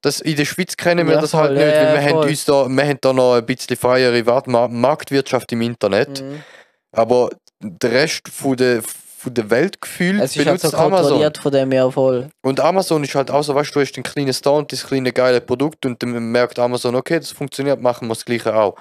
Das, 0.01 0.21
in 0.21 0.35
der 0.35 0.45
Schweiz 0.45 0.75
kennen 0.75 1.07
wir 1.07 1.15
Ja, 1.15 1.21
das 1.21 1.33
halt 1.33 1.57
voll, 1.57 1.65
nicht, 1.65 1.75
weil 1.75 1.85
ja, 1.85 1.93
wir, 1.93 2.01
haben 2.01 2.29
uns 2.29 2.45
da, 2.45 2.67
wir 2.67 2.83
haben 2.87 2.97
da 3.01 3.13
noch 3.13 3.35
ein 3.35 3.45
bisschen 3.45 3.75
freiere 3.77 4.23
Marktwirtschaft 4.69 5.51
im 5.51 5.61
Internet, 5.61 6.21
mhm. 6.21 6.43
aber 6.91 7.29
der 7.61 7.91
Rest 7.91 8.27
von 8.29 8.55
der, 8.55 8.81
von 9.19 9.33
der 9.33 9.49
Welt 9.49 9.81
gefühlt 9.81 10.21
es 10.21 10.31
ist 10.31 10.37
halt 10.37 10.45
benutzt 10.47 10.71
so 10.71 10.77
Amazon. 10.77 11.01
kontrolliert 11.03 11.37
von 11.37 11.51
dem 11.51 11.71
her 11.71 11.91
voll. 11.91 12.29
Und 12.41 12.59
Amazon 12.61 13.03
ist 13.03 13.13
halt 13.15 13.29
auch 13.29 13.43
so, 13.43 13.53
weißt 13.53 13.69
du, 13.71 13.79
du 13.79 13.85
hast 13.85 13.97
ein 13.97 14.03
kleines 14.03 14.37
Store 14.37 14.57
und 14.59 14.71
das 14.71 14.85
kleine 14.87 15.11
geile 15.11 15.41
Produkt 15.41 15.85
und 15.85 16.01
dann 16.01 16.11
merkt 16.31 16.57
Amazon, 16.57 16.95
okay, 16.95 17.19
das 17.19 17.31
funktioniert, 17.31 17.81
machen 17.81 18.07
wir 18.07 18.13
das 18.15 18.23
gleiche 18.23 18.55
auch. 18.55 18.75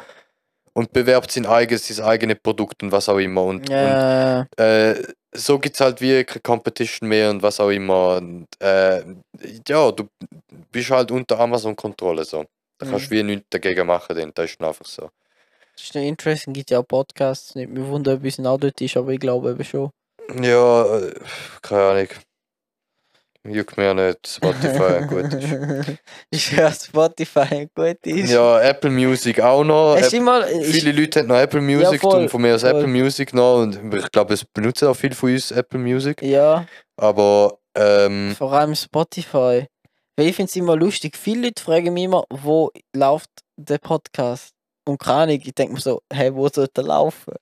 Und 0.74 0.92
bewerbt 0.92 1.33
sein 1.33 1.44
eigenes, 1.44 1.88
sein 1.88 2.07
eigenes 2.07 2.38
Produkt 2.40 2.83
und 2.85 2.92
was 2.92 3.09
auch 3.09 3.18
immer. 3.18 3.42
Und, 3.42 3.68
Ja, 3.68 4.40
und 4.57 4.64
äh, 4.64 5.03
so 5.35 5.59
gibt 5.59 5.74
es 5.74 5.81
halt 5.81 6.01
wie 6.01 6.22
keine 6.22 6.40
Competition 6.40 7.09
mehr 7.09 7.31
und 7.31 7.42
was 7.42 7.59
auch 7.59 7.70
immer. 7.70 8.16
Und, 8.18 8.46
äh, 8.61 9.03
ja, 9.68 9.90
du 9.90 10.09
bist 10.70 10.90
halt 10.90 11.11
unter 11.11 11.40
Amazon-Kontrolle 11.40 12.24
so. 12.24 12.44
Da 12.79 12.87
kannst 12.87 13.11
du 13.11 13.14
Mhm. 13.14 13.18
wie 13.18 13.22
nichts 13.24 13.46
dagegen 13.51 13.87
machen, 13.88 14.14
denn 14.14 14.31
das 14.33 14.51
ist 14.53 14.61
einfach 14.62 14.87
so. 14.87 15.11
das 15.74 15.83
ist 15.85 15.94
noch 15.96 16.03
interesting, 16.03 16.53
gibt 16.55 16.70
ja 16.70 16.79
auch 16.79 16.87
Podcasts. 16.87 17.57
Nicht 17.57 17.70
mehr 17.70 17.87
wundern, 17.88 18.18
ob 18.18 18.24
es 18.24 18.38
auch 18.38 18.59
dort 18.59 18.81
ist, 18.81 18.96
aber 18.96 19.11
ich 19.12 19.18
glaube 19.20 19.51
eben 19.51 19.64
schon. 19.64 19.90
Ja, 20.40 20.98
äh, 20.98 21.14
keine 21.62 21.82
Ahnung. 21.82 22.08
Juckt 23.44 23.76
mir 23.78 23.84
ja 23.84 23.94
nicht, 23.94 24.26
Spotify 24.26 25.06
gut 25.08 25.32
ist. 25.32 25.98
ist 26.30 26.52
ja 26.52 26.70
Spotify 26.70 27.68
gut 27.74 27.98
ist. 28.04 28.30
Ja, 28.30 28.60
Apple 28.60 28.90
Music 28.90 29.40
auch 29.40 29.64
noch. 29.64 29.94
Es 29.94 30.08
ist 30.08 30.12
App- 30.12 30.18
immer. 30.20 30.46
Ist, 30.46 30.70
Viele 30.72 30.92
Leute 30.92 31.20
haben 31.20 31.28
noch 31.28 31.36
Apple 31.38 31.60
Music, 31.62 32.00
voll, 32.00 32.22
und 32.22 32.28
von 32.28 32.42
mir 32.42 32.54
aus 32.56 32.60
voll. 32.62 32.70
Apple 32.72 32.88
Music 32.88 33.32
noch 33.32 33.62
und 33.62 33.94
ich 33.94 34.10
glaube, 34.12 34.34
es 34.34 34.44
benutzen 34.44 34.88
auch 34.88 34.94
viele 34.94 35.14
von 35.14 35.32
uns 35.32 35.50
Apple 35.50 35.78
Music. 35.78 36.20
ja, 36.20 36.66
Aber 36.96 37.58
ähm, 37.74 38.34
vor 38.36 38.52
allem 38.52 38.74
Spotify. 38.74 39.66
Weil 40.16 40.26
ich 40.26 40.36
finde 40.36 40.50
es 40.50 40.56
immer 40.56 40.74
lustig. 40.76 41.16
Viele 41.16 41.42
Leute 41.46 41.62
fragen 41.62 41.94
mich 41.94 42.04
immer, 42.04 42.24
wo 42.28 42.70
läuft 42.94 43.30
der 43.56 43.78
Podcast? 43.78 44.50
Und 44.84 44.98
keine 44.98 45.18
Ahnung, 45.32 45.40
ich 45.42 45.54
denke 45.54 45.74
mir 45.74 45.80
so, 45.80 46.02
hey, 46.12 46.34
wo 46.34 46.48
sollte 46.48 46.80
er 46.82 46.84
laufen? 46.88 47.34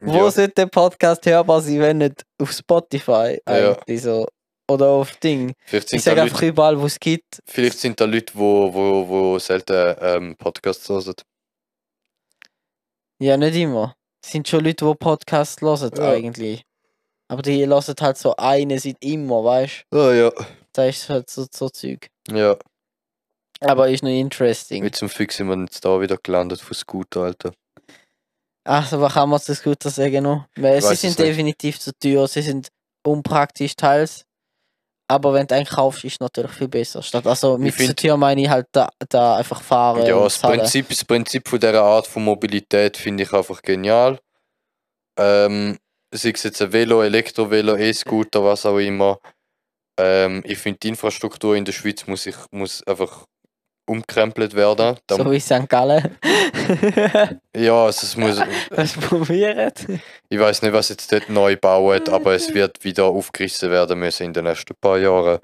Wo 0.00 0.12
ja, 0.12 0.30
sollte 0.30 0.52
der 0.54 0.66
Podcast 0.66 1.24
hörbar 1.26 1.60
sein, 1.62 1.80
wenn 1.80 1.98
nicht 1.98 2.24
auf 2.40 2.52
Spotify 2.52 3.40
Ja. 3.48 3.72
eigentlich 3.72 4.02
so? 4.02 4.26
Oder 4.70 4.88
auf 4.88 5.16
Ding. 5.16 5.54
vielleicht, 5.64 5.86
Ich 5.86 5.90
sind 5.90 6.02
sage 6.02 6.22
einfach 6.22 6.36
Leute, 6.42 6.48
überall, 6.48 6.78
wo 6.80 6.84
es 6.86 7.00
gibt. 7.00 7.40
vielleicht 7.46 7.78
sind 7.78 7.98
da 8.00 8.04
Leute, 8.04 8.34
wo, 8.34 8.72
wo, 8.74 9.08
wo 9.08 9.38
selten 9.38 9.96
ähm, 10.00 10.36
Podcasts 10.36 10.86
hören. 10.88 11.14
Ja, 13.20 13.36
nicht 13.36 13.56
immer. 13.56 13.94
Es 14.22 14.32
sind 14.32 14.46
schon 14.46 14.64
Leute, 14.64 14.84
die 14.84 14.94
Podcasts 14.94 15.62
hören 15.62 15.90
Ja. 15.96 16.10
eigentlich. 16.10 16.62
Aber 17.28 17.42
die 17.42 17.66
hören 17.66 17.82
halt 18.00 18.16
so 18.18 18.34
eine 18.36 18.78
seit 18.78 18.96
immer, 19.00 19.42
weißt 19.44 19.84
du? 19.90 19.98
Ah 19.98 20.12
ja, 20.14 20.32
Da 20.72 20.84
ist 20.86 21.08
halt 21.08 21.28
so, 21.30 21.46
so 21.50 21.68
Zeug. 21.68 22.08
ja. 22.30 22.56
Aber 23.60 23.88
ist 23.90 24.04
noch 24.04 24.10
interesting. 24.10 24.84
Mit 24.84 24.94
zum 24.94 25.08
Fix 25.08 25.36
sind 25.38 25.48
wir 25.48 25.58
jetzt 25.58 25.84
da 25.84 26.00
wieder 26.00 26.16
gelandet 26.22 26.60
von 26.60 26.76
Scooter, 26.76 27.22
Alter. 27.22 27.52
Ach, 28.70 28.92
aber 28.92 29.08
kann 29.08 29.30
man 29.30 29.40
das 29.46 29.62
gut 29.62 29.82
sagen 29.82 30.24
noch? 30.24 30.44
Weil 30.56 30.82
sie 30.82 30.94
sind 30.94 31.18
definitiv 31.18 31.80
zu 31.80 31.90
teuer, 31.98 32.28
sie 32.28 32.42
sind 32.42 32.68
unpraktisch 33.02 33.74
teils. 33.74 34.26
Aber 35.10 35.32
wenn 35.32 35.46
du 35.46 35.54
einen 35.54 35.64
kaufst, 35.64 36.04
ist 36.04 36.14
es 36.14 36.20
natürlich 36.20 36.50
viel 36.50 36.68
besser. 36.68 37.02
Statt 37.02 37.26
also 37.26 37.56
mit 37.56 37.72
zu 37.72 37.84
find- 37.84 37.98
teuer 37.98 38.18
meine 38.18 38.42
ich 38.42 38.48
halt 38.50 38.66
da, 38.72 38.90
da 39.08 39.36
einfach 39.36 39.62
fahren 39.62 40.04
Ja, 40.04 40.22
das 40.22 40.38
zahlen. 40.38 40.58
Prinzip, 40.60 40.86
das 40.90 41.02
Prinzip 41.02 41.48
von 41.48 41.58
dieser 41.58 41.82
Art 41.82 42.06
von 42.06 42.24
Mobilität 42.24 42.98
finde 42.98 43.22
ich 43.22 43.32
einfach 43.32 43.62
genial. 43.62 44.18
Ähm, 45.18 45.78
sei 46.14 46.32
es 46.34 46.42
jetzt 46.42 46.60
ein 46.60 46.70
Velo, 46.70 47.02
Elektrovelo, 47.02 47.74
E-Scooter, 47.74 48.44
was 48.44 48.66
auch 48.66 48.76
immer. 48.76 49.18
Ähm, 49.98 50.42
ich 50.44 50.58
finde, 50.58 50.78
die 50.82 50.88
Infrastruktur 50.88 51.56
in 51.56 51.64
der 51.64 51.72
Schweiz 51.72 52.06
muss, 52.06 52.26
ich, 52.26 52.36
muss 52.50 52.86
einfach 52.86 53.24
umkrempelt 53.88 54.54
werden. 54.54 54.96
Da, 55.06 55.16
So 55.16 55.30
wie 55.30 55.40
St. 55.40 55.68
Gallen. 55.68 56.16
ja, 57.56 57.84
also 57.84 58.06
es 58.06 58.16
muss, 58.16 58.40
Was 58.70 58.92
probiert? 58.92 59.86
ich 60.28 60.38
weiß 60.38 60.62
nicht, 60.62 60.72
was 60.72 60.88
jetzt 60.90 61.10
dort 61.12 61.28
neu 61.28 61.56
bauen, 61.56 62.06
aber 62.08 62.34
es 62.34 62.52
wird 62.54 62.84
wieder 62.84 63.04
aufgerissen 63.04 63.70
werden 63.70 63.98
müssen 63.98 64.24
in 64.24 64.32
den 64.32 64.44
nächsten 64.44 64.74
paar 64.80 64.98
Jahren. 64.98 65.38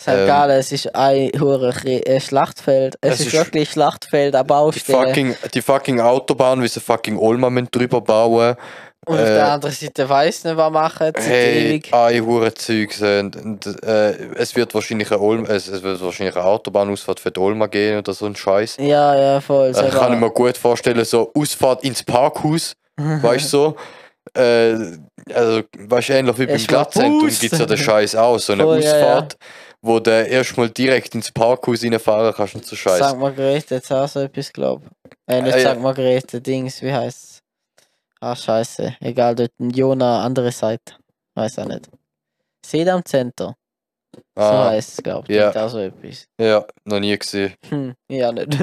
St. 0.00 0.08
Ähm, 0.08 0.26
Gallen, 0.26 0.58
es 0.58 0.72
ist 0.72 0.94
ein 0.94 1.30
hure 1.40 1.72
Schlachtfeld. 2.20 2.96
Es, 3.00 3.14
Es 3.14 3.20
ist, 3.20 3.26
ist- 3.28 3.32
wirklich 3.34 3.70
Schlachtfeld 3.70 4.34
an 4.34 4.44
Die 4.44 4.48
Baustellen. 4.48 5.06
fucking, 5.08 5.36
die 5.54 5.62
fucking 5.62 6.00
Autobahn, 6.00 6.62
wie 6.62 6.68
sie 6.68 6.80
fucking 6.80 7.16
Olma 7.18 7.48
drüber 7.70 8.00
bauen. 8.00 8.56
Und 9.04 9.18
auf 9.18 9.20
äh, 9.26 9.34
der 9.34 9.52
anderen 9.52 9.74
Seite 9.74 10.08
weiss 10.08 10.44
nicht, 10.44 10.56
was 10.56 10.70
machen. 10.72 11.12
Hey, 11.16 11.82
ein 11.90 12.24
hure 12.24 12.54
Zeug 12.54 12.94
und, 13.00 13.34
und 13.34 13.84
äh, 13.84 14.12
es 14.36 14.54
wird 14.54 14.72
wahrscheinlich 14.74 15.10
eine 15.10 15.20
Olma, 15.20 15.48
es, 15.48 15.66
es 15.66 15.82
wird 15.82 16.00
wahrscheinlich 16.00 16.36
eine 16.36 16.44
Autobahnausfahrt 16.44 17.18
für 17.18 17.32
die 17.32 17.40
Olma 17.40 17.66
gehen 17.66 17.98
oder 17.98 18.12
so 18.14 18.26
ein 18.26 18.36
Scheiß. 18.36 18.76
Ja, 18.78 19.16
ja, 19.18 19.40
voll. 19.40 19.70
Äh, 19.70 19.90
kann 19.90 20.12
ich 20.12 20.20
mir 20.20 20.30
gut 20.30 20.56
vorstellen, 20.56 21.04
so 21.04 21.32
Ausfahrt 21.34 21.82
ins 21.82 22.04
Parkhaus, 22.04 22.74
weißt 22.96 23.46
du 23.46 23.48
so. 23.48 23.76
Äh, 24.40 24.76
also, 25.34 25.62
weißt 25.78 26.08
du, 26.08 26.12
ähnlich 26.12 26.38
wie 26.38 26.46
beim 26.46 26.64
Glattzentrum 26.64 27.28
gibt 27.28 27.52
es 27.52 27.58
ja 27.58 27.66
den 27.66 27.76
Scheiß 27.76 28.14
auch, 28.14 28.38
so 28.38 28.52
eine 28.52 28.62
Voll, 28.62 28.80
ja, 28.84 28.96
ja. 28.96 29.04
Ausfahrt, 29.04 29.36
wo 29.80 29.98
du 29.98 30.10
erstmal 30.12 30.70
direkt 30.70 31.16
ins 31.16 31.32
Parkhaus 31.32 31.82
reinfahren 31.82 32.32
kannst 32.36 32.54
und 32.54 32.64
so 32.64 32.76
Scheiß. 32.76 33.04
St. 33.04 33.16
Margrethe 33.16 33.74
jetzt 33.74 33.92
auch 33.92 34.06
so 34.06 34.20
etwas, 34.20 34.52
glaub 34.52 34.82
Äh, 35.26 35.42
nicht 35.42 35.56
Äh, 35.56 35.64
ja. 35.64 35.74
St. 35.74 35.80
Margrethe, 35.80 36.40
Dings, 36.40 36.80
wie 36.82 36.92
heißt 36.92 37.31
Ah, 38.22 38.36
scheiße. 38.36 38.96
Egal, 39.00 39.34
dort 39.34 39.50
ein 39.58 39.70
Jona, 39.70 40.24
andere 40.24 40.52
Seite. 40.52 40.94
Weiß 41.34 41.58
auch 41.58 41.64
nicht. 41.66 41.90
Sedam 42.64 43.04
Center. 43.04 43.56
So 44.36 44.42
Ah, 44.42 44.70
heißt 44.70 44.98
es, 44.98 45.02
glaub 45.02 45.28
ich. 45.28 45.34
ja. 45.36 45.50
Auch 45.56 45.68
so 45.70 45.78
etwas. 45.78 46.26
ja, 46.38 46.64
noch 46.84 47.00
nie 47.00 47.18
gesehen. 47.18 47.54
Hm, 47.68 47.94
ja, 48.08 48.30
nicht. 48.30 48.58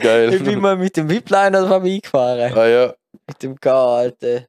Geil. 0.00 0.34
Ich 0.34 0.44
bin 0.44 0.60
mal 0.60 0.76
mit 0.76 0.96
dem 0.96 1.08
Whipliner 1.08 1.66
vorbeigefahren. 1.66 2.52
Ah 2.56 2.66
ja. 2.66 2.94
Mit 3.26 3.42
dem 3.42 3.58
K, 3.58 3.96
Alter. 3.96 4.42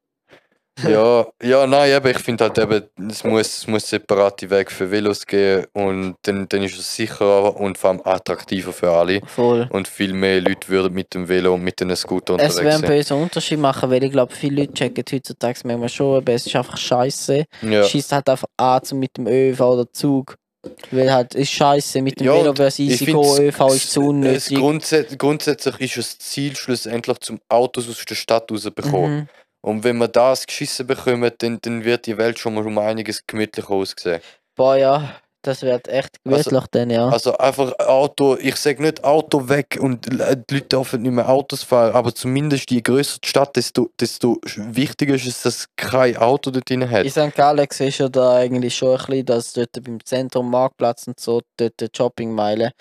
Ja, 0.88 1.28
ja, 1.42 1.68
nein, 1.68 1.92
eben, 1.92 2.08
ich 2.12 2.20
finde 2.20 2.46
halt 2.46 2.58
eben, 2.58 2.84
es 3.10 3.24
muss, 3.24 3.48
es 3.58 3.68
muss 3.68 3.90
separate 3.90 4.50
Wege 4.50 4.72
für 4.72 4.90
Velos 4.90 5.26
geben 5.26 5.66
und 5.74 6.16
dann, 6.24 6.48
dann 6.48 6.64
ist 6.64 6.78
es 6.78 6.96
sicherer 6.96 7.56
und 7.60 7.78
vor 7.78 7.90
allem 7.92 8.02
attraktiver 8.04 8.72
für 8.72 8.92
alle. 8.92 9.22
Voll. 9.26 9.68
Und 9.72 9.88
viel 9.88 10.14
mehr 10.14 10.42
Leute 10.42 10.68
würden 10.70 10.94
mit 10.94 11.14
dem 11.14 11.28
Velo 11.28 11.54
und 11.56 11.64
mit 11.64 11.80
den 11.80 11.96
Scooter 11.96 12.36
Es 12.36 12.58
wäre 12.58 12.68
unterwegs 12.68 12.76
ein 12.76 12.82
sein. 12.82 12.90
böser 12.90 13.16
Unterschied 13.18 13.60
machen, 13.60 13.90
weil 13.90 14.04
ich 14.04 14.12
glaube, 14.12 14.34
viele 14.34 14.62
Leute 14.62 14.74
checken 14.74 15.04
heutzutage 15.12 15.60
manchmal 15.66 15.90
schon, 15.90 16.18
aber 16.18 16.34
es 16.34 16.46
ist 16.46 16.56
einfach 16.56 16.78
scheiße. 16.78 17.46
Ja. 17.62 17.84
Schießt 17.84 18.12
halt 18.12 18.30
einfach 18.30 18.48
an 18.58 18.84
zum 18.84 19.00
mit 19.00 19.18
dem 19.18 19.28
ÖV 19.28 19.60
oder 19.62 19.92
Zug. 19.92 20.36
Weil 20.92 21.12
halt 21.12 21.36
ist 21.36 21.52
scheiße 21.52 22.02
mit 22.02 22.20
dem 22.20 22.28
Ja, 22.28 22.34
Velo 22.34 22.54
go, 22.54 22.70
finde, 22.70 23.44
ÖV 23.48 23.68
ist 23.74 23.92
zu 23.92 24.02
es 24.02 24.08
unnötig. 24.08 24.58
grundsätzlich, 24.58 25.18
grundsätzlich 25.18 25.82
ist 25.82 25.98
das 25.98 26.20
Ziel 26.20 26.54
schlussendlich 26.56 27.18
zum 27.20 27.40
Autos 27.48 27.88
aus 27.90 28.04
der 28.04 28.16
Stadt 28.16 28.52
rausbekommen. 28.52 29.20
Mhm. 29.22 29.30
Und 29.62 29.84
wenn 29.84 29.98
wir 29.98 30.08
das 30.08 30.46
geschissen 30.46 30.88
bekommen, 30.88 31.32
dann, 31.38 31.60
dann 31.62 31.84
wird 31.84 32.06
die 32.06 32.18
Welt 32.18 32.40
schon 32.40 32.56
mal 32.56 32.66
um 32.66 32.78
einiges 32.78 33.26
gemütlicher 33.28 33.72
aussehen. 33.72 34.22
Boah, 34.56 34.76
ja, 34.76 35.16
das 35.42 35.62
wird 35.62 35.88
echt 35.88 36.22
gemütlich 36.24 36.64
dann, 36.72 36.90
ja. 36.90 37.08
Also 37.08 37.38
einfach 37.38 37.72
Auto, 37.80 38.38
ich 38.40 38.58
sage 38.58 38.82
nicht 38.82 39.04
Auto 39.06 39.48
weg 39.48 39.78
und 39.80 40.06
die 40.06 40.18
Leute 40.18 40.62
dürfen 40.62 41.02
nicht 41.02 41.12
mehr 41.12 41.30
Autos 41.30 41.64
fahren, 41.64 41.94
aber 41.94 42.14
zumindest 42.14 42.70
je 42.72 42.82
größer 42.82 43.20
die 43.24 43.28
Stadt, 43.30 43.56
desto, 43.56 43.90
desto 44.00 44.38
wichtiger 44.58 45.16
ist 45.16 45.28
es, 45.28 45.42
dass 45.42 45.68
kein 45.78 46.18
Auto 46.18 46.52
dort 46.52 46.70
drin 46.70 46.90
hat. 46.90 47.06
In 47.06 47.12
St. 47.12 47.36
Gallen 47.36 47.68
siehst 47.72 48.02
du 48.02 48.10
da 48.10 48.36
eigentlich 48.36 48.76
schon 48.76 48.98
ein 48.98 49.06
bisschen, 49.06 49.26
dass 49.26 49.54
dort 49.54 49.84
beim 49.84 50.04
Zentrum, 50.04 50.50
Marktplatz 50.50 51.08
und 51.08 51.20
so, 51.20 51.42
dort 51.56 51.80
die 51.80 51.88
Shoppingmeile, 51.96 52.72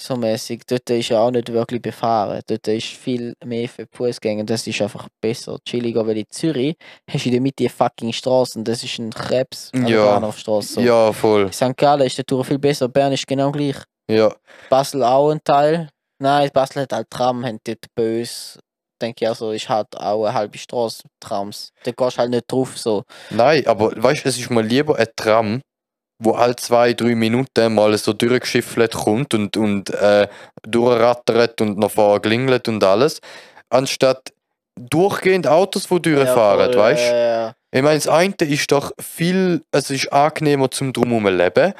so 0.00 0.16
mäßig, 0.16 0.62
dort 0.66 0.88
ist 0.90 1.08
ja 1.08 1.20
auch 1.20 1.30
nicht 1.30 1.52
wirklich 1.52 1.82
befahren. 1.82 2.40
Dort 2.46 2.68
ist 2.68 2.86
viel 2.86 3.34
mehr 3.44 3.68
für 3.68 3.86
Fußgänger, 3.90 4.44
das 4.44 4.66
ist 4.66 4.80
einfach 4.80 5.08
besser, 5.20 5.58
chilliger, 5.64 6.06
weil 6.06 6.18
in 6.18 6.26
Zürich 6.30 6.76
hast 7.10 7.24
du 7.24 7.28
in 7.28 7.32
der 7.32 7.40
Mitte 7.40 7.64
eine 7.64 7.70
fucking 7.70 8.12
Straße 8.12 8.58
und 8.58 8.68
das 8.68 8.84
ist 8.84 8.98
ein 8.98 9.10
Krebs 9.10 9.70
an 9.74 9.86
der 9.86 9.96
Ja. 9.96 10.04
Bahnhofstraße. 10.04 10.74
So. 10.74 10.80
Ja, 10.80 11.12
voll. 11.12 11.52
St. 11.52 11.76
Gallen 11.76 12.06
ist 12.06 12.16
der 12.16 12.24
Tour 12.24 12.44
viel 12.44 12.58
besser, 12.58 12.88
Bern 12.88 13.12
ist 13.12 13.26
genau 13.26 13.50
gleich. 13.50 13.76
Ja, 14.10 14.32
Basel 14.70 15.02
auch 15.02 15.30
ein 15.30 15.40
Teil. 15.44 15.88
Nein, 16.20 16.50
Basel 16.52 16.82
hat 16.82 16.92
halt 16.92 17.10
Tram, 17.10 17.44
haben 17.44 17.58
dort 17.64 17.84
böse. 17.94 18.58
Denke 19.00 19.24
ich 19.24 19.28
also, 19.28 19.52
ist 19.52 19.68
halt 19.68 19.96
auch 19.96 20.24
eine 20.24 20.34
halbe 20.34 20.58
Straße 20.58 21.04
Trams. 21.20 21.70
Da 21.84 21.92
gehst 21.92 22.16
du 22.16 22.20
halt 22.20 22.30
nicht 22.30 22.50
drauf 22.50 22.76
so. 22.76 23.04
nein, 23.30 23.64
aber 23.66 23.92
weißt 23.96 24.24
du, 24.24 24.28
es 24.28 24.38
ist 24.38 24.50
mal 24.50 24.64
lieber 24.64 24.98
ein 24.98 25.06
Tram, 25.14 25.60
wo 26.18 26.32
alle 26.32 26.56
zwei, 26.56 26.94
drei 26.94 27.14
Minuten 27.14 27.74
mal 27.74 27.96
so 27.96 28.12
durchgeschiffelt 28.12 28.92
kommt 28.92 29.34
und, 29.34 29.56
und 29.56 29.90
äh, 29.90 30.28
durchrattert 30.62 31.60
und 31.60 31.78
noch 31.78 31.92
vorher 31.92 32.20
klingelt 32.20 32.68
und 32.68 32.82
alles, 32.82 33.20
anstatt 33.70 34.32
durchgehend 34.78 35.46
Autos, 35.46 35.88
die 35.88 36.00
durchfahren, 36.00 36.72
voll, 36.72 36.80
weißt 36.80 37.10
du? 37.10 37.14
Ja, 37.14 37.46
ja. 37.46 37.54
Ich 37.70 37.82
meine, 37.82 37.96
das 37.96 38.08
eine 38.08 38.34
ist 38.40 38.72
doch 38.72 38.92
viel, 39.00 39.62
es 39.72 39.90
ist 39.90 40.12
angenehmer 40.12 40.70
zum 40.70 40.92
drumherum 40.92 41.26
leben 41.26 41.74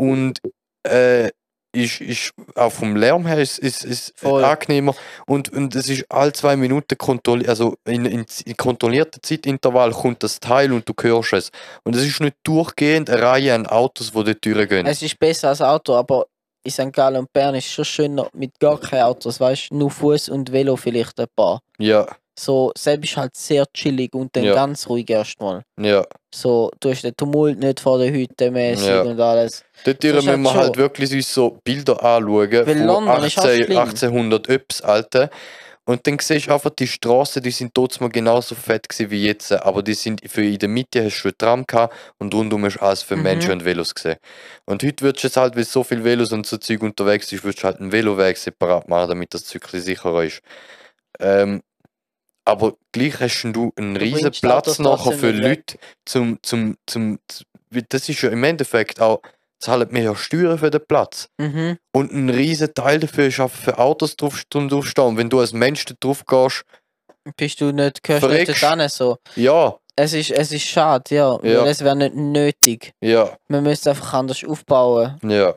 und 0.00 0.40
äh, 0.84 1.30
ist, 1.74 2.00
ist 2.00 2.32
auch 2.54 2.72
vom 2.72 2.96
Lärm 2.96 3.26
her 3.26 3.38
ist, 3.38 3.58
ist, 3.58 3.84
ist 3.84 4.12
Voll. 4.16 4.44
angenehmer 4.44 4.94
und, 5.26 5.52
und 5.52 5.74
es 5.74 5.88
ist 5.88 6.04
alle 6.10 6.32
zwei 6.32 6.56
Minuten 6.56 6.96
kontrolliert, 6.96 7.48
also 7.48 7.76
in, 7.84 8.04
in, 8.04 8.24
in 8.44 8.56
kontrollierten 8.56 9.22
Zeitintervall 9.22 9.92
kommt 9.92 10.22
das 10.22 10.40
Teil 10.40 10.72
und 10.72 10.88
du 10.88 10.94
hörst 11.02 11.32
es. 11.32 11.50
Und 11.84 11.96
es 11.96 12.04
ist 12.04 12.20
nicht 12.20 12.36
durchgehend 12.44 13.10
eine 13.10 13.22
Reihe 13.22 13.54
an 13.54 13.66
Autos, 13.66 14.12
die 14.12 14.24
dort 14.24 14.44
durchgehen. 14.44 14.86
Es 14.86 15.02
ist 15.02 15.18
besser 15.18 15.48
als 15.48 15.60
Auto, 15.60 15.94
aber 15.94 16.26
in 16.64 16.70
St. 16.70 16.92
Gallen 16.92 17.18
und 17.18 17.32
Bern 17.32 17.54
ist 17.54 17.66
es 17.66 17.72
schon 17.72 17.84
schöner 17.84 18.28
mit 18.32 18.58
gar 18.58 18.80
keinen 18.80 19.02
Autos, 19.02 19.38
weißt 19.38 19.70
du, 19.70 19.76
nur 19.76 19.90
Fuß 19.90 20.30
und 20.30 20.50
Velo 20.50 20.76
vielleicht 20.76 21.20
ein 21.20 21.26
paar. 21.36 21.60
ja, 21.78 22.06
So, 22.38 22.72
selbst 22.76 23.10
ist 23.10 23.16
halt 23.16 23.36
sehr 23.36 23.64
chillig 23.72 24.12
und 24.14 24.34
dann 24.34 24.44
Ja. 24.44 24.54
ganz 24.54 24.88
ruhig 24.88 25.08
erstmal. 25.08 25.62
ja. 25.80 26.04
So, 26.34 26.70
du 26.80 26.90
hast 26.90 27.04
den 27.04 27.14
Tumult 27.16 27.58
nicht 27.60 27.78
vor 27.78 27.98
der 27.98 28.10
Hütte 28.10 28.50
mäßig 28.50 28.88
Ja. 28.88 29.02
und 29.02 29.20
alles. 29.20 29.64
Dort 29.84 30.02
Das 30.02 30.10
ist 30.10 30.14
müssen 30.14 30.28
halt 30.28 30.40
wir 30.42 30.54
halt 30.54 30.76
wirklich 30.76 31.12
uns 31.12 31.32
so 31.32 31.58
Bilder 31.62 32.02
anschauen 32.02 32.50
Weil 32.50 32.64
von 32.66 32.86
London 32.86 33.22
ist 33.22 33.38
auch 33.38 33.44
18, 33.44 33.64
schlimm. 33.64 33.78
1800 33.78 34.48
Öps, 34.48 34.80
Alter. 34.82 35.30
Und 35.86 36.06
dann 36.06 36.18
siehst 36.18 36.46
du 36.48 36.52
einfach, 36.54 36.70
die 36.70 36.86
Straßen, 36.88 37.42
die 37.42 37.50
sind 37.50 37.74
trotzdem 37.74 38.06
mal 38.06 38.10
genauso 38.12 38.54
fett 38.54 38.88
gewesen 38.88 39.10
wie 39.10 39.26
jetzt. 39.26 39.52
Aber 39.52 39.82
die 39.82 39.92
sind 39.94 40.22
für 40.28 40.42
in 40.42 40.58
der 40.58 40.68
Mitte 40.70 41.04
hast 41.04 41.16
du 41.16 41.20
schon 41.28 41.32
Tram 41.38 41.64
gehabt 41.66 41.94
und 42.18 42.34
rundum 42.34 42.64
hast 42.64 42.76
du 42.76 42.82
alles 42.82 43.02
für 43.02 43.16
Mhm. 43.16 43.22
Menschen 43.22 43.52
und 43.52 43.64
Velos 43.64 43.94
gesehen. 43.94 44.16
Und 44.64 44.82
heute 44.82 45.04
würdest 45.04 45.22
du 45.22 45.28
jetzt 45.28 45.36
halt, 45.36 45.54
weil 45.56 45.64
so 45.64 45.84
viele 45.84 46.02
Velos 46.02 46.32
und 46.32 46.46
so 46.46 46.56
Zeug 46.56 46.82
unterwegs 46.82 47.30
ist, 47.32 47.44
würdest 47.44 47.62
du 47.62 47.66
halt 47.68 47.80
einen 47.80 47.92
Veloweg 47.92 48.36
separat 48.38 48.88
machen, 48.88 49.10
damit 49.10 49.34
das 49.34 49.44
bisschen 49.44 49.80
sicherer 49.82 50.24
ist. 50.24 50.40
Ähm, 51.20 51.60
aber 52.44 52.74
gleich 52.92 53.20
hast 53.20 53.42
du 53.44 53.72
einen 53.76 53.96
riesen 53.96 54.30
Platz 54.32 54.78
nachher 54.78 55.12
für. 55.12 55.30
Leute, 55.30 55.76
zum, 56.04 56.38
zum, 56.42 56.76
zum, 56.86 57.18
das 57.88 58.08
ist 58.08 58.22
ja 58.22 58.30
im 58.30 58.44
Endeffekt 58.44 59.00
auch, 59.00 59.20
zahlen 59.58 59.88
wir 59.90 60.02
ja 60.02 60.14
Steuern 60.14 60.58
für 60.58 60.70
den 60.70 60.84
Platz. 60.86 61.28
Mhm. 61.38 61.78
Und 61.92 62.12
ein 62.12 62.28
riesen 62.30 62.74
Teil 62.74 63.00
dafür 63.00 63.26
ist 63.26 63.40
einfach 63.40 63.58
für 63.58 63.78
Autos 63.78 64.16
drauf, 64.16 64.42
draufstehen. 64.50 65.16
Wenn 65.16 65.30
du 65.30 65.40
als 65.40 65.52
Mensch 65.52 65.84
da 65.86 65.94
drauf 65.98 66.24
gehst, 66.26 66.64
Bist 67.36 67.60
du 67.60 67.72
nicht, 67.72 68.02
gehörst 68.02 68.24
du 68.24 68.76
nicht 68.76 68.92
so. 68.94 69.16
ja, 69.36 69.74
Es 69.96 70.12
ist, 70.12 70.30
es 70.30 70.52
ist 70.52 70.66
schade, 70.66 71.14
ja. 71.14 71.38
Ja. 71.42 71.62
Weil 71.62 71.68
es 71.68 71.82
wäre 71.82 71.96
nicht 71.96 72.14
nötig. 72.14 72.92
ja, 73.00 73.34
Man 73.48 73.62
müsste 73.62 73.90
einfach 73.90 74.12
anders 74.12 74.44
aufbauen. 74.44 75.16
ja. 75.22 75.54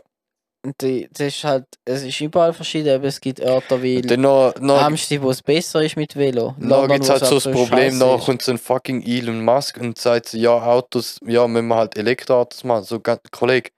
Die, 0.81 1.07
das 1.11 1.27
ist 1.27 1.43
halt, 1.43 1.65
es 1.85 2.03
ist 2.03 2.19
überall 2.19 2.53
verschieden, 2.53 2.95
aber 2.95 3.05
es 3.05 3.21
gibt 3.21 3.39
Orte 3.41 3.81
wie 3.81 4.01
noch, 4.01 4.53
noch, 4.59 4.81
Amsterdam, 4.81 5.25
wo 5.25 5.29
es 5.31 5.41
besser 5.41 5.81
ist 5.81 5.95
mit 5.95 6.15
Velo. 6.15 6.55
noch 6.57 6.81
London, 6.81 6.89
gibt 6.89 7.03
es 7.03 7.09
halt 7.09 7.25
so 7.25 7.35
das 7.35 7.51
Problem, 7.51 7.97
noch 7.97 8.25
kommt 8.25 8.41
so 8.41 8.51
ein 8.51 8.57
fucking 8.57 9.03
Elon 9.03 9.43
Musk 9.43 9.77
und 9.77 9.97
sagt, 9.97 10.29
so, 10.29 10.37
ja, 10.37 10.51
Autos, 10.51 11.19
ja, 11.25 11.47
müssen 11.47 11.67
wir 11.67 11.75
halt 11.75 11.97
Elektroautos 11.97 12.63
machen. 12.63 12.83
So, 12.83 13.01
Kollege, 13.31 13.71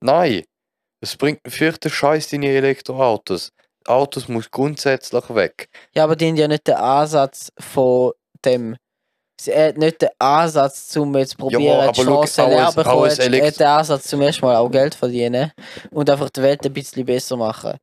nein, 0.00 0.42
es 1.00 1.16
bringt 1.16 1.40
für 1.46 1.72
den 1.72 1.90
Scheiß 1.90 2.30
deine 2.30 2.48
Elektroautos. 2.48 3.52
Autos 3.86 4.28
muss 4.28 4.50
grundsätzlich 4.50 5.34
weg. 5.34 5.68
Ja, 5.94 6.04
aber 6.04 6.16
die 6.16 6.26
haben 6.26 6.36
ja 6.36 6.48
nicht 6.48 6.66
den 6.66 6.74
Ansatz 6.74 7.52
von 7.58 8.12
dem. 8.44 8.76
Sie 9.40 9.54
hat 9.54 9.76
nicht 9.76 10.00
den 10.00 10.08
Ansatz, 10.18 10.96
um 10.96 11.14
jetzt 11.16 11.36
probieren, 11.36 11.80
aber 11.80 11.92
die 11.92 12.02
Chance 12.02 12.42
auch 12.42 13.02
als 13.02 13.18
Er 13.18 13.26
hat 13.26 13.32
Elekt- 13.32 13.60
den 13.60 13.66
Ansatz 13.66 14.04
zum 14.08 14.22
ersten 14.22 14.44
Mal 14.46 14.56
auch 14.56 14.70
Geld 14.70 14.94
verdienen 14.94 15.52
und 15.90 16.08
einfach 16.08 16.30
die 16.30 16.42
Welt 16.42 16.64
ein 16.64 16.72
bisschen 16.72 17.04
besser 17.04 17.36
machen. 17.36 17.74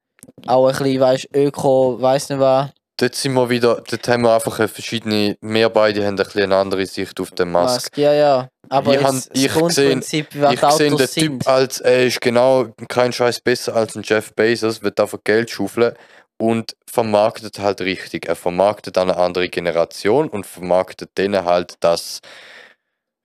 Auch 0.48 0.68
ein 0.68 0.76
bisschen, 0.76 1.00
weißt 1.00 1.28
Öko, 1.36 2.02
weiss 2.02 2.30
nicht 2.30 2.40
was. 2.40 2.70
Dort 2.98 3.16
sind 3.16 3.34
wir 3.34 3.50
wieder, 3.50 3.82
dort 3.90 4.08
haben 4.08 4.24
wir 4.24 4.34
einfach 4.34 4.56
verschiedene, 4.70 5.36
wir 5.42 5.70
beide 5.70 6.06
haben 6.06 6.14
ein 6.14 6.16
bisschen 6.16 6.44
eine 6.44 6.56
andere 6.58 6.86
Sicht 6.86 7.20
auf 7.20 7.32
den 7.32 7.52
Musk. 7.52 7.74
Musk. 7.74 7.98
Ja, 7.98 8.14
ja. 8.14 8.48
Aber 8.70 8.94
Ich 8.96 9.02
jetzt 9.02 9.30
ich 9.34 9.56
was 9.56 9.78
Ich 9.78 10.28
die 10.30 10.72
sehe 10.78 10.96
den 10.96 11.08
Typ 11.08 11.48
als, 11.48 11.82
er 11.82 12.06
ist 12.06 12.22
genau 12.22 12.68
kein 12.88 13.12
Scheiß 13.12 13.42
besser 13.42 13.76
als 13.76 13.96
ein 13.96 14.04
Jeff 14.04 14.34
Bezos, 14.34 14.82
wird 14.82 15.00
einfach 15.00 15.20
Geld 15.24 15.50
schaufeln 15.50 15.94
und 16.44 16.76
vermarktet 16.86 17.60
halt 17.60 17.80
richtig. 17.80 18.28
Er 18.28 18.36
vermarktet 18.36 18.98
an 18.98 19.10
eine 19.10 19.18
andere 19.18 19.48
Generation 19.48 20.28
und 20.28 20.46
vermarktet 20.46 21.18
denen 21.18 21.46
halt 21.46 21.76
das 21.80 22.20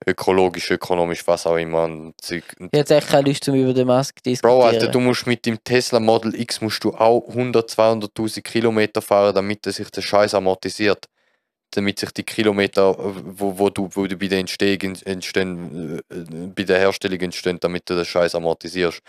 ökologisch, 0.06 0.70
ökonomisch, 0.70 1.26
was 1.26 1.44
auch 1.44 1.56
immer. 1.56 2.12
Zeug. 2.22 2.44
Und 2.60 2.72
Jetzt 2.72 2.92
echt 2.92 3.08
keine 3.08 3.28
Lust, 3.28 3.48
um 3.48 3.56
über 3.56 3.74
den 3.74 3.88
Musk 3.88 4.18
zu 4.18 4.30
diskutieren. 4.30 4.60
Bro, 4.60 4.66
Alter, 4.66 4.86
du 4.86 5.00
musst 5.00 5.26
mit 5.26 5.44
dem 5.46 5.58
Tesla 5.64 5.98
Model 5.98 6.40
X 6.40 6.60
musst 6.60 6.84
du 6.84 6.94
auch 6.94 7.28
100, 7.28 7.68
200.000 7.68 8.42
Kilometer 8.42 9.02
fahren, 9.02 9.34
damit 9.34 9.66
er 9.66 9.72
sich 9.72 9.90
der 9.90 10.02
Scheiß 10.02 10.34
amortisiert. 10.34 11.06
Damit 11.72 11.98
sich 11.98 12.12
die 12.12 12.22
Kilometer, 12.22 12.96
wo, 12.96 13.58
wo, 13.58 13.68
du, 13.68 13.90
wo 13.92 14.06
du 14.06 14.16
bei 14.16 14.28
der 14.28 14.38
Entstehung 14.38 14.96
entstehen, 15.04 16.00
äh, 16.08 16.14
äh, 16.14 16.46
bei 16.54 16.62
der 16.62 16.78
Herstellung 16.78 17.20
entstehen, 17.20 17.58
damit 17.60 17.90
du 17.90 17.96
den 17.96 18.04
Scheiß 18.04 18.36
amortisierst. 18.36 19.02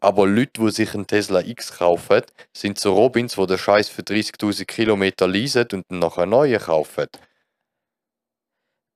Aber 0.00 0.26
Leute, 0.26 0.60
die 0.60 0.70
sich 0.70 0.94
einen 0.94 1.06
Tesla 1.06 1.40
X 1.40 1.78
kaufen, 1.78 2.22
sind 2.52 2.78
so 2.78 2.94
Robins, 2.94 3.34
die 3.36 3.46
den 3.46 3.58
Scheiß 3.58 3.88
für 3.88 4.02
30.000 4.02 4.64
Kilometer 4.64 5.26
leasen 5.26 5.66
und 5.72 5.84
dann 5.88 5.98
nachher 5.98 6.22
einen 6.22 6.30
neuen 6.32 6.60
kaufen. 6.60 7.06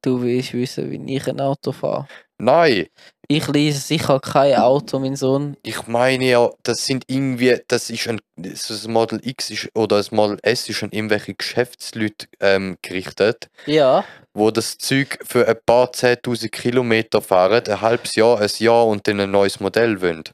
Du 0.05 0.21
willst 0.23 0.53
wissen, 0.53 0.91
wie 0.91 1.15
ich 1.17 1.29
ein 1.29 1.41
Auto 1.41 1.71
fahre. 1.71 2.09
Nein, 2.39 2.89
Ich 3.29 3.47
lese 3.47 3.79
sicher 3.79 4.19
kein 4.19 4.57
Auto, 4.57 4.99
mein 4.99 5.15
Sohn. 5.15 5.57
ich 5.63 5.87
meine 5.87 6.25
ja, 6.25 6.51
das 6.65 6.85
sind 6.85 7.05
irgendwie, 7.07 7.61
das 7.69 7.89
ist 7.89 8.09
ein, 8.09 8.21
das 8.35 8.89
Model 8.89 9.21
X 9.23 9.51
ist, 9.51 9.69
oder 9.77 9.99
das 9.99 10.11
Model 10.11 10.39
S 10.43 10.69
ist 10.69 10.83
an 10.83 10.91
irgendwelche 10.91 11.35
Geschäftsleute 11.35 12.27
ähm, 12.41 12.79
gerichtet, 12.83 13.49
Ja, 13.67 14.05
wo 14.35 14.51
das 14.51 14.77
Zeug 14.77 15.21
für 15.23 15.47
ein 15.47 15.57
paar 15.65 15.93
10.000 15.93 16.49
Kilometer 16.49 17.23
fahren, 17.23 17.63
ein 17.69 17.81
halbes 17.81 18.17
Jahr, 18.17 18.41
ein 18.41 18.51
Jahr 18.59 18.87
und 18.89 19.07
dann 19.07 19.21
ein 19.21 19.31
neues 19.31 19.61
Modell 19.61 20.01
wollen. 20.03 20.25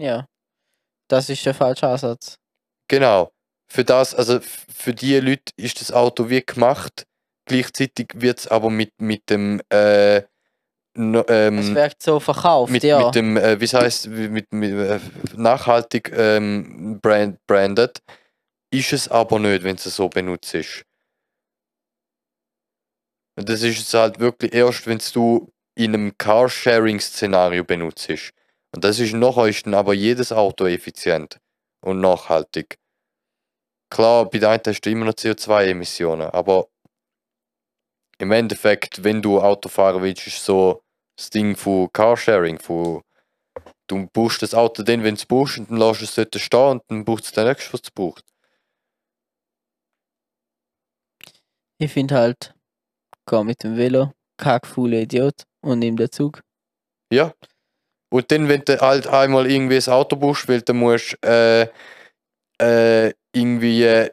Ja. 0.00 0.26
Das 1.08 1.28
ist 1.28 1.44
der 1.44 1.54
falsche 1.54 1.88
Ansatz. 1.88 2.36
Genau. 2.88 3.32
Für 3.68 3.84
das, 3.84 4.14
also 4.14 4.40
für 4.40 4.94
die 4.94 5.18
Leute 5.20 5.52
ist 5.56 5.80
das 5.80 5.92
Auto 5.92 6.28
wie 6.28 6.42
gemacht. 6.42 7.06
Gleichzeitig 7.46 8.08
wird 8.14 8.40
es 8.40 8.46
aber 8.48 8.70
mit, 8.70 8.92
mit 9.00 9.28
dem 9.30 9.60
äh, 9.70 10.22
no, 10.94 11.20
Es 11.20 11.26
ähm, 11.28 11.74
wird 11.74 12.02
so 12.02 12.20
verkauft, 12.20 12.72
mit, 12.72 12.82
ja. 12.82 13.04
mit 13.04 13.14
dem, 13.14 13.36
äh, 13.36 13.60
wie 13.60 13.66
heißt 13.66 14.08
mit, 14.08 14.52
mit 14.52 14.72
äh, 14.72 15.00
nachhaltig 15.36 16.12
ähm, 16.14 16.98
brand, 17.00 17.38
branded, 17.46 18.02
ist 18.72 18.92
es 18.92 19.08
aber 19.08 19.38
nicht, 19.38 19.62
wenn 19.62 19.76
es 19.76 19.84
so 19.84 20.08
benutzt 20.08 20.54
ist. 20.54 20.84
Das 23.36 23.62
ist 23.62 23.80
es 23.80 23.94
halt 23.94 24.18
wirklich 24.18 24.52
erst, 24.52 24.86
wenn 24.86 25.00
du 25.12 25.50
in 25.74 25.94
einem 25.94 26.18
Carsharing-Szenario 26.18 27.64
benutzt. 27.64 28.08
Und 28.72 28.84
das 28.84 28.98
ist 28.98 29.12
ist 29.12 29.66
dann 29.66 29.74
aber 29.74 29.94
jedes 29.94 30.32
Auto 30.32 30.66
effizient 30.66 31.40
und 31.82 32.00
nachhaltig. 32.00 32.78
Klar, 33.90 34.30
bei 34.30 34.38
der 34.38 34.50
einen 34.50 34.62
hast 34.66 34.82
du 34.82 34.90
immer 34.90 35.06
noch 35.06 35.14
CO2-Emissionen, 35.14 36.30
aber 36.30 36.68
im 38.18 38.30
Endeffekt, 38.30 39.02
wenn 39.02 39.22
du 39.22 39.40
Auto 39.40 39.68
fahren 39.68 40.02
willst, 40.02 40.26
ist 40.26 40.44
so 40.44 40.82
das 41.16 41.30
Ding 41.30 41.56
von 41.56 41.92
Carsharing, 41.92 42.60
von 42.60 43.02
du 43.88 44.06
buchst 44.12 44.42
das 44.42 44.54
Auto 44.54 44.82
dann, 44.82 45.02
wenn 45.02 45.16
du 45.16 45.20
es 45.20 45.26
brauchst, 45.26 45.58
und 45.58 45.70
dann 45.70 45.78
lässt 45.78 46.00
du 46.00 46.04
es 46.04 46.14
dort 46.14 46.34
stehen 46.36 46.70
und 46.70 46.82
dann 46.88 47.04
braucht 47.04 47.24
es 47.24 47.32
dann 47.32 47.48
nächstes, 47.48 47.72
was 47.72 47.80
es 47.82 47.90
braucht. 47.90 48.24
Ich 51.78 51.92
finde 51.92 52.14
halt, 52.14 52.54
geh 53.26 53.42
mit 53.42 53.64
dem 53.64 53.76
Velo, 53.76 54.12
kackfauler 54.36 55.00
Idiot 55.00 55.44
und 55.62 55.78
nimm 55.80 55.96
den 55.96 56.12
Zug. 56.12 56.42
Ja. 57.10 57.34
Und 58.12 58.30
dann, 58.30 58.48
wenn 58.48 58.62
du 58.64 58.80
halt 58.80 59.06
einmal 59.06 59.50
irgendwie 59.50 59.76
ein 59.76 59.92
Auto 59.92 60.16
brauchst, 60.16 60.48
weil 60.48 60.62
du 60.62 60.74
musst 60.74 61.16
äh, 61.24 61.68
äh, 62.60 63.12
irgendwie 63.32 63.84
äh, 63.84 64.10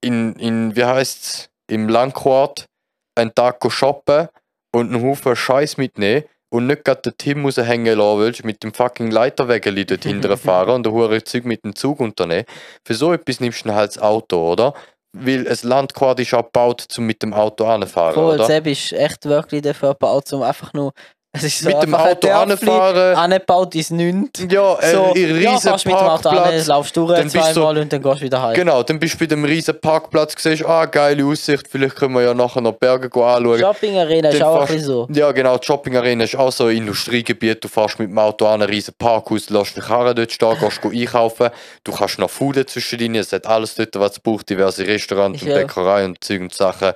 in, 0.00 0.34
in, 0.34 0.76
wie 0.76 0.84
heißt's, 0.84 1.50
im 1.70 1.88
Landquart 1.88 2.66
einen 3.14 3.34
Tag 3.34 3.60
shoppen 3.70 4.28
und 4.74 4.92
einen 4.92 5.02
Haufen 5.02 5.36
Scheiß 5.36 5.76
mitnehmen 5.76 6.24
und 6.50 6.66
nicht 6.66 6.84
gerade 6.84 7.02
den 7.02 7.18
Tim 7.18 7.44
raushängen 7.44 7.98
lassen 7.98 8.18
willst, 8.20 8.44
mit 8.44 8.62
dem 8.62 8.72
fucking 8.72 9.10
Leiterwägeli 9.10 9.84
dort 9.84 10.04
hinterher 10.04 10.36
fahren 10.38 10.76
und 10.76 10.86
ein 10.86 10.92
hure 10.92 11.22
Zeug 11.22 11.44
mit 11.44 11.64
dem 11.64 11.74
Zug 11.74 12.00
unternehmen. 12.00 12.44
Für 12.86 12.94
so 12.94 13.12
etwas 13.12 13.40
nimmst 13.40 13.64
du 13.64 13.68
dann 13.68 13.76
halt 13.76 13.90
das 13.90 14.02
Auto, 14.02 14.52
oder? 14.52 14.74
Weil 15.12 15.48
ein 15.48 15.58
Landquart 15.62 16.20
ist 16.20 16.34
abgebaut, 16.34 16.86
um 16.96 17.06
mit 17.06 17.22
dem 17.22 17.34
Auto 17.34 17.64
anzufahren, 17.64 18.14
Voll, 18.14 18.34
oder? 18.34 18.46
Sepp 18.46 18.66
ist 18.66 18.92
echt 18.92 19.24
wirklich 19.24 19.62
dafür 19.62 19.90
gebaut, 19.90 20.32
um 20.32 20.42
einfach 20.42 20.72
nur. 20.72 20.92
So 21.36 21.68
Mit 21.68 21.82
dem 21.82 21.94
Auto 21.94 22.26
anfahren. 22.30 23.14
Angebaut 23.14 23.74
ist 23.74 23.90
nichts. 23.90 24.40
Ja, 24.50 24.78
äh, 24.80 24.92
So, 24.92 25.12
ein 25.12 25.20
ja, 25.42 25.50
riesen 25.50 25.60
fährst 25.60 25.84
mit 25.86 25.94
dem 25.94 25.98
Auto 26.00 26.28
an, 26.30 26.66
laufst 26.66 26.96
durch 26.96 27.12
dann 27.12 27.22
bist 27.24 27.34
du 27.36 27.40
so- 27.40 27.52
zweimal 27.52 27.78
und 27.78 27.92
dann 27.92 28.02
gehst 28.02 28.20
du 28.20 28.24
wieder 28.24 28.42
heim. 28.42 28.54
Genau, 28.54 28.82
dann 28.82 28.98
bist 28.98 29.14
du 29.14 29.18
bei 29.18 29.26
dem 29.26 29.44
riesen 29.44 29.78
Parkplatz, 29.78 30.34
siehst, 30.38 30.64
ah, 30.64 30.86
geile 30.86 31.22
Aussicht, 31.26 31.68
vielleicht 31.70 31.96
können 31.96 32.14
wir 32.14 32.22
ja 32.22 32.32
nachher 32.34 32.62
noch 32.62 32.72
Berge 32.72 33.08
anschauen. 33.22 33.58
Shopping 33.60 33.98
Arena 33.98 34.30
ist 34.30 34.42
auch 34.42 34.68
ein 34.68 34.80
so. 34.82 35.06
Ja, 35.12 35.30
genau, 35.32 35.58
die 35.58 35.66
Shopping 35.66 35.96
Arena 35.98 36.24
ist 36.24 36.34
auch 36.34 36.50
so 36.50 36.64
ein 36.64 36.78
Industriegebiet. 36.78 37.62
Du 37.62 37.68
fährst 37.68 37.98
mit 37.98 38.08
dem 38.08 38.18
Auto 38.18 38.46
an 38.46 38.62
ein 38.62 38.68
riesen 38.68 38.94
Parkhaus, 38.98 39.50
lässt 39.50 39.76
den 39.76 39.82
Karren 39.84 40.16
dort 40.16 40.32
stehen, 40.32 40.56
gehst 40.58 40.80
go 40.80 40.88
einkaufen. 40.88 41.50
Du 41.84 41.92
kannst 41.92 42.18
noch 42.18 42.30
Food 42.30 42.68
zwischendrin, 42.70 43.14
es 43.16 43.32
hat 43.32 43.46
alles 43.46 43.74
dort, 43.74 43.94
was 43.96 44.12
es 44.12 44.20
braucht, 44.20 44.48
diverse 44.48 44.86
Restaurants 44.86 45.42
und 45.42 45.48
Ja. 45.48 45.56
Bäckerei 45.58 46.06
und 46.06 46.24
Zeug 46.24 46.40
und 46.40 46.54
Sachen. 46.54 46.92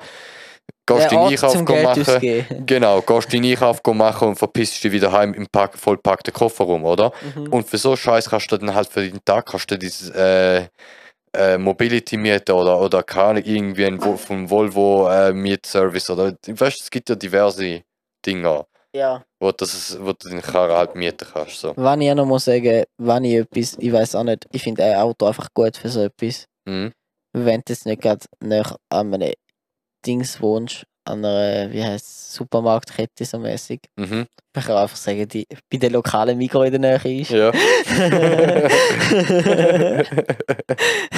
Gehst 0.87 1.13
deinen 1.13 1.29
Einkauf 1.29 1.55
machen. 1.65 2.45
Genau, 2.67 3.01
gehst 3.03 3.33
deinen 3.33 3.45
Einkauf 3.45 3.81
machen 3.87 4.29
und 4.29 4.37
verpisst 4.37 4.83
dich 4.83 4.91
wieder 4.93 5.13
heim 5.13 5.33
im 5.35 5.47
Park, 5.47 5.79
vollpackten 5.79 6.33
Kofferraum, 6.35 6.85
oder? 6.85 7.13
Mhm. 7.37 7.53
Und 7.53 7.69
für 7.69 7.79
so 7.79 7.95
Scheiß 7.97 8.29
kannst 8.31 8.51
du 8.51 8.57
dann 8.59 8.75
halt 8.75 8.89
für 8.89 9.09
den 9.09 9.25
Tag 9.25 9.47
kannst 9.47 9.71
du 9.71 9.79
dieses 9.79 10.11
äh, 10.11 10.67
äh, 11.35 11.57
Mobility 11.57 12.17
mieten 12.17 12.53
oder, 12.53 12.81
oder 12.81 13.03
keine 13.03 13.41
irgendwie 13.41 13.87
ein 13.87 13.99
Vo- 14.01 14.17
vom 14.17 14.51
Volvo 14.51 15.09
äh, 15.09 15.33
Mietservice 15.33 16.11
oder 16.11 16.35
weißt 16.47 16.79
du, 16.81 16.83
es 16.83 16.91
gibt 16.91 17.09
ja 17.09 17.15
diverse 17.15 17.83
Dinger, 18.27 18.67
Ja. 18.95 19.23
wo, 19.41 19.53
das, 19.53 19.97
wo 20.01 20.13
du 20.13 20.29
den 20.29 20.43
Karren 20.43 20.77
halt 20.77 20.95
mieten 20.97 21.27
kannst. 21.33 21.61
So. 21.61 21.73
Wenn 21.77 22.01
ich 22.03 22.15
noch 22.15 22.27
muss 22.27 22.45
sagen, 22.45 22.85
wenn 22.99 23.25
ich 23.25 23.35
etwas, 23.37 23.77
ich 23.79 23.93
weiß 23.93 24.15
auch 24.17 24.25
nicht, 24.25 24.47
ich 24.53 24.63
finde 24.63 24.85
ein 24.85 24.97
Auto 24.97 25.27
einfach 25.27 25.49
gut 25.55 25.77
für 25.77 25.89
so 25.89 26.03
etwas. 26.03 26.47
Mhm. 26.67 26.93
Wenn 27.35 27.61
du 27.65 27.73
jetzt 27.73 27.87
nicht 27.87 28.03
gerade 28.03 28.27
nach 28.41 28.77
an 28.91 29.15
einem 29.15 29.33
Dings 30.07 30.41
wohnst, 30.41 30.85
an 31.05 31.25
einer, 31.25 31.71
wie 31.73 31.83
heißt 31.85 32.33
Supermarktkette 32.35 33.25
so 33.25 33.39
mäßig. 33.39 33.81
Mhm. 33.97 34.27
Ich 34.57 34.65
kann 34.67 34.77
einfach 34.77 34.97
sagen, 34.97 35.27
die 35.29 35.47
bei 35.71 35.79
der 35.79 35.91
lokalen 35.91 36.37
Mikro 36.39 36.63
in 36.63 36.81
der 36.81 36.99
Nähe 37.01 37.21
ist. 37.21 37.31
Ja. 37.31 37.51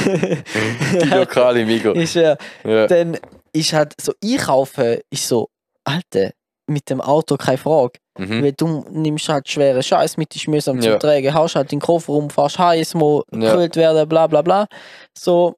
Die 0.05 1.09
lokale 1.14 1.64
Migo. 1.64 1.93
ist 1.93 2.14
ja, 2.14 2.37
Ja. 2.64 2.87
dann 2.87 3.18
ist 3.53 3.72
halt 3.72 3.95
so 4.01 4.12
einkaufen, 4.22 4.99
ist 5.11 5.28
so, 5.28 5.49
Alter, 5.85 6.30
mit 6.66 6.89
dem 6.91 7.01
Auto 7.01 7.37
keine 7.37 7.59
Frage. 7.59 7.99
Mhm. 8.18 8.43
Weil 8.43 8.53
du 8.53 8.85
nimmst 8.91 9.28
halt 9.28 9.49
schwere 9.49 9.82
Scheiß 9.82 10.16
mit, 10.16 10.35
ist 10.35 10.49
mühsam 10.49 10.80
Ja. 10.80 10.93
zu 10.93 10.99
tragen, 10.99 11.35
haust 11.35 11.57
halt 11.57 11.72
den 11.72 11.80
Kofferraum, 11.80 12.30
fährst 12.30 12.59
heim, 12.59 12.80
es 12.80 12.95
muss 12.95 13.24
Ja. 13.32 13.51
gekühlt 13.53 13.76
werden, 13.76 14.09
bla 14.09 14.26
bla 14.26 14.43
bla. 14.43 14.66
So, 15.16 15.57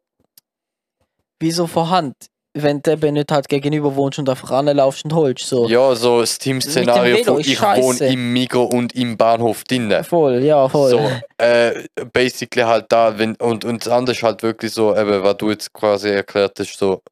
wieso 1.41 1.67
vorhand, 1.67 2.15
wenn 2.63 2.81
du 2.83 2.93
eben 2.93 3.15
nicht 3.15 3.31
halt 3.31 3.49
gegenüber 3.49 3.95
wohnst 3.97 4.19
und 4.19 4.29
einfach 4.29 4.51
ranlaufst 4.51 5.05
und 5.05 5.15
holst, 5.15 5.47
so. 5.47 5.69
Ja, 5.69 5.95
so 5.95 6.21
das 6.21 6.39
Team-Szenario 6.39 7.25
von 7.25 7.41
ich 7.41 7.61
wohne 7.61 7.99
scheisse. 7.99 8.07
im 8.07 8.33
Migro 8.33 8.65
und 8.65 8.95
im 8.95 9.17
Bahnhof 9.17 9.65
drinnen. 9.65 10.03
Voll, 10.05 10.43
ja, 10.43 10.69
voll. 10.69 10.91
So, 10.91 11.11
äh, 11.39 11.85
basically 12.13 12.65
halt 12.65 12.87
da, 12.89 13.19
wenn, 13.19 13.35
und, 13.37 13.65
und 13.65 13.85
das 13.85 13.93
andere 13.93 14.17
ist 14.17 14.23
halt 14.23 14.43
wirklich 14.43 14.73
so, 14.73 14.97
eben, 14.97 15.23
was 15.23 15.37
du 15.37 15.51
jetzt 15.51 15.73
quasi 15.73 16.11
erklärt 16.11 16.59
hast, 16.59 16.79
so, 16.79 17.03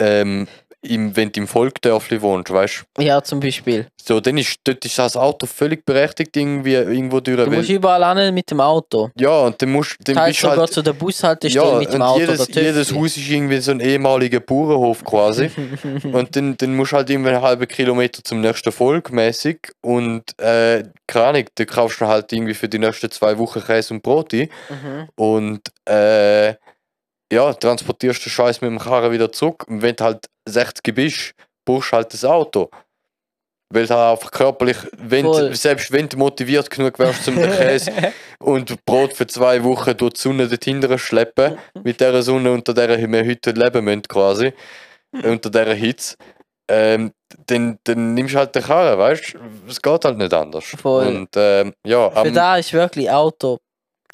ähm, 0.00 0.46
im, 0.82 1.16
wenn 1.16 1.32
du 1.32 1.40
im 1.40 1.48
Volkdörfli 1.48 2.22
wohnst, 2.22 2.52
weißt 2.52 2.84
Ja, 3.00 3.20
zum 3.22 3.40
Beispiel. 3.40 3.82
du, 3.84 3.88
so, 4.14 4.20
dann 4.20 4.38
ist, 4.38 4.56
dort 4.64 4.84
ist 4.84 4.96
das 4.98 5.16
Auto 5.16 5.46
völlig 5.46 5.84
berechtigt, 5.84 6.36
irgendwie, 6.36 6.74
irgendwo 6.74 7.18
durch, 7.20 7.36
Du 7.44 7.50
musst 7.50 7.68
überall 7.68 8.16
hin 8.16 8.32
mit 8.32 8.48
dem 8.50 8.60
Auto. 8.60 9.10
ja, 9.18 9.40
und 9.40 9.60
dann 9.60 9.72
musst, 9.72 9.96
dann 10.04 10.14
Teils 10.14 10.28
bist 10.28 10.42
du 10.44 10.46
sogar 10.46 10.58
halt, 10.60 10.72
zu 10.72 10.82
der 10.82 10.92
Bushaltestelle 10.92 11.72
ja, 11.72 11.78
mit 11.78 11.92
dem 11.92 12.02
Auto. 12.02 12.20
jedes, 12.20 12.48
jedes. 12.54 12.94
Haus 12.94 13.16
ist 13.16 13.28
irgendwie 13.28 13.58
so 13.58 13.72
ein 13.72 13.80
ehemaliger 13.80 14.38
Bauernhof 14.40 15.04
quasi. 15.04 15.50
Und 16.04 16.36
dann, 16.36 16.56
dann 16.56 16.74
musst 16.76 16.92
du 16.92 16.96
halt 16.96 17.10
irgendwie 17.10 17.30
einen 17.30 17.42
halben 17.42 17.66
Kilometer 17.66 18.22
zum 18.22 18.40
nächsten 18.40 18.70
Volk 18.70 19.10
mäßig 19.12 19.72
und 19.82 20.38
äh, 20.38 20.84
keine 21.06 21.26
Ahnung, 21.26 21.44
da 21.56 21.64
kaufst 21.64 22.00
du 22.00 22.06
halt 22.06 22.32
irgendwie 22.32 22.54
für 22.54 22.68
die 22.68 22.78
nächsten 22.78 23.10
zwei 23.10 23.36
Wochen 23.38 23.60
Käse 23.62 23.94
und 23.94 24.02
Brot 24.02 24.32
ein 24.32 24.48
Mhm. 24.70 25.08
und 25.16 25.60
äh, 25.88 26.54
ja, 27.30 27.52
transportierst 27.52 28.24
den 28.24 28.30
Scheiß 28.30 28.60
mit 28.62 28.70
dem 28.70 28.78
Karren 28.78 29.12
wieder 29.12 29.30
zurück 29.32 29.64
und 29.68 29.82
wenn 29.82 29.94
du 29.96 30.04
halt 30.04 30.26
60 30.48 30.94
bist, 30.94 31.34
brauchst 31.64 31.92
du 31.92 31.96
halt 31.96 32.12
das 32.12 32.24
Auto. 32.24 32.70
Weil 33.70 33.86
du 33.86 33.94
halt 33.94 34.12
einfach 34.18 34.30
körperlich, 34.30 34.78
wenn 34.96 35.26
du, 35.26 35.54
selbst 35.54 35.92
wenn 35.92 36.08
du 36.08 36.16
motiviert 36.16 36.70
genug 36.70 36.98
wärst 36.98 37.24
zum 37.24 37.36
Käse 37.36 37.92
und 38.38 38.84
Brot 38.86 39.12
für 39.12 39.26
zwei 39.26 39.62
Wochen 39.62 39.94
durch 39.96 40.14
die 40.14 40.20
Sonne 40.20 40.48
dort 40.48 40.64
hinterher 40.64 40.98
schleppen, 40.98 41.58
mit 41.84 42.00
der 42.00 42.22
Sonne, 42.22 42.50
unter 42.50 42.72
der 42.72 42.98
wir 42.98 43.26
heute 43.26 43.50
leben 43.50 43.84
müssen 43.84 44.02
quasi, 44.02 44.54
unter 45.12 45.50
dieser 45.50 45.74
Hitze, 45.74 46.16
ähm, 46.70 47.12
dann, 47.46 47.78
dann 47.84 48.14
nimmst 48.14 48.34
du 48.34 48.38
halt 48.38 48.54
den 48.54 48.62
Karren, 48.62 48.98
weißt 48.98 49.34
du? 49.34 49.38
Es 49.68 49.80
geht 49.80 50.04
halt 50.04 50.18
nicht 50.18 50.32
anders. 50.32 50.64
Voll. 50.64 51.06
Und 51.06 51.28
ähm, 51.36 51.74
ja, 51.84 52.10
Für 52.10 52.30
da 52.30 52.56
ist 52.56 52.72
wirklich 52.72 53.10
Auto. 53.10 53.58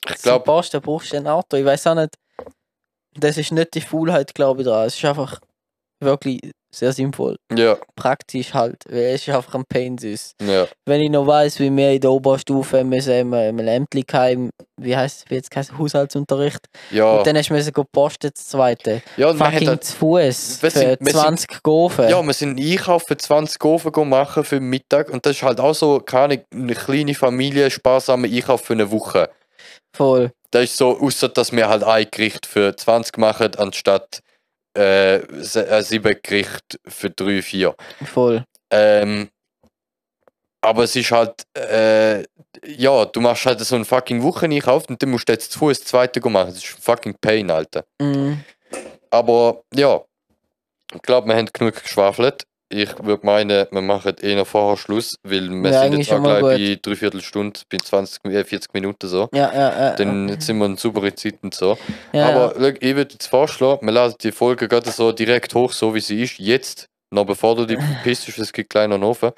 ich 0.09 0.23
glaube, 0.23 0.45
Posten 0.45 0.81
brauchst 0.81 1.13
du 1.13 1.17
ein 1.17 1.27
Auto. 1.27 1.57
Ich 1.57 1.65
weiß 1.65 1.89
auch 1.89 1.95
nicht. 1.95 2.15
Das 3.17 3.37
ist 3.39 3.53
nicht 3.53 3.75
die 3.75 3.81
Faulheit, 3.81 4.35
glaube 4.35 4.63
ich, 4.63 4.69
dran. 4.69 4.87
Es 4.87 4.97
ist 4.97 5.05
einfach 5.05 5.41
wirklich 6.03 6.41
sehr 6.75 6.93
sinnvoll. 6.93 7.37
Ja, 7.57 7.77
Praktisch 7.95 8.53
halt, 8.53 8.77
weil 8.89 9.15
es 9.15 9.27
ist 9.29 9.33
einfach 9.33 9.55
ein 9.55 9.63
Pain 9.69 9.97
sonst. 9.97 10.33
ja. 10.43 10.67
Wenn 10.87 11.01
ich 11.03 11.11
noch 11.11 11.25
weiss, 11.25 11.61
wie 11.61 11.71
wir 11.75 11.93
in 11.93 12.01
der 12.01 12.11
Oberstufe 12.11 12.83
müssen 12.83 13.13
im, 13.13 13.33
im 13.33 13.59
Lämplikheim, 13.59 14.51
wie 14.81 14.97
heisst 14.97 15.19
es, 15.25 15.31
wie 15.31 15.37
jetzt 15.37 15.53
geheißen, 15.53 15.79
Haushaltsunterricht. 15.79 16.59
Ja, 16.91 17.19
Und 17.19 17.27
dann 17.29 17.37
hast 17.37 17.49
du 17.51 17.55
müssen 17.55 17.73
posten, 17.93 18.31
das 18.35 18.49
zweite. 18.49 19.03
ja 19.17 19.29
und 19.29 19.39
Fucking 19.39 19.67
dann, 19.67 19.81
zu 19.81 19.95
Fuß 19.97 20.57
für 20.61 20.71
sind- 20.71 20.99
wir 21.01 21.13
sind- 21.13 21.21
20 21.21 21.63
Gofen. 21.63 22.09
ja, 22.09 22.21
wir 22.21 22.35
sind 22.35 22.59
einkaufen, 22.61 23.19
20 23.21 23.59
Gofen 23.61 23.93
go 23.93 24.05
machen 24.05 24.43
für 24.43 24.57
den 24.59 24.69
Mittag 24.69 25.11
und 25.11 25.25
das 25.25 25.37
ist 25.37 25.43
halt 25.45 25.61
auch 25.61 25.75
so, 25.75 26.01
keine 26.01 26.45
eine 26.53 26.75
kleine 26.75 27.15
Familie, 27.15 27.71
sparsamer 27.71 28.27
Einkauf 28.27 28.63
für 28.63 28.73
eine 28.73 28.91
Woche. 28.91 29.31
Voll. 29.97 30.33
Das 30.51 30.65
ist 30.65 30.77
so, 30.77 30.99
außer 31.01 31.29
dass 31.29 31.53
wir 31.53 31.69
halt 31.69 31.85
ein 31.85 32.07
Gericht 32.11 32.47
für 32.47 32.75
20 32.77 33.17
machen, 33.19 33.55
anstatt 33.57 34.21
äh, 34.75 35.21
sieben 35.83 36.17
Gerichte 36.23 36.79
für 36.87 37.11
3, 37.11 37.43
4. 37.43 37.75
Voll. 38.05 38.45
Ähm, 38.71 39.29
aber 40.61 40.85
es 40.85 40.97
ist 40.97 41.11
halt, 41.11 41.47
äh, 41.55 42.25
ja, 42.67 43.05
du 43.05 43.21
machst 43.21 43.47
halt 43.47 43.61
so 43.61 43.75
einen 43.75 43.85
fucking 43.85 44.23
Wocheneinkauf 44.23 44.89
und 44.89 45.03
dann 45.03 45.11
musst 45.11 45.29
du 45.29 45.33
jetzt 45.33 45.53
zu 45.53 45.59
Fuß 45.59 45.85
zweite 45.85 46.21
machen. 46.29 46.49
Das 46.49 46.65
ist 46.65 46.77
ein 46.77 46.83
fucking 46.83 47.17
Pain, 47.21 47.51
Alter. 47.51 47.85
Mhm. 48.01 48.43
Aber 49.11 49.63
ja, 49.75 50.01
ich 50.93 51.03
glaube, 51.03 51.29
wir 51.29 51.37
haben 51.37 51.49
genug 51.53 51.81
geschwafelt. 51.83 52.45
Ich 52.75 52.91
würde 53.05 53.25
meinen, 53.25 53.67
wir 53.71 53.81
machen 53.81 54.15
eh 54.21 54.35
noch 54.35 54.47
vorher 54.47 54.77
Schluss, 54.77 55.17
weil 55.23 55.49
wir 55.49 55.71
Ja, 55.71 55.83
sind 55.83 55.99
jetzt 55.99 56.13
auch 56.13 56.23
gleich 56.23 56.43
bei 56.43 56.79
dreiviertel 56.83 57.21
Stunde, 57.23 57.61
bei 57.71 57.79
20, 57.79 58.25
äh, 58.27 58.45
40 58.45 58.75
Minuten 58.75 59.07
so. 59.07 59.29
Ja, 59.33 59.53
ja, 59.55 59.79
ja. 59.79 59.91
Dann 59.97 60.29
jetzt 60.29 60.47
sind 60.47 60.59
wir 60.59 60.67
in 60.67 60.77
saubere 60.77 61.15
Zeit 61.15 61.37
und 61.43 61.55
so. 61.55 61.79
ja, 62.13 62.29
Aber 62.29 62.55
schau, 62.59 62.67
ich 62.81 62.97
würde 62.97 63.13
jetzt 63.13 63.27
vorschlagen, 63.29 63.87
wir 63.87 63.93
laden 63.93 64.17
die 64.21 64.33
Folge 64.33 64.67
gerade 64.69 64.91
so 64.91 65.13
direkt 65.13 65.55
hoch, 65.55 65.73
so 65.73 65.95
wie 65.95 66.01
sie 66.01 66.23
ist. 66.23 66.39
Jetzt, 66.39 66.87
noch 67.13 67.25
bevor 67.25 67.55
du 67.55 67.65
die 67.65 67.77
verpisst, 68.03 68.29
es 68.37 68.53
gibt 68.53 68.75
einen 68.77 69.03
Ofen. 69.05 69.31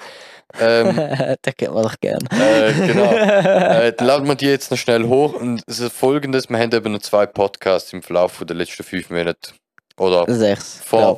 Ähm, 0.59 0.95
ja. 0.97 1.35
das 1.41 1.55
kennt 1.57 1.73
man 1.73 1.83
doch 1.83 1.95
gern. 1.99 2.19
äh, 2.31 2.73
genau. 2.87 3.11
Äh, 3.77 3.93
dann 3.93 4.07
laden 4.07 4.27
wir 4.27 4.35
die 4.35 4.45
jetzt 4.47 4.71
noch 4.71 4.77
schnell 4.77 5.03
hoch. 5.03 5.33
Und 5.33 5.61
es 5.67 5.79
ist 5.79 5.93
folgendes: 5.93 6.49
Wir 6.49 6.57
haben 6.57 6.73
eben 6.73 6.93
noch 6.93 7.01
zwei 7.01 7.25
Podcasts 7.25 7.91
im 7.93 8.01
Verlauf 8.01 8.43
der 8.47 8.55
letzten 8.55 8.83
fünf 8.83 9.09
Monate. 9.09 9.51
Oder 9.99 10.25
Sechs. 10.33 10.79
Vor- 10.85 11.17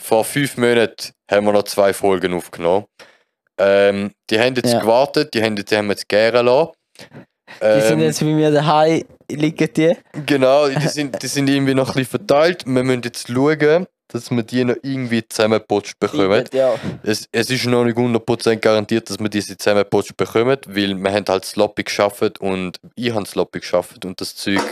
vor 0.00 0.24
fünf 0.24 0.56
Monaten 0.56 1.10
haben 1.30 1.46
wir 1.46 1.52
noch 1.52 1.64
zwei 1.64 1.92
Folgen 1.92 2.34
aufgenommen. 2.34 2.86
Ähm, 3.58 4.12
die 4.30 4.38
haben 4.38 4.54
jetzt 4.54 4.72
Ja. 4.72 4.80
gewartet, 4.80 5.34
die 5.34 5.42
haben, 5.42 5.56
die 5.56 5.76
haben 5.76 5.88
jetzt 5.90 6.08
gären 6.08 6.46
lassen. 6.46 6.70
Die 7.60 7.80
sind 7.80 7.92
Ähm, 7.98 8.00
jetzt 8.00 8.20
bei 8.20 8.26
mir 8.26 8.50
daheim, 8.50 9.04
liegen 9.30 9.68
die. 9.74 9.96
Genau, 10.26 10.68
die 10.68 10.88
sind, 10.88 11.22
die 11.22 11.26
sind 11.26 11.48
irgendwie 11.50 11.74
noch 11.74 11.88
ein 11.90 11.94
bisschen 11.94 12.18
verteilt. 12.18 12.64
Wir 12.64 12.82
müssen 12.82 13.02
jetzt 13.02 13.26
schauen, 13.28 13.86
dass 14.12 14.30
wir 14.30 14.42
die 14.42 14.64
noch 14.64 14.76
irgendwie 14.82 15.26
zusammengeputscht 15.26 15.98
bekommen. 15.98 16.44
Ja. 16.52 16.74
Es, 17.02 17.28
es 17.32 17.50
ist 17.50 17.66
noch 17.66 17.84
nicht 17.84 17.96
100% 17.96 18.56
garantiert, 18.56 19.10
dass 19.10 19.18
wir 19.18 19.28
diese 19.28 19.56
zusammengeputscht 19.56 20.16
bekommen, 20.16 20.56
weil 20.66 20.96
wir 20.96 21.12
haben 21.12 21.24
halt 21.28 21.44
sloppy 21.44 21.84
geschafft 21.84 22.40
und 22.40 22.78
ich 22.94 23.12
habe 23.12 23.26
sloppy 23.26 23.60
geschafft 23.60 24.04
und 24.04 24.20
das 24.20 24.36
Zeug 24.36 24.62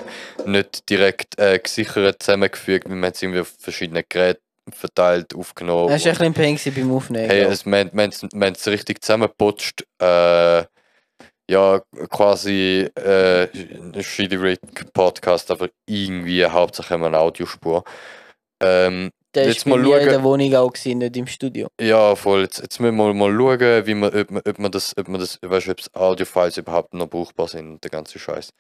nicht 0.46 0.88
direkt 0.88 1.38
äh, 1.38 1.58
gesichert 1.58 2.22
zusammengefügt, 2.22 2.88
wir 2.88 2.94
haben 2.94 3.04
es 3.04 3.22
irgendwie 3.22 3.40
auf 3.40 3.52
verschiedene 3.58 4.04
Geräte 4.08 4.40
verteilt, 4.72 5.34
aufgenommen. 5.34 5.88
Das 5.88 6.04
war 6.04 6.20
ein 6.20 6.32
bisschen 6.32 6.74
beim 6.74 6.92
Aufnehmen. 6.92 7.28
Hey, 7.28 7.42
es, 7.42 7.66
wir, 7.66 7.72
wir, 7.72 7.92
wir 7.92 8.46
haben 8.46 8.54
es 8.54 8.66
richtig 8.68 9.02
zusammengeputscht. 9.02 9.84
Äh, 10.00 10.64
ja, 11.50 11.80
quasi 12.10 12.88
äh, 12.94 13.48
ein 13.52 14.00
Shitty 14.00 14.36
Rick 14.36 14.60
Podcast, 14.92 15.50
aber 15.50 15.68
irgendwie 15.84 16.44
hauptsächlich 16.46 17.00
eine 17.00 17.18
Audiospur. 17.18 17.82
Ähm, 18.62 19.10
Der 19.34 19.46
jetzt 19.46 19.58
ist 19.58 19.64
bei 19.64 19.70
mal 19.70 19.78
mir 19.78 19.98
in 20.00 20.08
schauen. 20.08 20.08
der 20.08 20.22
Wohnung 20.22 20.54
auch 20.56 20.72
gewesen, 20.72 20.98
nicht 20.98 21.16
im 21.16 21.26
Studio. 21.26 21.68
ja, 21.80 22.14
voll. 22.16 22.42
Jetzt, 22.42 22.60
jetzt 22.60 22.80
müssen 22.80 22.96
wir 22.96 23.14
mal 23.14 23.32
schauen, 23.36 23.86
wie 23.86 23.94
man, 23.94 24.14
ob, 24.14 24.30
man, 24.30 24.42
ob 24.46 24.58
man 24.58 24.70
das, 24.72 24.96
ob 24.96 25.08
man 25.08 25.20
das, 25.20 25.38
weißt 25.42 25.66
du, 25.68 25.70
ob 25.72 25.76
das 25.78 25.94
Audiofiles 25.94 26.56
überhaupt 26.58 26.94
noch 26.94 27.08
brauchbar 27.08 27.48
sind 27.48 27.68
und 27.70 27.84
der 27.84 27.90
ganze 27.90 28.18
Scheiß. 28.18 28.50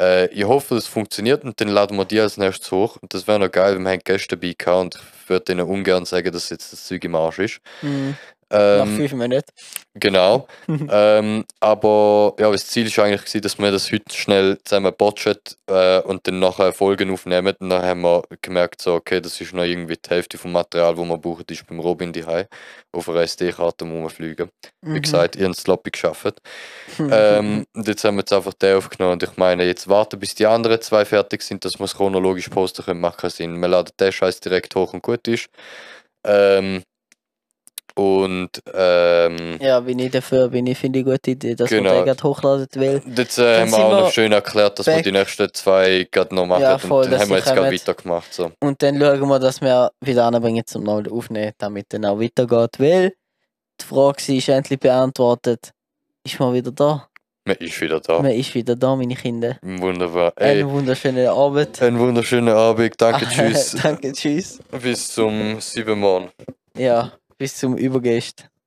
Äh, 0.00 0.26
ich 0.28 0.44
hoffe, 0.44 0.74
das 0.74 0.86
funktioniert 0.86 1.44
und 1.44 1.60
dann 1.60 1.68
laden 1.68 1.96
wir 1.96 2.04
die 2.04 2.20
als 2.20 2.36
nächstes 2.36 2.70
hoch. 2.72 2.96
Und 3.00 3.14
das 3.14 3.26
wäre 3.26 3.38
noch 3.38 3.50
geil, 3.50 3.74
wenn 3.76 3.82
wir 3.82 3.90
haben 3.92 4.00
Gäste 4.04 4.36
dabei 4.36 4.54
gehabt 4.56 4.80
und 4.80 4.94
ich 5.22 5.28
würde 5.28 5.44
denen 5.46 5.66
ungern 5.66 6.04
sagen, 6.04 6.32
dass 6.32 6.50
jetzt 6.50 6.72
das 6.72 6.86
Zeug 6.86 7.04
im 7.04 7.14
Arsch 7.14 7.38
ist. 7.38 7.60
Mhm. 7.82 8.16
Nach 8.52 8.86
Ähm, 8.86 8.96
fünf 8.96 9.12
Minuten. 9.14 9.50
Genau. 9.94 10.46
ähm, 10.68 11.44
aber 11.60 12.34
ja, 12.38 12.50
das 12.50 12.66
Ziel 12.66 12.94
war 12.96 13.06
eigentlich, 13.06 13.22
gewesen, 13.22 13.40
dass 13.40 13.58
wir 13.58 13.70
das 13.70 13.90
heute 13.90 14.14
schnell 14.14 14.58
zusammen 14.64 14.92
botchen 14.96 15.38
äh, 15.68 16.00
und 16.00 16.26
dann 16.26 16.38
nachher 16.38 16.72
Folgen 16.74 17.10
aufnehmen. 17.10 17.54
Und 17.58 17.70
dann 17.70 17.82
haben 17.82 18.02
wir 18.02 18.24
gemerkt, 18.42 18.82
so, 18.82 18.94
okay, 18.94 19.22
das 19.22 19.40
ist 19.40 19.54
noch 19.54 19.64
irgendwie 19.64 19.96
die 19.96 20.10
Hälfte 20.10 20.36
vom 20.36 20.52
Material, 20.52 20.94
das 20.94 21.04
wir 21.04 21.18
brauchen, 21.18 21.44
ist 21.48 21.66
beim 21.66 21.80
Robin 21.80 22.12
die 22.12 22.24
auf 22.92 23.08
einer 23.08 23.20
SD-Karte 23.20 23.86
rumfliegen. 23.86 24.50
Mhm. 24.82 24.94
Wie 24.94 25.00
gesagt, 25.00 25.36
ich 25.36 25.42
habe 25.42 25.52
es 25.52 25.58
sloppy 25.58 25.90
geschafft. 25.90 26.42
ähm, 26.98 27.64
und 27.74 27.88
jetzt 27.88 28.04
haben 28.04 28.16
wir 28.16 28.20
jetzt 28.20 28.34
einfach 28.34 28.52
den 28.52 28.76
aufgenommen 28.76 29.14
und 29.14 29.22
ich 29.22 29.36
meine, 29.38 29.64
jetzt 29.64 29.88
warten, 29.88 30.20
bis 30.20 30.34
die 30.34 30.46
anderen 30.46 30.80
zwei 30.82 31.06
fertig 31.06 31.42
sind, 31.42 31.64
dass 31.64 31.78
wir 31.78 31.84
es 31.84 31.94
chronologisch 31.94 32.50
posten 32.50 32.84
können, 32.84 33.00
macht 33.00 33.18
keinen 33.18 33.30
Sinn. 33.30 33.60
Wir 33.60 33.68
laden 33.68 33.92
den 33.98 34.12
Scheiß 34.12 34.40
direkt 34.40 34.74
hoch 34.74 34.92
und 34.92 35.02
gut 35.02 35.26
ist. 35.26 35.48
Ähm, 36.24 36.82
und 37.94 38.50
ähm, 38.74 39.58
Ja, 39.60 39.80
bin 39.80 39.98
ich 39.98 40.10
dafür, 40.10 40.48
bin 40.48 40.66
ich, 40.66 40.78
finde 40.78 40.98
ich 41.00 41.06
eine 41.06 41.14
gute 41.14 41.30
Idee, 41.32 41.54
dass 41.54 41.68
Genau. 41.70 41.90
man 41.90 41.98
den 41.98 42.04
gerade 42.06 42.22
hochladen 42.22 42.66
will. 42.74 43.02
Jetzt 43.16 43.38
äh, 43.38 43.60
haben 43.60 43.70
wir 43.70 43.78
auch 43.78 43.90
noch 43.92 44.04
wir 44.06 44.10
schön 44.12 44.32
erklärt, 44.32 44.78
dass 44.78 44.86
wir 44.86 44.94
back. 44.94 45.04
die 45.04 45.12
nächsten 45.12 45.52
zwei 45.54 46.08
gerade 46.10 46.34
noch 46.34 46.46
machen 46.46 46.62
Ja, 46.62 46.78
voll, 46.78 47.04
und 47.04 47.10
dann 47.12 47.20
haben 47.20 47.30
wir 47.30 47.36
jetzt 47.38 47.54
gerade 47.54 47.72
weitergemacht. 47.72 48.32
So. 48.32 48.52
Und 48.60 48.82
dann 48.82 48.98
schauen 48.98 49.28
wir, 49.28 49.38
dass 49.38 49.60
wir 49.60 49.90
wieder 50.00 50.24
anbringen 50.26 50.64
zum 50.66 50.84
neu 50.84 51.02
aufnehmen, 51.10 51.52
damit 51.58 51.86
dann 51.90 52.04
auch 52.04 52.20
weitergeht. 52.20 52.78
Weil 52.78 53.12
die 53.80 53.84
Frage 53.84 54.36
ist 54.36 54.48
endlich 54.48 54.78
beantwortet. 54.80 55.72
Ist 56.24 56.38
man 56.38 56.54
wieder 56.54 56.70
da? 56.70 57.08
Man 57.44 57.56
ist 57.56 57.80
wieder 57.80 57.98
da. 57.98 58.22
Man 58.22 58.30
ist 58.30 58.54
wieder 58.54 58.76
da, 58.76 58.94
meine 58.94 59.16
Kinder. 59.16 59.56
Wunderbar. 59.62 60.32
Ey, 60.36 60.60
Einen 60.60 60.70
wunderschönen 60.70 61.26
Abend. 61.26 61.82
einen 61.82 61.98
wunderschönen 61.98 62.54
Abend. 62.54 62.94
Danke, 63.00 63.26
tschüss. 63.28 63.76
Danke, 63.82 64.12
tschüss. 64.12 64.60
Bis 64.80 65.08
zum 65.12 65.60
7. 65.60 65.98
Morgen. 65.98 66.30
Ja, 66.78 67.12
bis 67.42 67.56
zum 67.56 67.76
Übergest. 67.76 68.51